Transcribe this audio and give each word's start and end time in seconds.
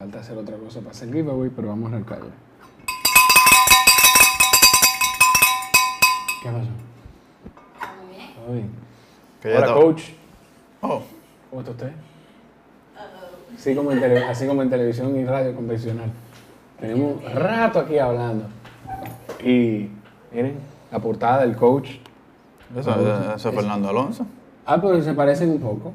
Falta 0.00 0.20
hacer 0.20 0.38
otra 0.38 0.56
cosa 0.56 0.78
para 0.78 0.92
hacer 0.92 1.12
giveaway, 1.12 1.50
pero 1.50 1.66
vamos 1.70 1.90
a 1.90 1.96
arrancar 1.96 2.20
ya. 2.20 2.30
¿Qué 6.40 6.48
pasó? 6.50 6.70
Muy 8.06 8.16
bien. 8.16 8.30
¿Todo 8.36 8.52
bien? 8.54 8.70
Que 9.42 9.50
ya 9.50 9.58
Hola, 9.58 9.74
coach. 9.74 10.02
Oh, 10.82 11.02
¿Cómo 11.50 11.62
está 11.62 11.72
usted? 11.72 11.92
Así 13.56 13.74
como, 13.74 13.90
en 13.90 13.98
tele- 14.00 14.22
así 14.24 14.46
como 14.46 14.62
en 14.62 14.70
televisión 14.70 15.16
y 15.16 15.24
radio 15.24 15.52
convencional. 15.52 16.12
Tenemos 16.78 17.20
rato 17.34 17.80
aquí 17.80 17.98
hablando. 17.98 18.44
Y 19.42 19.88
miren, 20.32 20.60
la 20.92 21.00
portada 21.00 21.40
del 21.40 21.56
coach. 21.56 21.90
eso, 22.78 22.88
eso- 22.92 23.34
eso 23.34 23.48
es 23.48 23.54
Fernando 23.56 23.88
Alonso. 23.88 24.24
Ah, 24.64 24.80
pero 24.80 25.02
se 25.02 25.12
parecen 25.12 25.50
un 25.50 25.58
poco. 25.60 25.92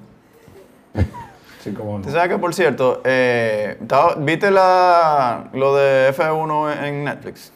Sí, 1.64 1.72
como 1.72 1.98
no. 1.98 2.04
¿Tú 2.04 2.12
sabes 2.12 2.28
que, 2.28 2.38
por 2.38 2.54
cierto, 2.54 3.00
eh, 3.06 3.78
¿viste 4.18 4.52
la, 4.52 5.50
lo 5.54 5.74
de 5.78 6.14
F1 6.14 6.84
en 6.84 7.06
Netflix? 7.06 7.54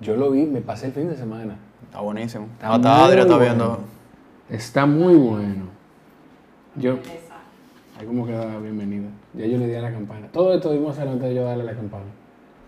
Yo 0.00 0.14
lo 0.14 0.30
vi, 0.30 0.44
me 0.44 0.60
pasé 0.60 0.88
el 0.88 0.92
fin 0.92 1.08
de 1.08 1.16
semana. 1.16 1.56
Está 1.84 2.00
buenísimo. 2.00 2.48
Está 2.60 2.76
está 2.76 3.06
bueno. 3.06 3.38
viendo. 3.38 3.78
Está 4.50 4.84
muy 4.84 5.14
bueno. 5.14 5.64
Yo, 6.74 6.98
ahí 7.98 8.06
como 8.06 8.26
que 8.26 8.32
da 8.32 8.44
la 8.44 8.58
bienvenida. 8.58 9.08
Ya 9.32 9.46
yo 9.46 9.56
le 9.56 9.68
di 9.68 9.74
a 9.74 9.80
la 9.80 9.90
campana. 9.90 10.28
Todo 10.30 10.52
esto 10.52 10.70
hacer 10.90 11.08
antes 11.08 11.30
de 11.30 11.34
yo 11.34 11.44
darle 11.44 11.62
a 11.62 11.66
la 11.66 11.74
campana. 11.74 12.04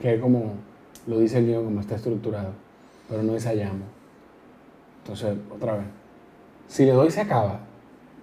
Que 0.01 0.15
es 0.15 0.21
como, 0.23 0.55
lo 1.07 1.19
dice 1.19 1.37
el 1.37 1.49
guion, 1.49 1.67
como 1.67 1.81
está 1.83 1.97
estructurado. 1.97 2.53
Pero 3.11 3.23
no 3.23 3.35
ensayamos. 3.35 3.87
Entonces, 5.03 5.37
otra 5.55 5.75
vez. 5.75 5.87
Si 6.67 6.87
le 6.87 6.93
doy, 6.93 7.11
se 7.11 7.21
acaba. 7.21 7.68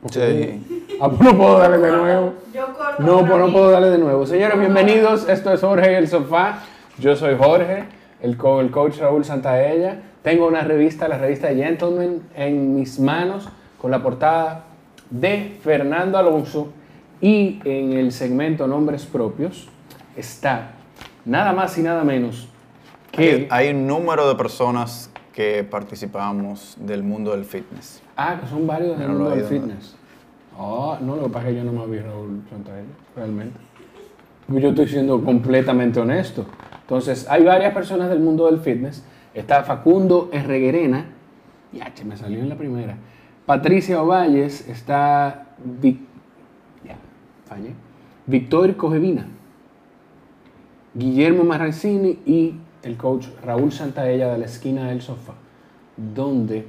Porque- 0.01 0.59
Sí. 0.67 0.87
Ah, 1.01 1.09
pues 1.09 1.21
no 1.21 1.37
puedo 1.37 1.57
darle 1.59 1.77
de 1.79 1.91
nuevo. 1.91 2.33
Yo 2.53 2.65
corto. 2.73 3.03
No, 3.03 3.19
pues 3.25 3.37
no 3.39 3.51
puedo 3.51 3.71
darle 3.71 3.89
de 3.89 3.97
nuevo. 3.97 4.25
Señores, 4.25 4.57
bienvenidos. 4.59 5.27
Esto 5.27 5.51
es 5.53 5.59
Jorge 5.61 5.91
y 5.91 5.95
el 5.95 6.07
Sofá. 6.07 6.59
Yo 6.99 7.15
soy 7.15 7.35
Jorge, 7.37 7.83
el, 8.21 8.37
co- 8.37 8.61
el 8.61 8.71
coach 8.71 8.97
Raúl 8.99 9.25
Santaella. 9.25 9.99
Tengo 10.21 10.47
una 10.47 10.61
revista, 10.61 11.07
la 11.07 11.17
revista 11.17 11.49
Gentleman, 11.49 12.21
en 12.35 12.75
mis 12.75 12.99
manos 12.99 13.49
con 13.81 13.91
la 13.91 14.01
portada 14.01 14.63
de 15.09 15.57
Fernando 15.63 16.17
Alonso. 16.17 16.69
Y 17.21 17.59
en 17.65 17.93
el 17.93 18.11
segmento 18.11 18.67
Nombres 18.67 19.05
Propios 19.05 19.67
está 20.15 20.71
nada 21.25 21.51
más 21.53 21.77
y 21.77 21.81
nada 21.81 22.03
menos 22.03 22.47
que... 23.11 23.47
Hay 23.49 23.69
un 23.69 23.87
número 23.87 24.27
de 24.27 24.35
personas 24.35 25.09
que 25.35 25.65
participamos 25.65 26.77
del 26.79 27.03
mundo 27.03 27.31
del 27.31 27.43
fitness. 27.43 28.01
Ah, 28.15 28.39
son 28.49 28.65
varios 28.65 28.97
del 28.97 29.09
no 29.09 29.13
mundo 29.15 29.29
del 29.31 29.43
fitness. 29.43 29.93
Ah, 30.57 30.97
no, 31.01 31.17
lo 31.17 31.23
que 31.23 31.29
pasa 31.29 31.49
es 31.49 31.53
que 31.55 31.59
yo 31.59 31.69
no 31.69 31.73
me 31.73 31.85
vi 31.91 31.99
Raúl 32.01 32.41
Santaella, 32.49 32.87
realmente. 33.17 33.59
Yo 34.47 34.69
estoy 34.69 34.87
siendo 34.87 35.21
completamente 35.21 35.99
honesto. 35.99 36.45
Entonces, 36.79 37.27
hay 37.29 37.43
varias 37.43 37.73
personas 37.73 38.09
del 38.09 38.21
mundo 38.21 38.45
del 38.45 38.59
fitness. 38.61 39.03
Está 39.33 39.63
Facundo 39.63 40.29
Herreguerena. 40.31 41.07
Ya, 41.73 41.93
che, 41.93 42.05
me 42.05 42.15
salió 42.15 42.39
en 42.39 42.47
la 42.47 42.55
primera. 42.55 42.95
Patricia 43.45 44.01
Ovalles. 44.01 44.65
Está 44.69 45.47
Vic- 45.81 45.99
ya, 46.85 46.95
fallé. 47.45 47.73
Victor 48.25 48.73
Cojevina. 48.77 49.27
Guillermo 50.93 51.43
Marrancini 51.43 52.19
y 52.25 52.55
el 52.85 52.97
coach 52.97 53.25
Raúl 53.43 53.71
Santaella 53.71 54.31
de 54.31 54.37
la 54.37 54.45
esquina 54.45 54.87
del 54.87 55.01
sofá, 55.01 55.33
donde 55.97 56.67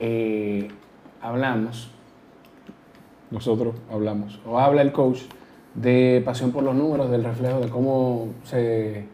eh, 0.00 0.68
hablamos, 1.20 1.90
nosotros 3.30 3.74
hablamos, 3.92 4.40
o 4.46 4.58
habla 4.58 4.80
el 4.80 4.92
coach 4.92 5.20
de 5.74 6.22
pasión 6.24 6.52
por 6.52 6.64
los 6.64 6.74
números, 6.74 7.10
del 7.10 7.22
reflejo 7.22 7.60
de 7.60 7.68
cómo 7.68 8.28
se, 8.44 9.06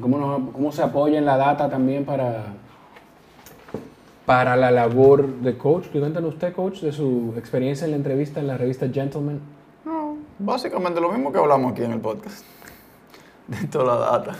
cómo, 0.00 0.52
cómo 0.52 0.70
se 0.70 0.82
apoya 0.82 1.18
en 1.18 1.24
la 1.24 1.38
data 1.38 1.70
también 1.70 2.04
para, 2.04 2.44
para 4.26 4.56
la 4.56 4.70
labor 4.70 5.26
de 5.40 5.56
coach. 5.56 5.86
¿Qué 5.86 5.98
cuentan 5.98 6.26
usted, 6.26 6.52
coach, 6.52 6.80
de 6.80 6.92
su 6.92 7.32
experiencia 7.38 7.86
en 7.86 7.92
la 7.92 7.96
entrevista 7.96 8.38
en 8.38 8.48
la 8.48 8.58
revista 8.58 8.86
Gentleman? 8.86 9.40
No, 9.86 10.18
básicamente 10.38 11.00
lo 11.00 11.10
mismo 11.10 11.32
que 11.32 11.38
hablamos 11.38 11.72
aquí 11.72 11.84
en 11.84 11.92
el 11.92 12.00
podcast. 12.00 12.44
De 13.48 13.66
toda 13.66 13.98
la 13.98 14.18
data. 14.18 14.36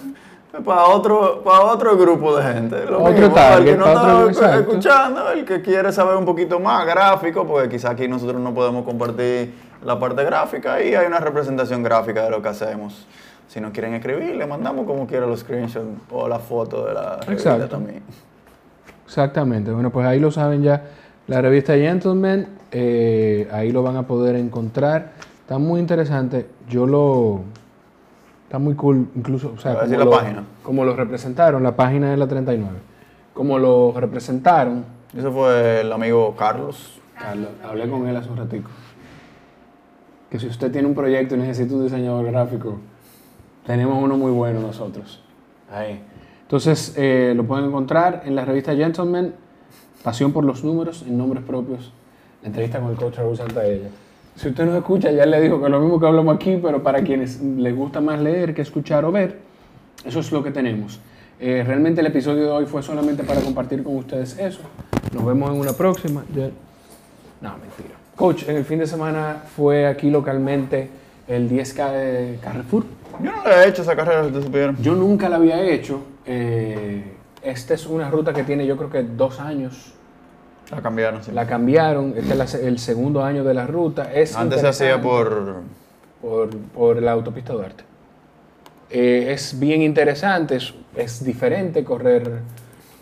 Para 0.64 0.84
otro, 0.86 1.42
para 1.44 1.60
otro 1.64 1.96
grupo 1.96 2.36
de 2.36 2.42
gente. 2.52 2.84
Lo 2.86 2.98
Otro 3.02 3.12
mismo, 3.12 3.34
target, 3.34 3.68
el 3.68 3.72
que 3.72 3.76
no 3.78 3.84
otro- 3.86 4.30
está 4.30 4.58
escuchando, 4.58 5.30
el 5.30 5.44
que 5.44 5.62
quiere 5.62 5.92
saber 5.92 6.16
un 6.16 6.24
poquito 6.24 6.58
más 6.58 6.84
gráfico, 6.86 7.46
porque 7.46 7.68
quizá 7.68 7.90
aquí 7.90 8.08
nosotros 8.08 8.40
no 8.40 8.52
podemos 8.52 8.84
compartir 8.84 9.54
la 9.84 9.98
parte 9.98 10.24
gráfica 10.24 10.82
y 10.82 10.94
hay 10.94 11.06
una 11.06 11.20
representación 11.20 11.82
gráfica 11.84 12.24
de 12.24 12.30
lo 12.30 12.42
que 12.42 12.48
hacemos. 12.48 13.06
Si 13.46 13.60
nos 13.60 13.70
quieren 13.72 13.94
escribir, 13.94 14.34
le 14.36 14.46
mandamos 14.46 14.86
como 14.86 15.06
quiera 15.06 15.24
los 15.26 15.40
screenshots 15.40 15.86
o 16.10 16.26
la 16.28 16.38
foto 16.40 16.84
de 16.86 16.94
la 16.94 17.16
revista 17.18 17.68
también. 17.68 18.02
Exactamente. 19.06 19.70
Bueno, 19.72 19.90
pues 19.90 20.06
ahí 20.06 20.20
lo 20.20 20.30
saben 20.30 20.62
ya. 20.62 20.82
La 21.26 21.40
revista 21.40 21.74
Gentleman, 21.74 22.46
eh, 22.72 23.48
ahí 23.52 23.70
lo 23.72 23.82
van 23.82 23.96
a 23.96 24.02
poder 24.06 24.36
encontrar. 24.36 25.12
Está 25.42 25.58
muy 25.58 25.80
interesante. 25.80 26.46
Yo 26.68 26.86
lo... 26.86 27.40
Está 28.50 28.58
muy 28.58 28.74
cool, 28.74 29.06
incluso, 29.14 29.52
o 29.54 29.60
sea, 29.60 29.78
como 29.78 29.96
la 29.96 30.04
lo, 30.04 30.10
página. 30.10 30.44
como 30.64 30.84
lo 30.84 30.96
representaron, 30.96 31.62
la 31.62 31.76
página 31.76 32.12
es 32.12 32.18
la 32.18 32.26
39. 32.26 32.78
Como 33.32 33.60
lo 33.60 33.92
representaron, 33.92 34.84
Ese 35.16 35.30
fue 35.30 35.82
el 35.82 35.92
amigo 35.92 36.34
Carlos. 36.36 36.98
Carlos, 37.16 37.50
hablé 37.62 37.88
con 37.88 38.08
él 38.08 38.16
hace 38.16 38.28
un 38.28 38.38
ratico. 38.38 38.68
Que 40.28 40.40
si 40.40 40.48
usted 40.48 40.72
tiene 40.72 40.88
un 40.88 40.96
proyecto 40.96 41.36
y 41.36 41.38
necesita 41.38 41.76
un 41.76 41.84
diseñador 41.84 42.26
gráfico, 42.26 42.80
tenemos 43.64 44.02
uno 44.02 44.16
muy 44.16 44.32
bueno 44.32 44.58
nosotros. 44.58 45.22
Ahí. 45.70 46.02
Entonces, 46.42 46.94
eh, 46.96 47.34
lo 47.36 47.44
pueden 47.44 47.66
encontrar 47.66 48.22
en 48.24 48.34
la 48.34 48.44
revista 48.44 48.74
Gentleman, 48.74 49.32
Pasión 50.02 50.32
por 50.32 50.44
los 50.44 50.64
Números, 50.64 51.04
en 51.06 51.16
nombres 51.16 51.44
propios, 51.44 51.92
la 52.42 52.48
entrevista 52.48 52.80
con 52.80 52.90
el 52.90 52.96
coach 52.96 53.16
Raúl 53.16 53.36
Santaella. 53.36 53.90
Si 54.40 54.48
usted 54.48 54.64
nos 54.64 54.74
escucha, 54.76 55.10
ya 55.10 55.26
le 55.26 55.38
dijo 55.38 55.60
que 55.60 55.68
lo 55.68 55.80
mismo 55.80 56.00
que 56.00 56.06
hablamos 56.06 56.34
aquí, 56.34 56.58
pero 56.62 56.82
para 56.82 57.02
quienes 57.02 57.42
les 57.42 57.76
gusta 57.76 58.00
más 58.00 58.18
leer 58.18 58.54
que 58.54 58.62
escuchar 58.62 59.04
o 59.04 59.12
ver, 59.12 59.36
eso 60.02 60.20
es 60.20 60.32
lo 60.32 60.42
que 60.42 60.50
tenemos. 60.50 60.98
Eh, 61.38 61.62
realmente 61.66 62.00
el 62.00 62.06
episodio 62.06 62.44
de 62.44 62.50
hoy 62.50 62.64
fue 62.64 62.82
solamente 62.82 63.22
para 63.22 63.42
compartir 63.42 63.82
con 63.84 63.96
ustedes 63.96 64.38
eso. 64.38 64.62
Nos 65.12 65.26
vemos 65.26 65.50
en 65.50 65.60
una 65.60 65.74
próxima. 65.74 66.24
No, 66.32 67.50
mentira. 67.50 67.98
Coach, 68.16 68.48
en 68.48 68.56
el 68.56 68.64
fin 68.64 68.78
de 68.78 68.86
semana 68.86 69.42
fue 69.54 69.86
aquí 69.86 70.08
localmente 70.08 70.88
el 71.28 71.46
10K 71.50 71.92
de 71.92 72.38
Carrefour. 72.40 72.84
Yo 73.22 73.32
no 73.32 73.44
le 73.44 73.54
he 73.56 73.68
hecho 73.68 73.82
esa 73.82 73.94
carrera, 73.94 74.24
si 74.24 74.30
te 74.30 74.40
supieran. 74.40 74.74
Yo 74.80 74.94
nunca 74.94 75.28
la 75.28 75.36
había 75.36 75.60
hecho. 75.60 76.00
Eh, 76.24 77.02
esta 77.42 77.74
es 77.74 77.86
una 77.86 78.10
ruta 78.10 78.32
que 78.32 78.44
tiene 78.44 78.66
yo 78.66 78.78
creo 78.78 78.88
que 78.88 79.02
dos 79.02 79.38
años. 79.38 79.92
La 80.70 80.80
cambiaron, 80.80 81.22
sí. 81.22 81.32
La 81.32 81.46
cambiaron. 81.46 82.14
Este 82.16 82.32
es 82.32 82.36
la 82.36 82.60
el 82.60 82.78
segundo 82.78 83.24
año 83.24 83.44
de 83.44 83.54
la 83.54 83.66
ruta. 83.66 84.12
Es 84.12 84.36
Antes 84.36 84.60
se 84.60 84.68
hacía 84.68 85.00
por... 85.00 85.62
por, 86.20 86.50
por 86.50 87.02
la 87.02 87.12
autopista 87.12 87.52
Duarte. 87.52 87.84
Eh, 88.90 89.32
es 89.32 89.58
bien 89.58 89.82
interesante, 89.82 90.56
es, 90.56 90.74
es 90.96 91.24
diferente 91.24 91.84
correr 91.84 92.40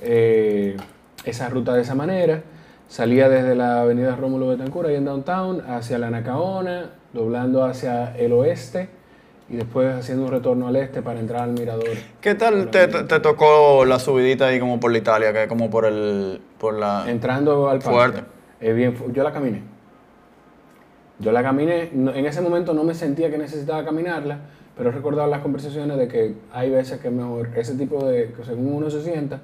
eh, 0.02 0.76
esa 1.24 1.48
ruta 1.48 1.74
de 1.74 1.82
esa 1.82 1.94
manera. 1.94 2.42
Salía 2.88 3.28
desde 3.28 3.54
la 3.54 3.82
avenida 3.82 4.16
Rómulo 4.16 4.48
Betancourt, 4.48 4.88
ahí 4.88 4.96
en 4.96 5.04
Downtown, 5.04 5.62
hacia 5.68 5.98
la 5.98 6.10
Nacaona, 6.10 6.90
doblando 7.12 7.64
hacia 7.64 8.16
el 8.16 8.32
oeste 8.32 8.88
y 9.50 9.56
después 9.56 9.94
haciendo 9.94 10.24
un 10.26 10.30
retorno 10.30 10.68
al 10.68 10.76
este 10.76 11.00
para 11.02 11.20
entrar 11.20 11.42
al 11.42 11.52
mirador. 11.52 11.88
¿Qué 12.20 12.34
tal 12.34 12.70
te, 12.70 12.86
te- 12.88 13.20
tocó 13.20 13.84
la 13.86 13.98
subidita 13.98 14.46
ahí 14.48 14.60
como 14.60 14.78
por 14.78 14.92
la 14.92 14.98
Italia, 14.98 15.32
que 15.32 15.44
es 15.44 15.48
como 15.48 15.70
por 15.70 15.86
el... 15.86 16.40
por 16.58 16.74
la... 16.74 17.10
Entrando 17.10 17.68
al 17.68 17.78
parque. 17.78 17.90
Fuerte. 17.94 18.22
Es 18.60 18.74
bien, 18.76 18.94
yo 19.12 19.22
la 19.22 19.32
caminé. 19.32 19.62
Yo 21.18 21.32
la 21.32 21.42
caminé, 21.42 21.90
no- 21.92 22.12
en 22.14 22.26
ese 22.26 22.40
momento 22.40 22.74
no 22.74 22.84
me 22.84 22.94
sentía 22.94 23.30
que 23.30 23.38
necesitaba 23.38 23.84
caminarla, 23.84 24.38
pero 24.76 24.90
he 24.90 24.92
recordado 24.92 25.28
las 25.28 25.40
conversaciones 25.40 25.96
de 25.96 26.08
que 26.08 26.34
hay 26.52 26.70
veces 26.70 27.00
que 27.00 27.08
es 27.08 27.14
mejor, 27.14 27.48
ese 27.56 27.74
tipo 27.74 28.04
de, 28.04 28.32
que 28.32 28.44
según 28.44 28.72
uno 28.74 28.90
se 28.90 29.02
sienta, 29.02 29.40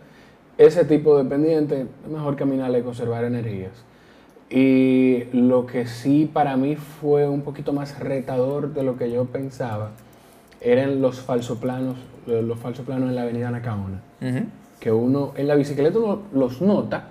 ese 0.58 0.84
tipo 0.84 1.16
de 1.18 1.24
pendiente, 1.24 1.86
es 2.04 2.10
mejor 2.10 2.36
caminarla 2.36 2.78
y 2.78 2.82
conservar 2.82 3.24
energías. 3.24 3.72
Y 4.56 5.24
lo 5.32 5.66
que 5.66 5.84
sí 5.88 6.30
para 6.32 6.56
mí 6.56 6.76
fue 6.76 7.28
un 7.28 7.42
poquito 7.42 7.72
más 7.72 7.98
retador 7.98 8.72
de 8.72 8.84
lo 8.84 8.96
que 8.96 9.10
yo 9.10 9.24
pensaba, 9.24 9.90
eran 10.60 11.00
los 11.02 11.20
falsoplanos, 11.20 11.96
los 12.26 12.58
falsoplanos 12.60 13.08
en 13.08 13.16
la 13.16 13.22
avenida 13.22 13.50
Nacaona. 13.50 14.00
Que 14.78 14.92
uno 14.92 15.32
en 15.36 15.48
la 15.48 15.56
bicicleta 15.56 15.98
uno 15.98 16.22
los 16.32 16.60
nota, 16.60 17.10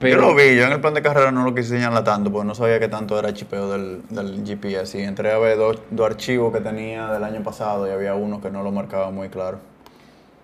Yo 0.00 0.16
lo 0.16 0.34
vi, 0.34 0.56
yo 0.56 0.64
en 0.64 0.72
el 0.72 0.80
plan 0.80 0.94
de 0.94 1.02
carrera 1.02 1.32
no 1.32 1.44
lo 1.44 1.54
quise 1.54 1.70
señalar 1.70 2.04
tanto, 2.04 2.30
porque 2.30 2.46
no 2.46 2.54
sabía 2.54 2.78
qué 2.78 2.88
tanto 2.88 3.18
era 3.18 3.28
el 3.30 3.34
chipeo 3.34 3.68
del, 3.70 4.02
del 4.10 4.44
GPS. 4.46 5.00
Y 5.00 5.02
entré 5.02 5.32
a 5.32 5.38
ver 5.38 5.58
dos, 5.58 5.82
dos 5.90 6.06
archivos 6.06 6.52
que 6.52 6.60
tenía 6.60 7.08
del 7.12 7.24
año 7.24 7.42
pasado 7.42 7.86
y 7.88 7.90
había 7.90 8.14
uno 8.14 8.40
que 8.40 8.50
no 8.50 8.62
lo 8.62 8.70
marcaba 8.72 9.10
muy 9.10 9.28
claro. 9.28 9.58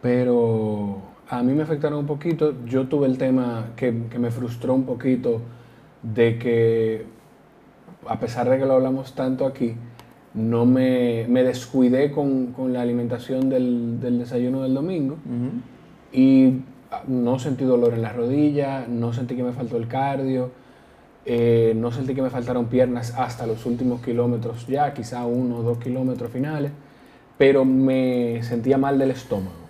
pero 0.00 0.98
a 1.28 1.42
mí 1.42 1.52
me 1.54 1.62
afectaron 1.62 2.00
un 2.00 2.06
poquito. 2.06 2.54
Yo 2.66 2.86
tuve 2.88 3.06
el 3.06 3.18
tema 3.18 3.72
que, 3.76 3.94
que 4.10 4.18
me 4.18 4.30
frustró 4.30 4.74
un 4.74 4.84
poquito 4.84 5.40
de 6.04 6.38
que, 6.38 7.06
a 8.06 8.20
pesar 8.20 8.48
de 8.48 8.58
que 8.58 8.66
lo 8.66 8.74
hablamos 8.74 9.14
tanto 9.14 9.46
aquí, 9.46 9.74
no 10.34 10.66
me, 10.66 11.26
me 11.28 11.42
descuidé 11.44 12.10
con, 12.10 12.48
con 12.48 12.72
la 12.72 12.82
alimentación 12.82 13.48
del, 13.48 14.00
del 14.00 14.18
desayuno 14.18 14.62
del 14.62 14.74
domingo 14.74 15.16
y 16.12 16.60
ah, 16.90 17.02
no 17.06 17.38
sentí 17.38 17.64
dolor 17.64 17.94
en 17.94 18.02
la 18.02 18.12
rodilla, 18.12 18.86
no 18.88 19.12
sentí 19.12 19.36
que 19.36 19.44
me 19.44 19.52
faltó 19.52 19.76
el 19.76 19.86
cardio, 19.86 20.50
eh, 21.24 21.72
no 21.76 21.90
sentí 21.92 22.14
que 22.14 22.22
me 22.22 22.30
faltaron 22.30 22.66
piernas 22.66 23.14
hasta 23.16 23.46
los 23.46 23.64
últimos 23.64 24.02
kilómetros 24.02 24.66
ya, 24.66 24.92
quizá 24.92 25.24
uno 25.24 25.58
o 25.58 25.62
dos 25.62 25.78
kilómetros 25.78 26.30
finales, 26.30 26.72
pero 27.38 27.64
me 27.64 28.42
sentía 28.42 28.76
mal 28.76 28.98
del 28.98 29.12
estómago. 29.12 29.64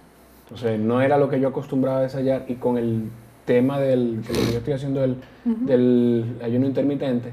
Entonces 0.45 0.81
no 0.81 1.01
era 1.01 1.19
lo 1.19 1.29
que 1.29 1.39
yo 1.41 1.49
acostumbraba 1.49 1.99
a 1.99 2.03
desayunar 2.03 2.45
y 2.49 2.55
con 2.55 2.79
el 2.79 3.11
tema 3.45 3.79
del 3.79 4.23
que 4.27 4.33
yo 4.33 4.59
estoy 4.59 4.75
haciendo 4.75 5.01
del, 5.01 5.17
del 5.45 6.37
ayuno 6.43 6.67
intermitente, 6.67 7.33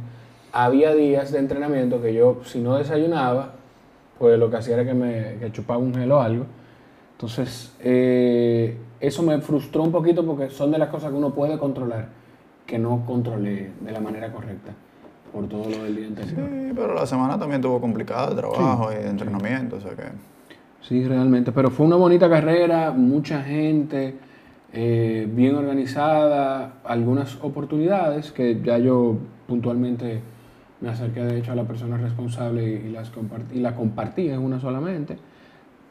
había 0.52 0.94
días 0.94 1.32
de 1.32 1.40
entrenamiento 1.40 2.02
que 2.02 2.14
yo 2.14 2.42
si 2.44 2.60
no 2.60 2.78
desayunaba, 2.78 3.54
pues 4.20 4.38
lo 4.38 4.50
que 4.50 4.58
hacía 4.58 4.76
era 4.76 4.86
que 4.86 4.94
me 4.94 5.38
que 5.40 5.52
chupaba 5.52 5.80
un 5.80 5.94
gel 5.94 6.12
o 6.12 6.22
algo. 6.22 6.46
Entonces, 7.14 7.74
eh, 7.80 8.78
eso 9.00 9.24
me 9.24 9.40
frustró 9.42 9.84
un 9.84 9.92
poquito 9.92 10.26
porque 10.26 10.50
son 10.50 10.72
de 10.72 10.78
las 10.78 10.90
cosas 10.90 11.12
que 11.12 11.18
uno 11.18 11.34
puede 11.34 11.58
controlar, 11.58 12.10
que 12.66 12.78
no 12.80 13.04
controlé 13.06 13.72
de 13.80 13.92
la 13.92 14.00
manera 14.00 14.32
correcta 14.32 14.72
por 15.32 15.48
todo 15.48 15.70
lo 15.70 15.84
del 15.84 15.96
día 15.96 16.08
anterior. 16.08 16.50
Sí, 16.50 16.72
pero 16.76 16.94
la 16.94 17.06
semana 17.06 17.40
también 17.40 17.62
tuvo 17.62 17.80
complicada 17.80 18.32
de 18.32 18.36
trabajo 18.36 18.92
y 18.92 18.96
de 18.96 19.10
entrenamiento, 19.10 19.78
o 19.78 19.82
sea 19.82 19.92
que... 19.92 20.04
Sí, 20.82 21.04
realmente, 21.06 21.52
pero 21.52 21.70
fue 21.70 21.86
una 21.86 21.96
bonita 21.96 22.30
carrera, 22.30 22.92
mucha 22.92 23.42
gente, 23.42 24.16
eh, 24.74 25.28
bien 25.34 25.56
organizada, 25.56 26.76
algunas 26.84 27.38
oportunidades 27.44 28.32
que 28.32 28.62
ya 28.64 28.78
yo 28.78 29.18
puntualmente 29.48 30.22
me 30.80 30.90
acerqué 30.90 31.22
de 31.22 31.40
hecho 31.40 31.52
a 31.52 31.56
la 31.56 31.64
persona 31.66 31.98
responsable 31.98 32.64
y, 32.68 32.88
y 32.88 32.92
las 32.92 33.10
compartí, 33.10 33.58
y 33.58 33.60
la 33.62 33.76
compartí 33.76 34.30
en 34.30 34.40
una 34.40 34.60
solamente. 34.60 35.18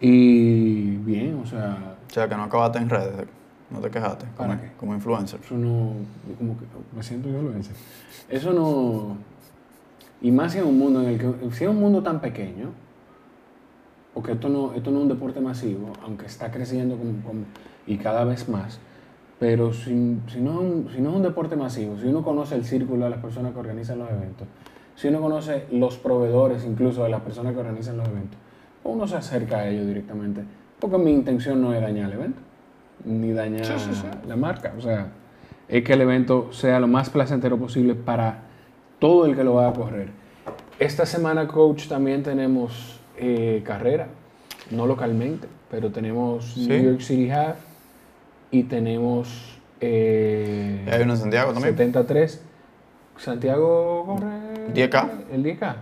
Y 0.01 0.97
bien, 0.97 1.41
o 1.43 1.47
sea, 1.47 1.97
O 2.09 2.13
sea 2.13 2.29
que 2.29 2.35
no 2.35 2.45
acabaste 2.45 2.79
en 2.79 2.89
redes, 2.89 3.27
no 3.71 3.81
te 3.81 3.91
quejaste 3.91 4.25
¿Para 4.37 4.55
como, 4.55 4.61
qué? 4.63 4.73
como 4.79 4.95
influencer. 4.95 5.41
eso 5.45 5.57
no, 5.57 5.93
como 6.39 6.57
que 6.59 6.65
me 6.97 7.03
siento 7.03 7.29
hice. 7.59 7.73
Eso 8.29 8.53
no, 8.53 9.17
y 10.23 10.31
más 10.31 10.53
si 10.53 10.59
es 10.59 10.65
un 10.65 10.79
mundo 10.79 11.03
en 11.03 11.09
el 11.11 11.19
que, 11.19 11.51
si 11.53 11.65
es 11.65 11.71
un 11.71 11.79
mundo 11.81 12.03
tan 12.03 12.21
pequeño, 12.21 12.71
porque 14.15 14.33
esto 14.33 14.49
no, 14.49 14.73
esto 14.73 14.91
no 14.91 14.99
es 14.99 15.03
un 15.05 15.09
deporte 15.09 15.41
masivo, 15.41 15.93
aunque 16.03 16.27
está 16.27 16.51
creciendo 16.51 16.97
como- 16.97 17.23
como- 17.23 17.45
y 17.87 17.97
cada 17.97 18.25
vez 18.25 18.49
más, 18.49 18.79
pero 19.39 19.73
si, 19.73 20.19
si, 20.29 20.41
no 20.41 20.61
si 20.95 21.01
no 21.01 21.11
es 21.11 21.17
un 21.17 21.23
deporte 21.23 21.57
masivo, 21.57 21.97
si 21.99 22.07
uno 22.07 22.23
conoce 22.23 22.55
el 22.55 22.65
círculo 22.65 23.05
de 23.05 23.11
las 23.11 23.21
personas 23.21 23.53
que 23.53 23.59
organizan 23.59 23.99
los 23.99 24.11
eventos, 24.11 24.47
si 24.95 25.09
uno 25.09 25.21
conoce 25.21 25.65
los 25.73 25.97
proveedores 25.97 26.65
incluso 26.65 27.05
de 27.05 27.09
las 27.09 27.23
personas 27.23 27.55
que 27.55 27.61
organizan 27.61 27.97
los 27.97 28.07
eventos, 28.09 28.39
uno 28.85 29.07
se 29.09 29.17
acerca 29.17 29.59
a 29.59 29.69
ellos 29.69 29.87
directamente, 29.87 30.43
porque 30.79 30.99
mi 30.99 31.11
intención 31.11 31.61
no 31.61 31.73
es 31.73 31.81
dañar 31.81 32.11
el 32.11 32.19
evento, 32.19 32.41
ni 33.05 33.33
dañar 33.33 33.65
Sí, 33.65 33.73
sí, 33.79 33.95
sí. 33.95 34.07
la 34.29 34.37
marca, 34.37 34.75
o 34.77 34.81
sea, 34.81 35.09
es 35.69 35.85
que 35.85 35.93
el 35.95 36.03
evento 36.03 36.53
sea 36.53 36.81
lo 36.81 36.87
más 36.87 37.09
placentero 37.09 37.57
posible 37.57 37.95
para 37.95 38.43
todo 38.99 39.25
el 39.25 39.35
que 39.37 39.45
lo 39.45 39.55
va 39.55 39.69
a 39.69 39.73
correr. 39.73 40.09
Esta 40.79 41.07
semana, 41.07 41.47
coach, 41.47 41.89
también 41.89 42.23
tenemos 42.23 43.01
eh, 43.17 43.63
carrera, 43.65 44.09
no 44.71 44.87
localmente, 44.87 45.47
pero 45.71 45.91
tenemos. 45.91 46.57
New 46.57 46.83
York 46.83 47.01
City 47.01 47.31
Half 47.31 47.70
y 48.51 48.65
tenemos 48.65 49.61
eh, 49.81 50.87
hay 50.91 51.03
uno 51.03 51.15
en 51.15 51.19
Santiago 51.19 51.53
también. 51.53 51.75
73. 51.75 52.43
Santiago 53.17 54.05
corre 54.07 54.73
10K. 54.75 55.09
El 55.33 55.45
10K. 55.45 55.75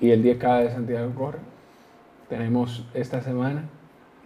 Y 0.00 0.10
el 0.10 0.22
10K 0.24 0.62
de 0.64 0.70
Santiago 0.72 1.12
corre. 1.14 1.38
Tenemos 2.28 2.84
esta 2.94 3.20
semana 3.20 3.64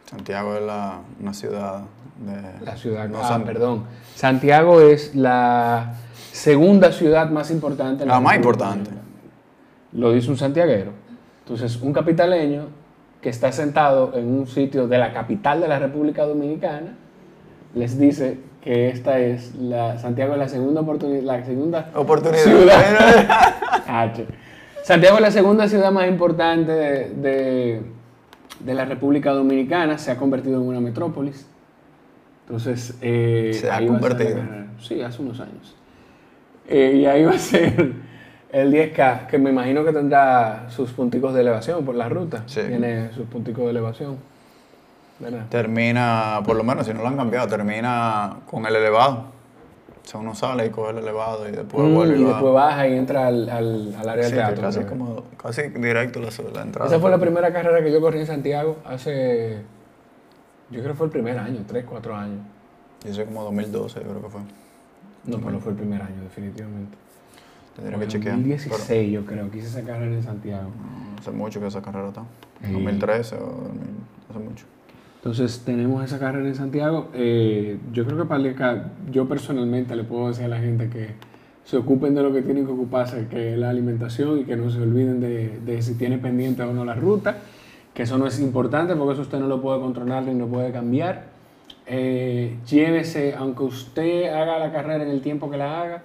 Santiago 0.09 0.55
es 0.55 0.63
la, 0.63 1.01
una 1.21 1.35
ciudad 1.35 1.83
de... 2.21 2.65
la 2.65 2.77
ciudad. 2.77 3.09
no 3.09 3.19
ah, 3.19 3.29
San- 3.29 3.45
perdón. 3.45 3.85
Santiago 4.15 4.81
es 4.81 5.15
la 5.17 5.95
segunda 6.33 6.93
ciudad 6.93 7.29
más 7.31 7.51
importante. 7.51 8.05
en 8.05 8.09
La 8.09 8.21
más 8.21 8.37
República 8.37 8.67
importante. 8.67 8.91
Lo 9.93 10.13
dice 10.13 10.31
un 10.31 10.37
santiaguero. 10.37 10.93
Entonces, 11.41 11.77
un 11.81 11.93
capitaleño 11.93 12.69
que 13.21 13.29
está 13.29 13.51
sentado 13.53 14.13
en 14.15 14.27
un 14.29 14.47
sitio 14.47 14.87
de 14.89 14.99
la 14.99 15.13
capital 15.13 15.61
de 15.61 15.69
la 15.69 15.79
República 15.79 16.25
Dominicana 16.25 16.95
les 17.75 17.99
dice 17.99 18.39
que 18.63 18.89
esta 18.89 19.19
es 19.19 19.55
la 19.55 19.99
Santiago 19.99 20.33
es 20.35 20.39
la 20.39 20.49
segunda 20.49 20.81
oportunidad, 20.81 21.23
la 21.23 21.45
segunda 21.45 21.91
Oportunidad. 21.95 22.43
ciudad. 22.43 23.55
H. 23.89 24.27
Santiago 24.83 25.17
es 25.17 25.23
la 25.23 25.31
segunda 25.31 25.69
ciudad 25.69 25.91
más 25.93 26.09
importante 26.09 26.73
de, 26.73 27.09
de- 27.11 27.83
de 28.61 28.73
la 28.75 28.87
República 28.87 29.33
Dominicana, 29.33 29.99
se 29.99 30.11
ha 30.11 30.17
convertido 30.17 30.61
en 30.63 30.67
una 30.69 30.81
metrópolis. 30.81 31.47
Entonces, 32.47 32.97
eh, 33.03 33.51
Se 33.53 33.71
ha 33.71 33.79
ser 33.79 33.87
convertido. 33.89 34.39
Sí, 34.81 35.03
hace 35.03 35.21
unos 35.21 35.39
años. 35.41 35.77
Eh, 36.69 36.95
y 37.03 37.07
ahí 37.07 37.25
va 37.25 37.33
a 37.33 37.39
ser 37.39 37.93
el 38.63 38.73
10K, 38.73 39.27
que 39.27 39.39
me 39.39 39.51
imagino 39.51 39.85
que 39.85 39.93
tendrá 39.93 40.67
sus 40.71 40.93
punticos 40.93 41.35
de 41.35 41.41
elevación 41.43 41.85
por 41.85 41.95
la 41.95 42.09
ruta. 42.09 42.43
Sí. 42.47 42.61
Tiene 42.67 43.13
sus 43.13 43.27
punticos 43.27 43.65
de 43.65 43.71
elevación. 43.71 44.17
¿Verdad? 45.19 45.47
termina, 45.49 46.43
por 46.45 46.57
lo 46.57 46.63
menos 46.63 46.87
si 46.87 46.93
no 46.93 47.01
lo 47.01 47.09
han 47.09 47.17
cambiado, 47.17 47.49
termina 47.49 48.37
con 48.51 48.67
el 48.67 48.77
elevado. 48.77 49.25
O 50.05 50.09
sea, 50.09 50.21
uno 50.21 50.35
sale 50.35 50.67
y 50.67 50.71
coge 50.71 50.91
el 50.93 50.99
elevado 50.99 51.49
y 51.49 51.53
después 51.53 51.89
Mm, 51.89 51.95
vuelve 51.95 52.19
y 52.19 52.23
va. 52.23 52.31
después 52.33 52.53
baja 52.53 52.87
y 52.87 52.95
entra 52.97 53.27
al, 53.29 53.49
al, 53.49 53.95
al 53.99 54.09
área 54.11 54.25
Sí, 54.25 54.31
del 54.33 54.39
teatro. 54.45 54.63
casi, 54.63 54.81
como, 54.85 55.23
casi 55.43 55.63
directo 55.69 56.21
la, 56.21 56.29
la 56.55 56.63
entrada. 56.63 56.89
Esa 56.91 57.01
fue 57.01 57.11
la 57.11 57.19
primera 57.19 57.51
carrera 57.53 57.83
que 57.83 57.91
yo 57.91 58.01
corrí 58.01 58.21
en 58.21 58.27
Santiago 58.27 58.77
hace. 58.85 59.57
Yo 60.71 60.81
creo 60.81 60.93
que 60.93 60.99
fue 60.99 61.07
el 61.07 61.13
primer 61.13 61.39
año, 61.39 61.61
3, 61.67 61.85
4 61.89 62.15
años. 62.15 62.41
Yo 63.05 63.15
sé 63.15 63.25
como 63.25 63.43
2012, 63.45 64.01
yo 64.01 64.07
creo 64.11 64.23
que 64.23 64.29
fue. 64.29 64.41
No, 65.25 65.39
pero 65.39 65.51
no 65.51 65.61
fue 65.61 65.73
el 65.73 65.79
primer 65.79 66.03
año, 66.03 66.23
definitivamente. 66.25 66.97
Tendría 67.77 67.99
que 67.99 68.05
en 68.05 68.11
chequear. 68.11 68.37
2016, 68.37 69.13
yo 69.13 69.25
creo, 69.25 69.51
que 69.51 69.59
hice 69.59 69.69
esa 69.69 69.83
carrera 69.83 70.15
en 70.15 70.23
Santiago. 70.23 70.71
Pero, 70.71 71.11
no, 71.11 71.19
hace 71.19 71.31
mucho 71.31 71.61
que 71.61 71.67
esa 71.67 71.83
carrera 71.83 72.09
está. 72.09 72.23
Sí. 72.65 72.73
2013 72.73 73.37
o 73.37 73.39
2000, 73.39 73.83
hace 74.31 74.39
mucho. 74.39 74.65
Entonces, 75.17 75.63
tenemos 75.65 76.05
esa 76.05 76.19
carrera 76.19 76.47
en 76.47 76.55
Santiago. 76.55 77.09
Eh, 77.13 77.79
yo 77.93 78.05
creo 78.07 78.19
que 78.19 78.25
para 78.25 78.93
yo 79.11 79.29
personalmente 79.29 79.95
le 79.95 80.05
puedo 80.05 80.29
decir 80.29 80.45
a 80.47 80.49
la 80.49 80.59
gente 80.59 80.89
que 80.89 81.15
se 81.65 81.77
ocupen 81.77 82.15
de 82.15 82.23
lo 82.23 82.33
que 82.33 82.43
tienen 82.43 82.65
que 82.65 82.73
ocuparse, 82.73 83.27
que 83.29 83.55
es 83.55 83.59
la 83.59 83.71
alimentación 83.71 84.39
y 84.39 84.45
que 84.45 84.57
no 84.57 84.71
se 84.71 84.81
olviden 84.81 85.21
de, 85.21 85.59
de 85.59 85.83
si 85.83 85.95
tiene 85.95 86.17
pendiente 86.17 86.63
o 86.63 86.73
no 86.73 86.85
la 86.85 86.95
ruta, 86.95 87.39
que 87.93 88.05
eso 88.05 88.19
no 88.19 88.27
es 88.27 88.39
importante 88.41 88.95
porque 88.95 89.15
eso 89.15 89.23
usted 89.23 89.41
no 89.41 89.49
lo 89.49 89.61
puede 89.61 89.81
controlar 89.81 90.23
ni 90.23 90.39
lo 90.39 90.47
puede 90.47 90.71
cambiar. 90.71 91.25
Eh, 91.87 92.57
llévese, 92.69 93.35
aunque 93.35 93.63
usted 93.63 94.33
haga 94.33 94.59
la 94.59 94.73
carrera 94.73 95.05
en 95.05 95.11
el 95.11 95.23
tiempo 95.23 95.51
que 95.51 95.57
la 95.57 95.81
haga, 95.81 96.03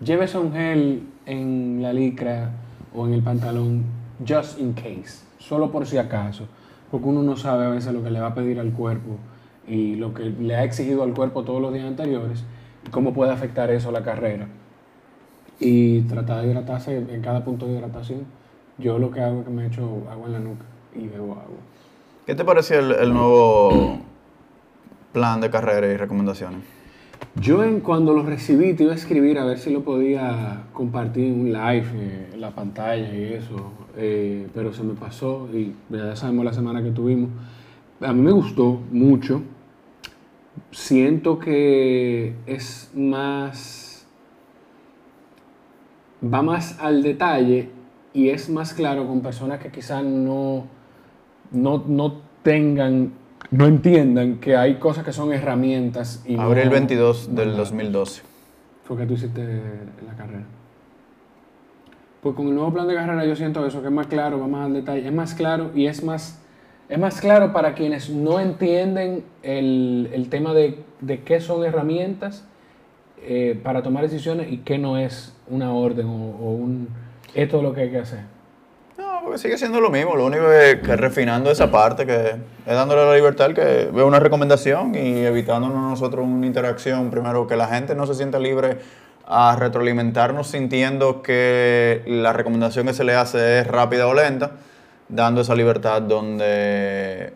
llévese 0.00 0.38
un 0.38 0.52
gel 0.52 1.02
en 1.26 1.80
la 1.82 1.92
licra 1.92 2.50
o 2.94 3.06
en 3.06 3.14
el 3.14 3.22
pantalón, 3.22 3.84
just 4.26 4.58
in 4.58 4.72
case, 4.72 5.24
solo 5.38 5.70
por 5.70 5.86
si 5.86 5.98
acaso, 5.98 6.46
porque 6.90 7.08
uno 7.08 7.22
no 7.22 7.36
sabe 7.36 7.66
a 7.66 7.70
veces 7.70 7.92
lo 7.92 8.02
que 8.02 8.10
le 8.10 8.20
va 8.20 8.28
a 8.28 8.34
pedir 8.34 8.60
al 8.60 8.72
cuerpo 8.72 9.16
y 9.66 9.96
lo 9.96 10.14
que 10.14 10.24
le 10.24 10.56
ha 10.56 10.64
exigido 10.64 11.02
al 11.02 11.14
cuerpo 11.14 11.44
todos 11.44 11.60
los 11.60 11.72
días 11.72 11.86
anteriores 11.86 12.44
cómo 12.90 13.12
puede 13.12 13.32
afectar 13.32 13.70
eso 13.70 13.88
a 13.88 13.92
la 13.92 14.02
carrera. 14.02 14.46
Y 15.60 16.02
tratar 16.02 16.42
de 16.42 16.50
hidratarse 16.50 16.96
en 16.96 17.22
cada 17.22 17.44
punto 17.44 17.66
de 17.66 17.74
hidratación. 17.74 18.26
Yo 18.78 18.98
lo 18.98 19.10
que 19.10 19.20
hago 19.20 19.40
es 19.40 19.46
que 19.46 19.52
me 19.52 19.66
echo 19.66 20.02
agua 20.10 20.26
en 20.26 20.32
la 20.32 20.40
nuca 20.40 20.64
y 20.94 21.06
bebo 21.06 21.32
agua. 21.32 21.58
¿Qué 22.26 22.34
te 22.34 22.44
pareció 22.44 22.80
el, 22.80 22.92
el 22.92 23.12
nuevo 23.12 23.98
plan 25.12 25.40
de 25.40 25.50
carrera 25.50 25.86
y 25.86 25.96
recomendaciones? 25.96 26.60
Yo 27.40 27.62
en, 27.64 27.80
cuando 27.80 28.14
lo 28.14 28.22
recibí 28.22 28.74
te 28.74 28.84
iba 28.84 28.92
a 28.92 28.96
escribir 28.96 29.38
a 29.38 29.44
ver 29.44 29.58
si 29.58 29.70
lo 29.70 29.82
podía 29.82 30.64
compartir 30.72 31.26
en 31.26 31.40
un 31.40 31.52
live, 31.52 31.86
eh, 31.94 32.30
en 32.32 32.40
la 32.40 32.50
pantalla 32.50 33.14
y 33.14 33.34
eso, 33.34 33.72
eh, 33.96 34.48
pero 34.54 34.72
se 34.72 34.82
me 34.82 34.94
pasó 34.94 35.48
y 35.52 35.74
ya 35.90 36.16
sabemos 36.16 36.44
la 36.44 36.52
semana 36.52 36.82
que 36.82 36.90
tuvimos. 36.90 37.30
A 38.00 38.12
mí 38.12 38.22
me 38.22 38.32
gustó 38.32 38.80
mucho. 38.90 39.42
Siento 40.70 41.38
que 41.38 42.34
es 42.46 42.90
más, 42.94 44.06
va 46.22 46.42
más 46.42 46.78
al 46.80 47.02
detalle 47.02 47.70
y 48.12 48.28
es 48.28 48.48
más 48.48 48.74
claro 48.74 49.06
con 49.06 49.20
personas 49.20 49.60
que 49.60 49.70
quizás 49.70 50.04
no, 50.04 50.64
no, 51.50 51.84
no 51.86 52.20
tengan, 52.42 53.12
no 53.50 53.66
entiendan 53.66 54.38
que 54.38 54.56
hay 54.56 54.76
cosas 54.76 55.04
que 55.04 55.12
son 55.12 55.32
herramientas. 55.32 56.22
Y 56.26 56.38
Abril 56.38 56.66
no 56.66 56.70
22 56.72 57.26
del 57.34 57.48
mandatos. 57.48 57.70
2012. 57.70 58.22
Fue 58.84 58.96
que 58.96 59.06
tú 59.06 59.14
hiciste 59.14 59.42
la 60.06 60.14
carrera. 60.14 60.44
Pues 62.22 62.34
con 62.34 62.48
el 62.48 62.54
nuevo 62.54 62.72
plan 62.72 62.88
de 62.88 62.94
carrera 62.94 63.24
yo 63.26 63.36
siento 63.36 63.66
eso, 63.66 63.80
que 63.82 63.88
es 63.88 63.92
más 63.92 64.06
claro, 64.06 64.40
va 64.40 64.46
más 64.46 64.66
al 64.66 64.72
detalle, 64.72 65.06
es 65.06 65.12
más 65.12 65.34
claro 65.34 65.70
y 65.74 65.86
es 65.86 66.02
más, 66.02 66.42
es 66.88 66.98
más 66.98 67.20
claro 67.20 67.52
para 67.52 67.74
quienes 67.74 68.08
no 68.08 68.40
entienden 68.40 69.24
el, 69.42 70.08
el 70.12 70.28
tema 70.30 70.54
de, 70.54 70.84
de 71.00 71.22
qué 71.22 71.40
son 71.40 71.64
herramientas 71.64 72.46
eh, 73.22 73.60
para 73.62 73.82
tomar 73.82 74.02
decisiones 74.04 74.50
y 74.50 74.58
qué 74.58 74.78
no 74.78 74.96
es 74.96 75.34
una 75.48 75.72
orden 75.72 76.06
o, 76.06 76.36
o 76.40 76.52
un, 76.52 76.88
esto 77.34 77.58
es 77.58 77.62
lo 77.62 77.74
que 77.74 77.82
hay 77.82 77.90
que 77.90 77.98
hacer. 77.98 78.33
Porque 79.24 79.38
sigue 79.38 79.58
siendo 79.58 79.80
lo 79.80 79.90
mismo. 79.90 80.14
Lo 80.14 80.26
único 80.26 80.52
es 80.52 80.76
que 80.80 80.94
refinando 80.96 81.50
esa 81.50 81.70
parte, 81.70 82.06
que 82.06 82.36
es 82.66 82.74
dándole 82.74 83.04
la 83.04 83.14
libertad, 83.14 83.52
que 83.52 83.90
veo 83.92 84.06
una 84.06 84.20
recomendación 84.20 84.94
y 84.94 85.24
evitándonos 85.24 85.76
nosotros 85.76 86.24
una 86.26 86.46
interacción. 86.46 87.10
Primero, 87.10 87.46
que 87.46 87.56
la 87.56 87.66
gente 87.68 87.94
no 87.94 88.06
se 88.06 88.14
sienta 88.14 88.38
libre 88.38 88.78
a 89.26 89.56
retroalimentarnos 89.58 90.48
sintiendo 90.48 91.22
que 91.22 92.02
la 92.06 92.32
recomendación 92.34 92.86
que 92.86 92.92
se 92.92 93.04
le 93.04 93.14
hace 93.14 93.60
es 93.60 93.66
rápida 93.66 94.06
o 94.06 94.12
lenta, 94.14 94.52
dando 95.08 95.40
esa 95.40 95.54
libertad 95.54 96.02
donde 96.02 97.32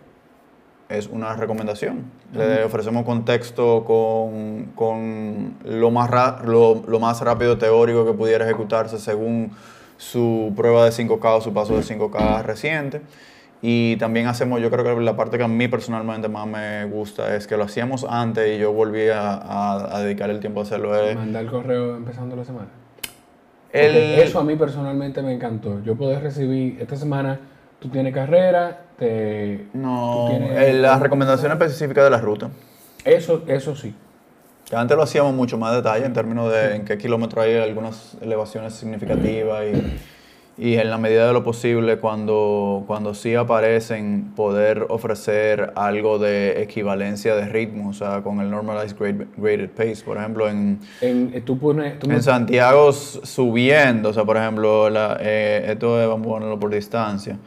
es 0.91 1.07
una 1.07 1.35
recomendación. 1.35 2.05
Le 2.35 2.63
ofrecemos 2.65 3.05
contexto 3.07 3.85
con, 3.87 4.73
con 4.75 5.55
lo, 5.65 5.91
más 5.91 6.11
ra- 6.11 6.43
lo, 6.45 6.83
lo 6.87 7.01
más 7.01 7.21
rápido 7.23 7.57
teórico 7.57 8.05
que 8.05 8.13
pudiera 8.13 8.45
ejecutarse 8.45 8.99
según 8.99 9.53
su 9.99 10.53
prueba 10.57 10.85
de 10.87 10.91
5K 10.93 11.37
o 11.37 11.41
su 11.43 11.53
paso 11.53 11.75
de 11.77 11.83
5K 11.83 12.43
reciente. 12.43 13.03
Y 13.61 13.97
también 13.97 14.29
hacemos, 14.29 14.61
yo 14.63 14.71
creo 14.71 14.85
que 14.85 15.03
la 15.03 15.17
parte 15.17 15.37
que 15.37 15.43
a 15.45 15.49
mí 15.49 15.67
personalmente 15.69 16.29
más 16.29 16.47
me 16.47 16.85
gusta 16.85 17.35
es 17.35 17.47
que 17.49 17.57
lo 17.57 17.65
hacíamos 17.65 18.07
antes 18.09 18.57
y 18.57 18.59
yo 18.59 18.73
volví 18.73 19.09
a, 19.09 19.33
a- 19.35 19.97
a 19.97 20.01
dedicar 20.01 20.31
el 20.31 20.39
tiempo 20.41 20.61
a 20.61 20.63
hacerlo. 20.63 20.95
es 20.97 21.17
Mandar 21.17 21.43
el 21.45 21.51
correo 21.51 21.97
empezando 21.97 22.37
la 22.37 22.45
semana. 22.45 22.69
el- 23.73 24.21
Eso 24.21 24.39
a 24.39 24.45
mí 24.45 24.55
personalmente 24.57 25.23
me 25.23 25.33
encantó. 25.35 25.83
Yo 25.85 25.97
poder 25.97 26.23
recibir, 26.23 26.81
esta 26.81 26.95
semana 26.97 27.41
tú 27.81 27.89
tienes 27.89 28.15
carrera, 28.15 28.83
te... 28.97 29.67
no, 29.75 30.27
tienes- 30.31 30.75
las 30.77 31.01
recomendaciones 31.01 31.59
específicas 31.61 32.05
de 32.05 32.11
la 32.11 32.21
ruta. 32.21 32.51
Eso, 33.05 33.43
eso 33.49 33.75
sí. 33.75 33.93
Que 34.69 34.77
antes 34.77 34.97
lo 34.97 35.03
hacíamos 35.03 35.35
mucho 35.35 35.57
más 35.57 35.75
detalle 35.75 36.05
en 36.05 36.13
términos 36.13 36.53
de 36.53 36.77
en 36.77 36.85
qué 36.85 36.99
kilómetro 36.99 37.41
hay 37.41 37.57
algunas 37.57 38.17
elevaciones 38.21 38.75
significativas 38.75 39.65
y, 40.59 40.63
y 40.63 40.75
en 40.75 40.91
la 40.91 40.99
medida 40.99 41.27
de 41.27 41.33
lo 41.33 41.43
posible 41.43 41.97
cuando, 41.99 42.85
cuando 42.87 43.15
sí 43.15 43.35
aparecen 43.35 44.33
poder 44.37 44.85
ofrecer 44.91 45.73
algo 45.75 46.19
de 46.19 46.61
equivalencia 46.63 47.35
de 47.35 47.47
ritmo, 47.47 47.89
o 47.89 47.93
sea, 47.95 48.21
con 48.23 48.41
el 48.41 48.51
Normalized 48.51 48.95
Grade- 48.99 49.27
Graded 49.39 49.71
Pace, 49.71 50.03
por 50.05 50.19
ejemplo, 50.19 50.47
en, 50.51 50.81
En, 51.01 51.31
eh, 51.33 51.41
tú 51.41 51.59
pones... 51.59 51.99
tú 51.99 52.11
en 52.11 52.23
Santiago 52.23 52.93
subiendo, 52.93 54.11
o 54.11 54.13
sea, 54.13 54.25
por 54.25 54.37
ejemplo, 54.37 54.91
la- 54.91 55.17
eh, 55.21 55.65
esto 55.71 55.99
es, 55.99 56.07
vamos 56.07 56.27
a 56.27 56.31
ponerlo 56.31 56.61
por 56.61 56.75
distancia. 56.75 57.39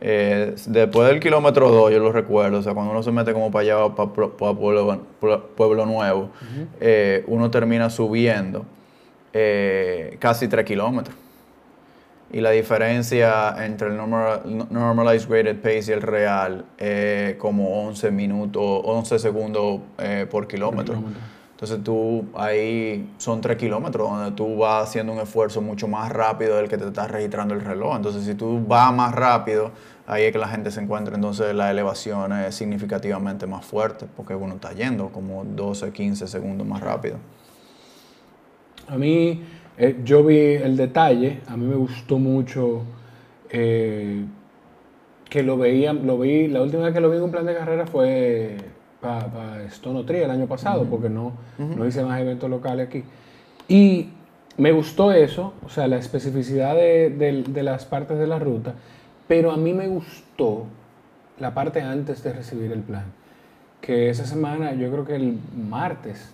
Eh, 0.00 0.54
después 0.66 1.08
del 1.08 1.20
kilómetro 1.20 1.70
2, 1.70 1.90
yo 1.92 1.98
lo 1.98 2.12
recuerdo, 2.12 2.58
o 2.58 2.62
sea, 2.62 2.74
cuando 2.74 2.92
uno 2.92 3.02
se 3.02 3.10
mete 3.12 3.32
como 3.32 3.50
para 3.50 3.62
allá, 3.62 3.94
para, 3.94 4.10
Pueblo, 4.12 5.00
Pueblo 5.56 5.86
Nuevo, 5.86 6.30
eh, 6.80 7.24
uno 7.26 7.50
termina 7.50 7.88
subiendo 7.88 8.64
eh, 9.32 10.16
casi 10.18 10.48
3 10.48 10.64
kilómetros. 10.64 11.16
Y 12.32 12.40
la 12.40 12.50
diferencia 12.50 13.54
entre 13.64 13.88
el 13.88 13.96
normal- 13.96 14.66
Normalized 14.70 15.28
Graded 15.28 15.56
Pace 15.60 15.84
y 15.88 15.94
el 15.94 16.02
real 16.02 16.64
es 16.76 17.36
como 17.36 17.86
11 17.86 18.10
minutos, 18.10 18.62
11 18.84 19.18
segundos 19.18 19.80
por 20.30 20.46
kilómetro. 20.48 20.94
kilómetro. 20.96 21.35
Entonces 21.56 21.82
tú 21.82 22.26
ahí 22.34 23.08
son 23.16 23.40
3 23.40 23.56
kilómetros 23.56 24.10
donde 24.10 24.32
tú 24.32 24.58
vas 24.58 24.90
haciendo 24.90 25.14
un 25.14 25.20
esfuerzo 25.20 25.62
mucho 25.62 25.88
más 25.88 26.12
rápido 26.12 26.58
del 26.58 26.68
que 26.68 26.76
te 26.76 26.86
está 26.86 27.08
registrando 27.08 27.54
el 27.54 27.62
reloj. 27.62 27.96
Entonces 27.96 28.26
si 28.26 28.34
tú 28.34 28.62
vas 28.68 28.92
más 28.92 29.14
rápido, 29.14 29.70
ahí 30.06 30.24
es 30.24 30.32
que 30.32 30.38
la 30.38 30.48
gente 30.48 30.70
se 30.70 30.82
encuentra 30.82 31.14
entonces 31.14 31.54
la 31.54 31.70
elevación 31.70 32.30
es 32.34 32.54
significativamente 32.54 33.46
más 33.46 33.64
fuerte 33.64 34.04
porque 34.14 34.34
uno 34.34 34.56
está 34.56 34.74
yendo 34.74 35.08
como 35.08 35.46
12, 35.46 35.92
15 35.92 36.28
segundos 36.28 36.66
más 36.66 36.82
rápido. 36.82 37.16
A 38.88 38.98
mí, 38.98 39.42
eh, 39.78 39.98
yo 40.04 40.22
vi 40.22 40.36
el 40.36 40.76
detalle, 40.76 41.40
a 41.48 41.56
mí 41.56 41.64
me 41.64 41.76
gustó 41.76 42.18
mucho 42.18 42.82
eh, 43.48 44.26
que 45.30 45.42
lo 45.42 45.56
veía, 45.56 45.94
lo 45.94 46.18
vi, 46.18 46.48
la 46.48 46.60
última 46.60 46.82
vez 46.82 46.92
que 46.92 47.00
lo 47.00 47.08
vi 47.08 47.16
en 47.16 47.22
un 47.22 47.30
plan 47.30 47.46
de 47.46 47.54
carrera 47.54 47.86
fue 47.86 48.58
para 49.06 49.26
pa 49.26 49.62
Stone 49.68 50.04
Tree 50.04 50.22
el 50.22 50.30
año 50.30 50.46
pasado, 50.46 50.84
porque 50.84 51.08
no, 51.08 51.32
no 51.58 51.86
hice 51.86 52.02
más 52.02 52.20
eventos 52.20 52.50
locales 52.50 52.88
aquí. 52.88 53.04
Y 53.68 54.10
me 54.56 54.72
gustó 54.72 55.12
eso, 55.12 55.52
o 55.64 55.68
sea, 55.68 55.86
la 55.86 55.96
especificidad 55.96 56.74
de, 56.74 57.10
de- 57.10 57.44
de 57.46 57.62
las 57.62 57.84
partes 57.84 58.18
de 58.18 58.26
la 58.26 58.38
ruta, 58.38 58.74
pero 59.28 59.50
a 59.52 59.56
mí 59.56 59.72
me 59.72 59.86
gustó 59.88 60.64
la 61.38 61.52
parte 61.54 61.80
antes 61.82 62.22
de 62.22 62.32
recibir 62.32 62.72
el 62.72 62.80
plan. 62.80 63.04
Que 63.80 64.08
esa 64.10 64.24
semana, 64.26 64.72
yo 64.72 64.90
creo 64.90 65.04
que 65.04 65.14
el 65.16 65.38
martes. 65.68 66.32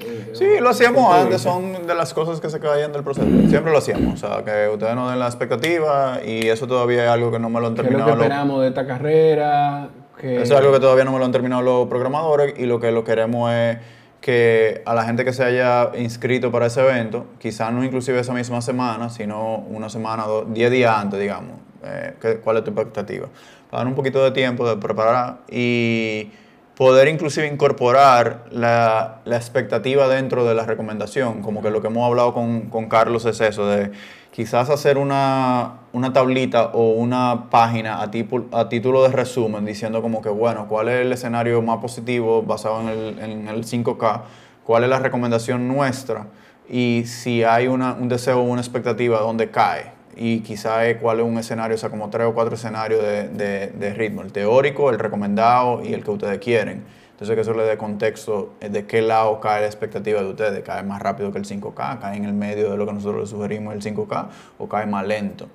eh, 0.00 0.30
Sí, 0.34 0.44
lo 0.60 0.68
hacíamos 0.70 1.08
¿qué 1.08 1.14
te 1.16 1.20
antes, 1.22 1.40
son 1.40 1.86
de 1.86 1.94
las 1.94 2.12
cosas 2.14 2.40
que 2.40 2.48
se 2.50 2.60
caían 2.60 2.92
del 2.92 3.02
proceso. 3.02 3.26
Siempre 3.48 3.72
lo 3.72 3.78
hacíamos, 3.78 4.22
o 4.22 4.26
sea, 4.28 4.44
que 4.44 4.68
ustedes 4.72 4.94
no 4.94 5.08
den 5.08 5.18
la 5.18 5.26
expectativa 5.26 6.20
y 6.24 6.48
eso 6.48 6.66
todavía 6.66 7.04
es 7.04 7.10
algo 7.10 7.30
que 7.32 7.38
no 7.38 7.48
me 7.48 7.60
lo 7.60 7.68
han 7.68 7.74
¿Qué 7.74 7.80
es 7.80 7.84
lo 7.86 7.90
terminado. 7.90 8.18
que 8.18 8.22
esperamos 8.24 8.60
de 8.62 8.68
esta 8.68 8.86
carrera? 8.86 9.88
Eso 10.22 10.42
es 10.42 10.50
algo 10.52 10.72
que 10.72 10.80
todavía 10.80 11.04
no 11.04 11.12
me 11.12 11.18
lo 11.18 11.24
han 11.24 11.32
terminado 11.32 11.62
los 11.62 11.88
programadores 11.88 12.54
y 12.58 12.66
lo 12.66 12.78
que 12.80 12.92
lo 12.92 13.04
queremos 13.04 13.52
es 13.52 13.78
que 14.20 14.82
a 14.86 14.94
la 14.94 15.04
gente 15.04 15.24
que 15.24 15.32
se 15.32 15.42
haya 15.44 15.90
inscrito 15.98 16.52
para 16.52 16.66
ese 16.66 16.80
evento, 16.80 17.26
quizás 17.40 17.72
no 17.72 17.82
inclusive 17.84 18.20
esa 18.20 18.32
misma 18.32 18.60
semana, 18.62 19.10
sino 19.10 19.56
una 19.56 19.88
semana, 19.88 20.26
o 20.26 20.44
10 20.44 20.70
días 20.70 20.96
antes, 20.96 21.18
digamos, 21.18 21.52
eh, 21.84 22.14
¿qué- 22.20 22.36
¿cuál 22.36 22.58
es 22.58 22.64
tu 22.64 22.70
expectativa? 22.70 23.26
Para 23.68 23.80
dar 23.80 23.86
un 23.88 23.94
poquito 23.96 24.22
de 24.22 24.30
tiempo 24.30 24.68
de 24.68 24.76
preparar 24.76 25.38
y 25.50 26.30
poder 26.76 27.08
inclusive 27.08 27.48
incorporar 27.48 28.44
la, 28.52 29.20
la 29.24 29.36
expectativa 29.36 30.06
dentro 30.08 30.44
de 30.44 30.54
la 30.54 30.64
recomendación, 30.64 31.42
como 31.42 31.60
que 31.60 31.70
lo 31.70 31.80
que 31.82 31.88
hemos 31.88 32.06
hablado 32.06 32.32
con, 32.32 32.62
con 32.70 32.88
Carlos 32.88 33.24
es 33.26 33.40
eso, 33.40 33.66
de 33.66 33.90
quizás 34.30 34.70
hacer 34.70 34.98
una, 34.98 35.80
una 35.92 36.12
tablita 36.12 36.66
o 36.72 36.90
una 36.92 37.50
página 37.50 38.00
a, 38.02 38.10
título 38.10 39.02
de 39.02 39.08
resumen 39.10 39.64
diciendo 39.64 40.00
como 40.00 40.22
que, 40.22 40.28
bueno, 40.30 40.66
cuál 40.68 40.88
es 40.88 41.00
el 41.04 41.12
escenario 41.12 41.60
más 41.62 41.78
positivo 41.78 42.42
basado 42.42 42.80
en 42.80 42.88
el, 42.88 43.18
en 43.18 43.48
el 43.48 43.64
5K, 43.64 44.22
cuál 44.64 44.84
es 44.84 44.90
la 44.90 44.98
recomendación 44.98 45.68
nuestra 45.68 46.26
y 46.68 47.04
si 47.06 47.44
hay 47.44 47.66
una- 47.66 47.92
un 47.92 48.08
deseo 48.08 48.40
o 48.40 48.42
una 48.42 48.60
expectativa, 48.60 49.20
dónde 49.20 49.50
cae. 49.50 49.92
Y 50.16 50.40
quizá 50.40 50.80
cuál 51.00 51.20
es 51.20 51.26
un 51.26 51.38
escenario, 51.38 51.74
o 51.74 51.78
sea, 51.78 51.90
como 51.90 52.08
tres 52.10 52.26
o 52.26 52.34
cuatro 52.34 52.54
escenarios 52.54 53.02
de, 53.02 53.28
de- 53.28 53.94
ritmo, 53.94 54.22
el 54.22 54.32
teórico, 54.32 54.90
el 54.90 54.98
recomendado 54.98 55.82
y 55.84 55.92
el 55.94 56.04
que 56.04 56.10
ustedes 56.10 56.38
quieren. 56.38 56.84
Entonces 57.12 57.34
que 57.34 57.42
eso 57.42 57.54
le 57.54 57.62
dé 57.64 57.76
contexto 57.78 58.54
de 58.60 58.84
qué 58.86 59.00
lado 59.02 59.40
cae 59.40 59.60
la 59.60 59.66
expectativa 59.66 60.20
de 60.20 60.28
ustedes. 60.28 60.62
¿Cae 60.64 60.82
más 60.82 61.00
rápido 61.00 61.30
que 61.32 61.38
el 61.38 61.44
5K? 61.44 61.98
¿Cae 62.00 62.16
en 62.16 62.24
el 62.24 62.32
medio 62.32 62.70
de 62.70 62.76
lo 62.76 62.84
que 62.86 62.92
nosotros 62.92 63.20
le 63.22 63.26
sugerimos 63.26 63.74
el 63.74 63.82
5K? 63.82 64.28
¿O 64.58 64.68
cae 64.68 64.86
más 64.86 65.06
lento? 65.06 65.48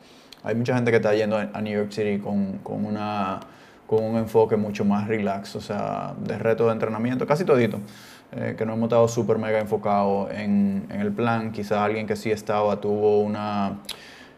Hay 0.47 0.55
mucha 0.55 0.73
gente 0.75 0.91
que 0.91 0.97
está 0.97 1.13
yendo 1.13 1.35
a 1.35 1.61
New 1.61 1.77
York 1.77 1.91
City 1.91 2.19
con, 2.19 2.59
con 2.59 2.85
una, 2.85 3.41
con 3.85 4.01
un 4.01 4.15
enfoque 4.15 4.55
mucho 4.55 4.85
más 4.85 5.05
relax, 5.05 5.57
o 5.57 5.61
sea, 5.61 6.13
de 6.23 6.37
reto 6.39 6.67
de 6.67 6.71
entrenamiento, 6.71 7.27
casi 7.27 7.43
todito. 7.43 7.79
eh, 8.31 8.55
que 8.57 8.65
no 8.65 8.73
hemos 8.73 8.87
estado 8.87 9.07
súper 9.07 9.37
mega 9.37 9.59
enfocados 9.59 10.31
en, 10.31 10.85
en 10.89 11.01
el 11.01 11.11
plan. 11.11 11.51
Quizás 11.51 11.79
alguien 11.79 12.07
que 12.07 12.15
sí 12.15 12.31
estaba 12.31 12.79
tuvo 12.81 13.21
una, 13.21 13.79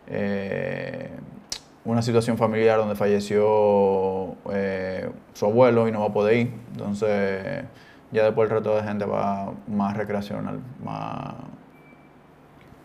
eh, 0.08 1.10
una 1.86 2.02
situación 2.02 2.38
familiar 2.38 2.78
donde 2.78 2.96
falleció 2.96 4.36
eh, 4.52 5.10
su 5.34 5.46
abuelo 5.46 5.88
y 5.88 5.92
no 5.92 6.02
va 6.02 6.08
a 6.08 6.14
poder 6.14 6.38
ir. 6.38 6.54
Entonces, 6.72 7.64
ya 8.12 8.24
después 8.26 8.50
el 8.50 8.56
resto 8.56 8.76
de 8.76 8.84
gente 8.84 9.06
va 9.06 9.54
más 9.68 9.98
recreacional, 9.98 10.60
más... 10.84 11.36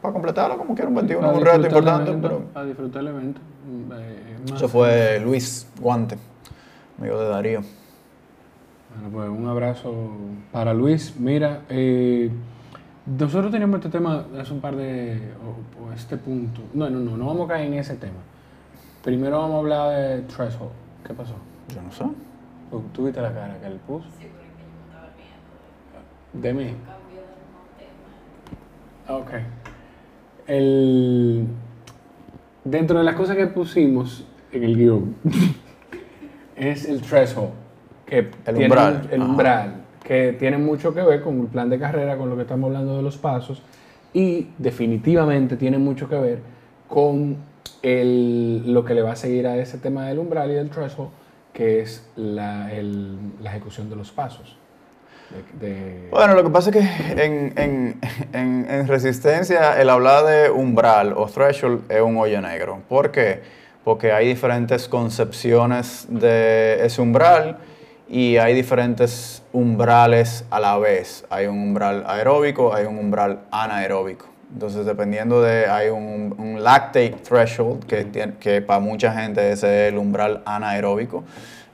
Para 0.04 0.12
completarlo, 0.12 0.58
como 0.58 0.74
quiera, 0.74 0.90
un 0.90 0.96
21, 0.96 1.20
Para 1.22 1.32
un 1.32 1.42
reto 1.46 1.66
importante, 1.66 2.10
evento, 2.10 2.28
pero... 2.28 2.44
Para 2.52 2.66
disfrutar 2.66 3.00
el 3.00 3.08
evento. 3.08 3.40
eh, 3.96 4.36
más- 4.50 4.56
Eso 4.60 4.68
fue 4.68 5.18
Luis 5.20 5.66
Guante, 5.80 6.18
amigo 6.98 7.18
de 7.18 7.28
Darío. 7.30 7.60
Bueno, 8.94 9.08
pues 9.10 9.28
un 9.30 9.48
abrazo 9.48 9.94
para 10.52 10.74
Luis. 10.74 11.14
Mira, 11.18 11.62
eh, 11.70 12.30
nosotros 13.06 13.50
teníamos 13.50 13.76
este 13.76 13.88
tema 13.88 14.26
hace 14.38 14.52
un 14.52 14.60
par 14.60 14.76
de. 14.76 15.32
o, 15.42 15.86
o 15.88 15.92
este 15.94 16.18
punto. 16.18 16.60
No, 16.74 16.90
no, 16.90 17.00
no, 17.00 17.16
no 17.16 17.24
vamos 17.24 17.46
a 17.48 17.54
caer 17.54 17.68
en 17.68 17.78
ese 17.78 17.94
tema. 17.96 18.18
Primero 19.02 19.38
vamos 19.38 19.54
a 19.54 19.58
hablar 19.60 19.90
de 19.98 20.20
Threshold. 20.24 20.70
¿Qué 21.06 21.14
pasó? 21.14 21.32
Yo 21.74 21.80
no 21.80 21.90
sé. 21.90 22.04
¿Tú, 22.92 23.04
viste 23.06 23.22
la 23.22 23.32
cara 23.32 23.58
que 23.58 23.68
él 23.68 23.80
puso? 23.86 24.04
De 26.34 26.52
mí. 26.52 26.74
Ok. 29.08 29.30
El, 30.46 31.46
dentro 32.64 32.98
de 32.98 33.04
las 33.04 33.14
cosas 33.14 33.36
que 33.36 33.46
pusimos 33.46 34.24
en 34.52 34.64
el 34.64 34.76
guion 34.76 35.14
es 36.56 36.84
el 36.88 37.00
threshold. 37.00 37.50
Que 38.06 38.18
El 38.18 38.30
tiene 38.44 38.64
umbral, 38.64 39.08
El 39.10 39.22
umbral. 39.22 39.74
Que 40.02 40.32
tiene 40.34 40.58
mucho 40.58 40.92
que 40.94 41.00
ver 41.02 41.22
con 41.22 41.40
el 41.40 41.46
plan 41.46 41.70
de 41.70 41.78
carrera, 41.78 42.18
con 42.18 42.28
lo 42.28 42.36
que 42.36 42.42
estamos 42.42 42.68
hablando 42.68 42.96
de 42.96 43.02
los 43.02 43.16
pasos. 43.16 43.62
Y 44.12 44.48
definitivamente 44.58 45.56
tiene 45.56 45.78
mucho 45.78 46.08
que 46.08 46.16
ver 46.16 46.38
con 46.88 47.38
el, 47.82 48.70
lo 48.72 48.84
que 48.84 48.94
le 48.94 49.02
va 49.02 49.12
a 49.12 49.16
seguir 49.16 49.46
a 49.46 49.56
ese 49.56 49.78
tema 49.78 50.06
del 50.06 50.18
umbral 50.18 50.50
y 50.50 50.54
del 50.54 50.68
threshold, 50.68 51.08
que 51.54 51.80
es 51.80 52.06
la, 52.16 52.72
el- 52.72 53.16
la 53.42 53.50
ejecución 53.50 53.88
de 53.88 53.96
los 53.96 54.12
pasos. 54.12 54.56
De- 55.60 55.66
de- 55.66 56.08
Bueno, 56.10 56.34
lo 56.34 56.44
que 56.44 56.50
pasa 56.50 56.70
es 56.70 56.76
que 56.76 57.22
en, 57.24 57.52
en- 57.58 58.00
en- 58.32 58.66
en 58.70 58.88
resistencia 58.88 59.80
el 59.80 59.88
hablar 59.90 60.24
de 60.24 60.50
umbral 60.50 61.12
o 61.16 61.26
threshold 61.26 61.90
es 61.90 62.00
un 62.00 62.16
hoyo 62.16 62.40
negro. 62.40 62.80
¿Por 62.88 63.10
qué? 63.10 63.64
porque 63.84 64.12
hay 64.12 64.26
diferentes 64.26 64.88
concepciones 64.88 66.06
de 66.08 66.86
ese 66.86 67.02
umbral 67.02 67.58
y 68.08 68.38
hay 68.38 68.54
diferentes 68.54 69.42
umbrales 69.52 70.46
a 70.50 70.58
la 70.58 70.78
vez. 70.78 71.26
Hay 71.28 71.46
un 71.48 71.58
umbral 71.58 72.02
aeróbico, 72.06 72.74
hay 72.74 72.86
un 72.86 72.96
umbral 72.98 73.40
anaeróbico. 73.50 74.24
Entonces, 74.54 74.86
dependiendo 74.86 75.42
de, 75.42 75.66
hay 75.66 75.90
un, 75.90 76.34
un 76.38 76.64
lactate 76.64 77.10
threshold, 77.28 77.84
que, 77.84 78.06
que 78.40 78.62
para 78.62 78.80
mucha 78.80 79.12
gente 79.12 79.52
es 79.52 79.62
el 79.64 79.98
umbral 79.98 80.40
anaeróbico, 80.46 81.24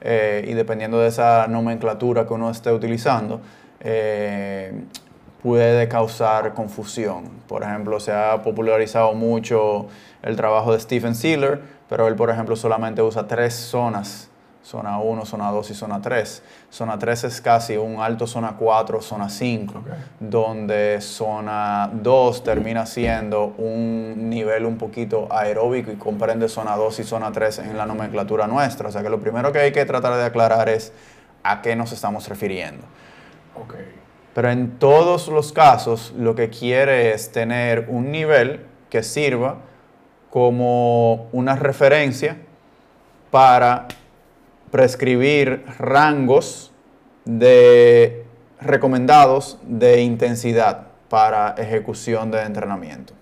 eh, 0.01 0.45
y 0.49 0.55
dependiendo 0.55 0.99
de 0.99 1.09
esa 1.09 1.47
nomenclatura 1.47 2.27
que 2.27 2.35
uno 2.35 2.51
esté 2.51 2.73
utilizando, 2.73 3.41
eh, 3.81 4.73
puede 5.43 5.89
causar 5.89 6.55
confusión. 6.55 7.25
Por 7.47 7.63
ejemplo, 7.63 8.01
se 8.01 8.13
ha 8.13 8.43
popularizado 8.43 9.15
mucho 9.15 9.87
el 10.23 10.37
trabajo 10.37 10.73
de 10.73 10.81
Stephen 10.81 11.15
Sealer, 11.15 11.61
pero 11.89 12.09
él, 12.09 12.15
por 12.15 12.31
ejemplo, 12.31 12.57
solamente 12.57 13.03
usa 13.03 13.27
tres 13.27 13.55
zonas 13.55 14.30
zona 14.63 14.99
1, 14.99 15.25
zona 15.25 15.51
2 15.51 15.71
y 15.71 15.75
zona 15.75 16.01
3. 16.03 16.43
Zona 16.71 16.99
3 16.99 17.25
es 17.25 17.41
casi 17.41 17.77
un 17.77 18.01
alto 18.01 18.27
zona 18.27 18.57
4, 18.59 19.01
zona 19.01 19.29
5, 19.29 19.79
Ok. 19.79 19.87
donde 20.21 21.01
zona 21.01 21.91
2 21.93 22.45
termina 22.45 22.87
siendo 22.87 23.55
un 23.59 24.29
nivel 24.29 24.67
un 24.67 24.77
poquito 24.77 25.29
aeróbico 25.31 25.91
y 25.91 25.97
comprende 25.97 26.49
zona 26.49 26.77
2 26.77 27.01
y 27.01 27.05
zona 27.05 27.33
3 27.33 27.61
en 27.61 27.77
la 27.79 27.87
nomenclatura 27.87 28.47
nuestra. 28.47 28.89
O 28.89 28.93
sea 28.93 29.03
que 29.03 29.09
lo 29.11 29.19
primero 29.21 29.51
que 29.53 29.61
hay 29.61 29.73
que 29.73 29.85
tratar 29.85 30.15
de 30.17 30.25
aclarar 30.25 30.69
es 30.69 30.93
a 31.43 31.63
qué 31.63 31.75
nos 31.75 31.93
estamos 31.93 32.29
refiriendo. 32.29 32.85
Ok. 33.61 33.75
Pero 34.35 34.51
en 34.51 34.79
todos 34.79 35.29
los 35.29 35.53
casos 35.53 36.13
lo 36.17 36.35
que 36.35 36.51
quiere 36.51 37.13
es 37.13 37.33
tener 37.33 37.87
un 37.89 38.13
nivel 38.13 38.67
que 38.89 39.03
sirva 39.03 39.57
como 40.31 41.29
una 41.33 41.57
referencia 41.57 42.37
para 43.31 43.89
prescribir 44.71 45.65
rangos 45.79 46.73
de 47.25 48.25
recomendados 48.61 49.59
de 49.63 50.03
intensidad 50.03 50.89
para 51.09 51.55
ejecución 51.59 52.31
de 52.31 52.43
entrenamiento. 52.43 53.15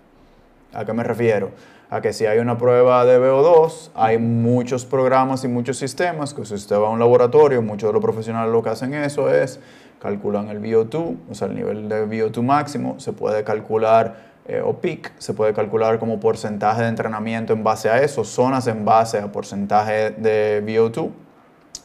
¿A 0.72 0.84
qué 0.84 0.92
me 0.92 1.02
refiero? 1.02 1.50
A 1.90 2.02
que 2.02 2.12
si 2.12 2.26
hay 2.26 2.38
una 2.38 2.58
prueba 2.58 3.04
de 3.06 3.18
VO2, 3.18 3.90
hay 3.94 4.18
muchos 4.18 4.84
programas 4.84 5.44
y 5.44 5.48
muchos 5.48 5.78
sistemas 5.78 6.34
que 6.34 6.44
si 6.44 6.54
usted 6.54 6.76
va 6.76 6.88
a 6.88 6.90
un 6.90 6.98
laboratorio, 6.98 7.62
muchos 7.62 7.88
de 7.88 7.94
los 7.94 8.02
profesionales 8.02 8.52
lo 8.52 8.62
que 8.62 8.70
hacen 8.70 8.92
eso 8.94 9.32
es 9.32 9.58
calculan 9.98 10.48
el 10.48 10.60
VO2, 10.60 11.16
o 11.30 11.34
sea, 11.34 11.48
el 11.48 11.54
nivel 11.54 11.88
de 11.88 12.06
VO2 12.06 12.42
máximo, 12.42 13.00
se 13.00 13.12
puede 13.12 13.44
calcular, 13.44 14.28
eh, 14.46 14.62
o 14.64 14.74
peak, 14.74 15.12
se 15.18 15.34
puede 15.34 15.52
calcular 15.52 15.98
como 15.98 16.20
porcentaje 16.20 16.82
de 16.82 16.88
entrenamiento 16.88 17.52
en 17.52 17.64
base 17.64 17.88
a 17.88 18.00
eso, 18.02 18.24
zonas 18.24 18.66
en 18.66 18.84
base 18.84 19.18
a 19.18 19.32
porcentaje 19.32 20.10
de 20.10 20.62
VO2, 20.64 21.10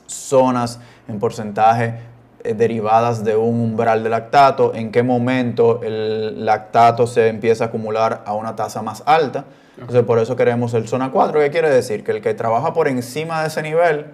zonas 0.07 0.79
en 1.07 1.19
porcentaje 1.19 1.95
eh, 2.43 2.53
derivadas 2.53 3.23
de 3.23 3.35
un 3.35 3.59
umbral 3.59 4.03
de 4.03 4.09
lactato, 4.09 4.73
en 4.75 4.91
qué 4.91 5.03
momento 5.03 5.81
el 5.83 6.45
lactato 6.45 7.07
se 7.07 7.27
empieza 7.29 7.65
a 7.65 7.67
acumular 7.67 8.23
a 8.25 8.33
una 8.33 8.55
tasa 8.55 8.81
más 8.81 9.03
alta. 9.05 9.45
Entonces, 9.77 10.03
por 10.03 10.19
eso 10.19 10.35
queremos 10.35 10.73
el 10.75 10.87
zona 10.87 11.11
4, 11.11 11.39
¿qué 11.39 11.49
quiere 11.49 11.69
decir? 11.69 12.03
Que 12.03 12.11
el 12.11 12.21
que 12.21 12.33
trabaja 12.33 12.73
por 12.73 12.87
encima 12.87 13.41
de 13.41 13.47
ese 13.47 13.61
nivel 13.63 14.05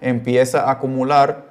empieza 0.00 0.62
a 0.68 0.72
acumular 0.72 1.44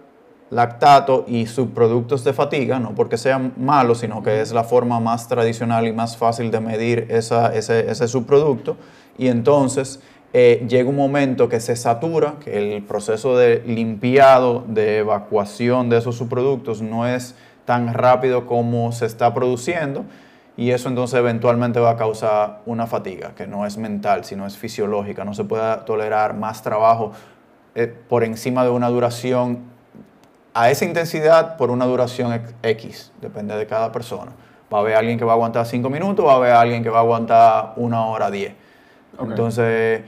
lactato 0.52 1.26
y 1.28 1.48
subproductos 1.48 2.24
de 2.24 2.34
fatiga, 2.34 2.80
no 2.80 2.94
porque 2.94 3.18
sean 3.18 3.54
malos, 3.58 4.00
sino 4.00 4.22
que 4.22 4.42
es 4.42 4.52
la 4.54 4.64
forma 4.64 5.00
más 5.00 5.28
tradicional 5.28 5.88
y 5.88 5.94
más 5.94 6.18
fácil 6.18 6.52
de 6.52 6.60
medir 6.60 7.08
esa- 7.10 7.54
ese, 7.56 7.90
ese 7.90 8.08
subproducto. 8.08 8.78
Y 9.18 9.28
entonces 9.30 10.00
eh, 10.38 10.66
llega 10.68 10.90
un 10.90 10.98
momento 10.98 11.48
que 11.48 11.62
se 11.62 11.78
satura, 11.78 12.34
que 12.44 12.58
el 12.58 12.84
proceso 12.84 13.38
de 13.38 13.64
limpiado, 13.66 14.66
de 14.68 14.98
evacuación 14.98 15.88
de 15.90 16.00
esos 16.00 16.18
subproductos 16.18 16.82
no 16.82 17.08
es 17.08 17.36
tan 17.64 17.94
rápido 17.94 18.46
como 18.46 18.92
se 18.92 19.06
está 19.06 19.34
produciendo. 19.34 20.04
Y 20.58 20.72
eso 20.72 20.90
entonces 20.90 21.18
eventualmente 21.18 21.80
va 21.80 21.92
a 21.92 21.96
causar 21.96 22.60
una 22.66 22.86
fatiga, 22.86 23.34
que 23.34 23.48
no 23.48 23.66
es 23.66 23.78
mental, 23.78 24.26
sino 24.26 24.46
es 24.46 24.58
fisiológica. 24.58 25.24
No 25.24 25.34
se 25.34 25.46
puede 25.46 25.78
tolerar 25.86 26.34
más 26.34 26.62
trabajo 26.62 27.14
eh, 27.74 27.88
por 27.88 28.26
encima 28.26 28.66
de 28.66 28.72
una 28.72 28.90
duración 28.90 29.60
a 30.54 30.70
esa 30.70 30.84
intensidad 30.84 31.56
por 31.56 31.72
una 31.72 31.86
duración 31.86 32.42
X, 32.62 33.14
depende 33.22 33.56
de 33.56 33.68
cada 33.68 33.94
persona. 33.94 34.34
Va 34.74 34.80
a 34.80 34.82
haber 34.82 34.96
alguien 34.96 35.18
que 35.18 35.24
va 35.24 35.32
a 35.32 35.36
aguantar 35.36 35.66
5 35.66 35.90
minutos, 35.90 36.26
va 36.26 36.34
a 36.34 36.36
haber 36.36 36.52
alguien 36.52 36.84
que 36.84 36.90
va 36.90 36.98
a 36.98 37.04
aguantar 37.04 37.74
una 37.78 38.06
hora 38.08 38.30
10. 38.30 38.54
Ok. 39.18 39.30
Entonces, 39.30 40.02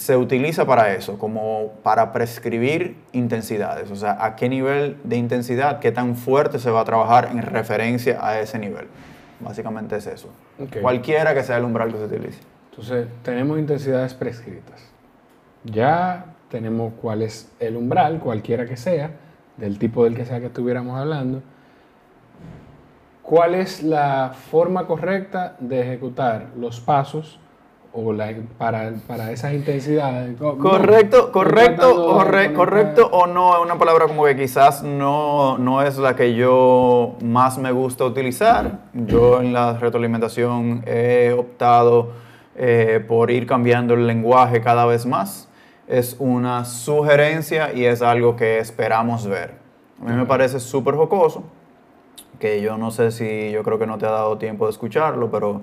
se 0.00 0.16
utiliza 0.16 0.64
para 0.64 0.94
eso, 0.94 1.18
como 1.18 1.72
para 1.82 2.10
prescribir 2.10 2.96
intensidades, 3.12 3.90
o 3.90 3.96
sea, 3.96 4.24
a 4.24 4.34
qué 4.34 4.48
nivel 4.48 4.96
de 5.04 5.16
intensidad, 5.16 5.78
qué 5.78 5.92
tan 5.92 6.16
fuerte 6.16 6.58
se 6.58 6.70
va 6.70 6.80
a 6.80 6.84
trabajar 6.84 7.28
en 7.30 7.42
referencia 7.42 8.18
a 8.26 8.40
ese 8.40 8.58
nivel. 8.58 8.86
Básicamente 9.40 9.96
es 9.96 10.06
eso. 10.06 10.30
Ok. 10.58 10.80
Cualquiera 10.80 11.34
que 11.34 11.42
sea 11.42 11.58
el 11.58 11.64
umbral 11.64 11.92
que 11.92 11.98
se 11.98 12.04
utilice. 12.04 12.40
Entonces, 12.70 13.08
tenemos 13.22 13.58
intensidades 13.58 14.14
prescritas. 14.14 14.80
Ya 15.64 16.24
tenemos 16.48 16.94
cuál 17.02 17.20
es 17.20 17.52
el 17.60 17.76
umbral, 17.76 18.20
cualquiera 18.20 18.64
que 18.64 18.78
sea, 18.78 19.10
del 19.58 19.78
tipo 19.78 20.04
del 20.04 20.16
que 20.16 20.24
sea 20.24 20.40
que 20.40 20.46
estuviéramos 20.46 20.98
hablando. 20.98 21.42
¿Cuál 23.20 23.54
es 23.54 23.82
la 23.82 24.32
forma 24.50 24.86
correcta 24.86 25.56
de 25.60 25.82
ejecutar 25.82 26.46
los 26.56 26.80
pasos 26.80 27.38
o 27.92 28.12
la- 28.12 28.32
para, 28.56 28.92
para 29.06 29.32
esas 29.32 29.52
intensidades? 29.52 30.40
No, 30.40 30.56
Correcto, 30.58 31.32
correcto, 31.32 32.04
o 32.06 32.22
re- 32.24 32.52
correcto 32.52 33.08
o 33.10 33.26
no, 33.26 33.56
es 33.56 33.62
una 33.62 33.78
palabra 33.78 34.06
como 34.06 34.24
que 34.24 34.36
quizás 34.36 34.82
no, 34.82 35.58
no 35.58 35.82
es 35.82 35.98
la 35.98 36.14
que 36.14 36.34
yo 36.34 37.16
más 37.22 37.58
me 37.58 37.72
gusta 37.72 38.04
utilizar. 38.04 38.78
Yo 38.94 39.40
en 39.40 39.52
la 39.52 39.72
retroalimentación 39.78 40.82
he 40.86 41.34
optado 41.36 42.12
eh, 42.56 43.04
por 43.06 43.30
ir 43.30 43.46
cambiando 43.46 43.94
el 43.94 44.06
lenguaje 44.06 44.60
cada 44.60 44.86
vez 44.86 45.04
más. 45.06 45.48
Es 45.88 46.14
una 46.20 46.64
sugerencia 46.64 47.72
y 47.72 47.84
es 47.84 48.02
algo 48.02 48.36
que 48.36 48.58
esperamos 48.58 49.26
ver. 49.26 49.54
A 50.00 50.04
mí 50.10 50.12
me 50.14 50.26
parece 50.26 50.60
súper 50.60 50.94
jocoso 50.94 51.42
que 52.38 52.62
yo 52.62 52.78
no 52.78 52.90
sé 52.90 53.10
si, 53.10 53.50
yo 53.50 53.62
creo 53.62 53.78
que 53.78 53.86
no 53.86 53.98
te 53.98 54.06
ha 54.06 54.10
dado 54.10 54.38
tiempo 54.38 54.64
de 54.66 54.70
escucharlo, 54.70 55.30
pero 55.30 55.60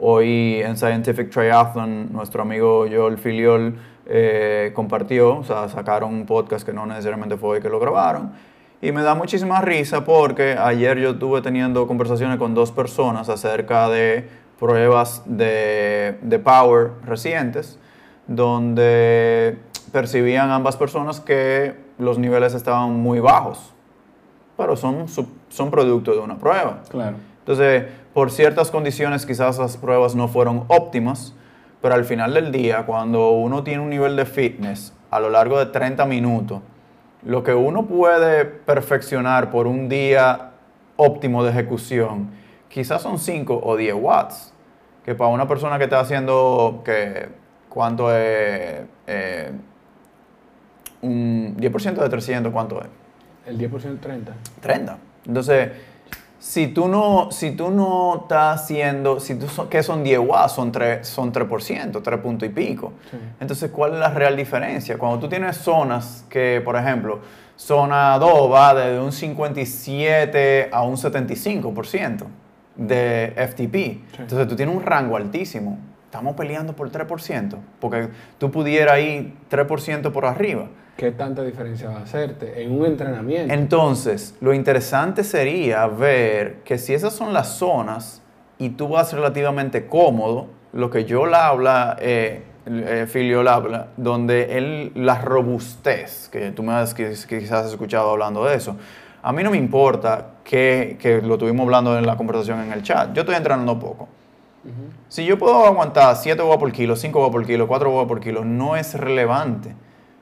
hoy 0.00 0.60
en 0.62 0.76
Scientific 0.76 1.30
Triathlon 1.30 2.12
nuestro 2.12 2.42
amigo 2.42 2.86
Joel 2.90 3.18
Filiol 3.18 3.78
eh, 4.06 4.72
compartió, 4.74 5.38
o 5.38 5.44
sea, 5.44 5.68
sacaron 5.68 6.14
un 6.14 6.26
podcast 6.26 6.64
que 6.64 6.72
no 6.72 6.86
necesariamente 6.86 7.36
fue 7.36 7.50
hoy 7.50 7.60
que 7.60 7.68
lo 7.68 7.78
grabaron, 7.78 8.32
y 8.80 8.92
me 8.92 9.02
da 9.02 9.14
muchísima 9.14 9.60
risa 9.60 10.04
porque 10.04 10.56
ayer 10.58 10.98
yo 10.98 11.10
estuve 11.10 11.42
teniendo 11.42 11.86
conversaciones 11.86 12.38
con 12.38 12.54
dos 12.54 12.70
personas 12.70 13.28
acerca 13.28 13.88
de 13.88 14.28
pruebas 14.58 15.22
de, 15.26 16.18
de 16.22 16.38
power 16.38 16.92
recientes, 17.04 17.78
donde 18.26 19.58
percibían 19.92 20.50
ambas 20.50 20.76
personas 20.76 21.20
que 21.20 21.74
los 21.98 22.18
niveles 22.18 22.54
estaban 22.54 22.94
muy 22.94 23.20
bajos 23.20 23.74
pero 24.58 24.76
son, 24.76 25.06
son 25.08 25.70
producto 25.70 26.12
de 26.12 26.18
una 26.18 26.36
prueba. 26.36 26.82
Claro. 26.90 27.16
Entonces, 27.48 27.84
por 28.12 28.30
ciertas 28.30 28.70
condiciones 28.70 29.24
quizás 29.24 29.58
las 29.58 29.78
pruebas 29.78 30.14
no 30.14 30.28
fueron 30.28 30.64
óptimas, 30.68 31.32
pero 31.80 31.94
al 31.94 32.04
final 32.04 32.34
del 32.34 32.52
día, 32.52 32.84
cuando 32.84 33.30
uno 33.30 33.64
tiene 33.64 33.82
un 33.82 33.88
nivel 33.88 34.16
de 34.16 34.26
fitness 34.26 34.92
a 35.10 35.18
lo 35.18 35.30
largo 35.30 35.58
de 35.58 35.64
30 35.64 36.04
minutos, 36.04 36.60
lo 37.22 37.42
que 37.42 37.54
uno 37.54 37.86
puede 37.86 38.44
perfeccionar 38.44 39.50
por 39.50 39.66
un 39.66 39.88
día 39.88 40.50
óptimo 40.96 41.42
de 41.42 41.52
ejecución, 41.52 42.28
quizás 42.68 43.00
son 43.00 43.18
5 43.18 43.62
o 43.64 43.76
10 43.78 43.94
watts, 43.94 44.52
que 45.02 45.14
para 45.14 45.30
una 45.30 45.48
persona 45.48 45.78
que 45.78 45.84
está 45.84 46.00
haciendo, 46.00 46.82
que, 46.84 47.30
¿cuánto 47.70 48.14
es? 48.14 48.82
Eh, 49.06 49.52
un 51.00 51.56
10% 51.56 51.94
de 51.94 52.08
300, 52.10 52.52
¿cuánto 52.52 52.78
es? 52.82 52.88
El 53.46 53.58
10% 53.58 54.00
30. 54.00 54.34
30. 54.60 54.98
Entonces, 55.26 55.70
si 56.48 56.68
tú 56.68 56.88
no, 56.88 57.30
si 57.30 57.50
tú 57.50 57.70
no 57.70 58.20
estás 58.22 58.62
haciendo, 58.62 59.20
si 59.20 59.34
tú 59.34 59.46
son, 59.48 59.68
¿qué 59.68 59.82
son 59.82 60.02
10 60.02 60.18
watts? 60.20 60.52
Son 60.52 60.72
3, 60.72 61.06
son 61.06 61.30
3%, 61.30 62.00
3 62.02 62.20
puntos 62.20 62.48
y 62.48 62.50
pico. 62.50 62.94
Sí. 63.10 63.18
Entonces, 63.38 63.70
¿cuál 63.70 63.92
es 63.92 63.98
la 63.98 64.08
real 64.08 64.34
diferencia? 64.34 64.96
Cuando 64.96 65.18
tú 65.18 65.28
tienes 65.28 65.58
zonas 65.58 66.24
que, 66.30 66.62
por 66.64 66.76
ejemplo, 66.76 67.18
zona 67.54 68.18
2 68.18 68.50
va 68.50 68.72
desde 68.72 68.98
un 68.98 69.12
57 69.12 70.70
a 70.72 70.82
un 70.84 70.96
75% 70.96 72.24
de 72.76 73.34
FTP. 73.36 74.18
Entonces, 74.18 74.48
tú 74.48 74.56
tienes 74.56 74.74
un 74.74 74.82
rango 74.82 75.18
altísimo. 75.18 75.78
Estamos 76.06 76.34
peleando 76.34 76.74
por 76.74 76.90
3%, 76.90 77.56
porque 77.78 78.08
tú 78.38 78.50
pudieras 78.50 78.98
ir 79.00 79.34
3% 79.50 80.10
por 80.12 80.24
arriba. 80.24 80.68
¿Qué 80.98 81.12
tanta 81.12 81.44
diferencia 81.44 81.90
va 81.90 81.98
a 81.98 82.02
hacerte 82.02 82.60
en 82.60 82.72
un 82.72 82.84
entrenamiento? 82.84 83.54
Entonces, 83.54 84.34
lo 84.40 84.52
interesante 84.52 85.22
sería 85.22 85.86
ver 85.86 86.56
que 86.64 86.76
si 86.76 86.92
esas 86.92 87.12
son 87.12 87.32
las 87.32 87.56
zonas 87.56 88.20
y 88.58 88.70
tú 88.70 88.88
vas 88.88 89.12
relativamente 89.12 89.86
cómodo, 89.86 90.48
lo 90.72 90.90
que 90.90 91.04
yo 91.04 91.24
la 91.26 91.46
habla, 91.46 91.96
eh, 92.00 92.42
eh, 92.66 93.46
habla, 93.48 93.90
donde 93.96 94.58
él, 94.58 94.90
la 94.96 95.20
robustez, 95.20 96.28
que 96.32 96.50
tú 96.50 96.64
me 96.64 96.72
has 96.72 96.94
quizás 96.94 97.70
escuchado 97.70 98.10
hablando 98.10 98.44
de 98.44 98.56
eso, 98.56 98.74
a 99.22 99.32
mí 99.32 99.44
no 99.44 99.52
me 99.52 99.56
importa 99.56 100.38
que, 100.42 100.98
que 101.00 101.22
lo 101.22 101.38
tuvimos 101.38 101.62
hablando 101.62 101.96
en 101.96 102.06
la 102.06 102.16
conversación 102.16 102.60
en 102.60 102.72
el 102.72 102.82
chat, 102.82 103.14
yo 103.14 103.20
estoy 103.20 103.36
entrenando 103.36 103.78
poco. 103.78 104.08
Si 105.08 105.24
yo 105.24 105.38
puedo 105.38 105.64
aguantar 105.64 106.16
7 106.16 106.42
boas 106.42 106.58
por 106.58 106.72
kilo, 106.72 106.96
5 106.96 107.16
boas 107.16 107.30
por 107.30 107.46
kilo, 107.46 107.68
4 107.68 107.88
boas 107.88 108.08
por 108.08 108.18
kilo, 108.18 108.44
no 108.44 108.74
es 108.74 108.94
relevante, 108.94 109.76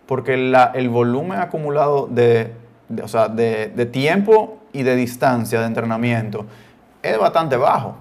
porque 0.07 0.37
la, 0.37 0.73
el 0.75 0.89
volumen 0.89 1.41
acumulado 1.41 2.07
de, 2.07 2.53
de, 2.89 3.03
o 3.03 3.09
sea, 3.09 3.29
de, 3.29 3.69
de 3.69 3.87
tiempo 3.87 4.59
y 4.73 4.83
de 4.83 4.97
distancia 4.97 5.61
de 5.61 5.67
entrenamiento 5.67 6.47
es 7.03 7.19
bastante 7.19 7.57
bajo. 7.57 7.97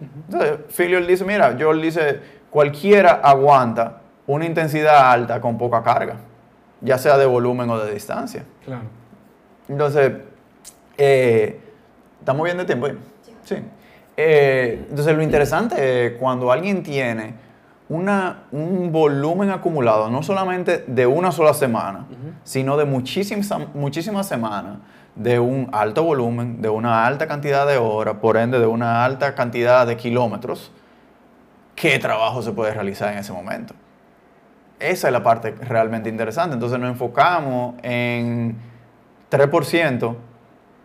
Entonces, 0.00 0.58
Philio 0.70 1.04
dice, 1.04 1.24
mira, 1.24 1.56
Joel 1.58 1.80
dice, 1.80 2.20
cualquiera 2.50 3.20
aguanta 3.22 4.00
una 4.26 4.44
intensidad 4.44 5.10
alta 5.10 5.40
con 5.40 5.56
poca 5.58 5.82
carga, 5.82 6.16
ya 6.80 6.98
sea 6.98 7.16
de 7.16 7.26
volumen 7.26 7.68
o 7.70 7.78
de 7.78 7.92
distancia. 7.92 8.44
Claro. 8.64 8.82
Entonces, 9.68 10.12
eh, 10.98 11.60
¿estamos 12.20 12.44
bien 12.44 12.58
de 12.58 12.64
tiempo? 12.64 12.88
Sí. 13.44 13.56
Eh, 14.16 14.86
entonces, 14.88 15.16
lo 15.16 15.22
interesante 15.22 16.06
es 16.06 16.12
cuando 16.18 16.52
alguien 16.52 16.82
tiene 16.82 17.34
una, 17.88 18.44
un 18.50 18.92
volumen 18.92 19.50
acumulado, 19.50 20.10
no 20.10 20.22
solamente 20.22 20.84
de 20.86 21.06
una 21.06 21.32
sola 21.32 21.52
semana, 21.52 22.06
sino 22.42 22.76
de 22.76 22.84
muchísimas, 22.84 23.50
muchísimas 23.74 24.26
semanas, 24.26 24.78
de 25.14 25.38
un 25.38 25.68
alto 25.72 26.02
volumen, 26.02 26.60
de 26.60 26.68
una 26.68 27.06
alta 27.06 27.26
cantidad 27.26 27.66
de 27.66 27.76
horas, 27.76 28.16
por 28.20 28.36
ende 28.36 28.58
de 28.58 28.66
una 28.66 29.04
alta 29.04 29.34
cantidad 29.34 29.86
de 29.86 29.96
kilómetros, 29.96 30.72
¿qué 31.74 31.98
trabajo 31.98 32.42
se 32.42 32.52
puede 32.52 32.72
realizar 32.72 33.12
en 33.12 33.18
ese 33.18 33.32
momento? 33.32 33.74
Esa 34.80 35.08
es 35.08 35.12
la 35.12 35.22
parte 35.22 35.52
realmente 35.52 36.08
interesante. 36.08 36.54
Entonces 36.54 36.78
nos 36.80 36.90
enfocamos 36.90 37.76
en 37.82 38.56
3% 39.30 40.16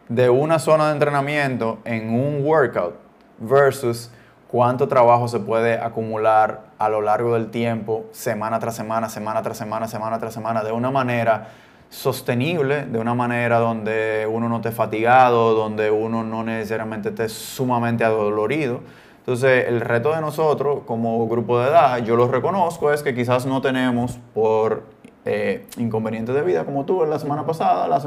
de 0.10 0.30
una 0.30 0.60
zona 0.60 0.88
de 0.88 0.94
entrenamiento 0.94 1.80
en 1.86 2.14
un 2.14 2.44
workout 2.46 2.96
versus 3.40 4.12
cuánto 4.48 4.88
trabajo 4.88 5.28
se 5.28 5.40
puede 5.40 5.80
acumular 5.80 6.69
a 6.80 6.88
lo 6.88 7.02
largo 7.02 7.34
del 7.34 7.52
tiempo, 7.52 8.06
semana 8.12 8.58
tras 8.58 8.76
semana, 8.76 9.10
semana 9.10 9.42
tras 9.42 9.58
semana, 9.58 9.88
semana 9.88 10.18
tras 10.18 10.34
semana, 10.34 10.64
de 10.64 10.72
una 10.72 10.90
manera 10.90 11.50
sostenible, 11.90 12.86
de 12.86 12.98
una 13.00 13.14
manera 13.14 13.60
donde 13.60 14.26
uno 14.32 14.48
no 14.48 14.58
esté 14.58 14.72
fatigado, 14.72 15.54
donde 15.56 15.92
uno 15.92 16.24
no 16.24 16.42
necesariamente 16.44 17.10
esté 17.10 17.28
sumamente 17.28 18.06
adolorido. 18.06 18.80
Entonces, 19.18 19.66
el 19.68 19.82
reto 19.82 20.16
de 20.16 20.22
nosotros 20.22 20.84
como 20.86 21.28
grupo 21.28 21.60
de 21.60 21.68
edad, 21.68 21.98
yo 22.00 22.16
lo 22.16 22.30
reconozco, 22.30 22.94
es 22.94 23.04
que 23.04 23.14
quizás 23.14 23.46
no 23.46 23.62
tenemos 23.62 24.18
por 24.34 24.84
eh, 25.26 25.68
inconvenientes 25.78 26.34
de 26.34 26.42
vida, 26.44 26.64
como 26.64 26.86
tú 26.86 27.06
la 27.06 27.20
semana 27.20 27.46
pasada, 27.46 28.02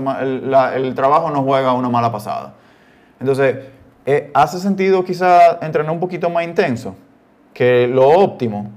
el 0.74 0.94
trabajo 0.94 1.30
nos 1.30 1.44
juega 1.44 1.74
una 1.74 1.90
mala 1.90 2.10
pasada. 2.10 2.54
Entonces, 3.20 3.66
eh, 4.06 4.30
hace 4.32 4.58
sentido 4.58 5.04
quizás 5.04 5.58
entrenar 5.60 5.92
un 5.92 6.00
poquito 6.00 6.30
más 6.30 6.44
intenso 6.44 6.96
que 7.52 7.86
lo 7.88 8.08
óptimo. 8.08 8.70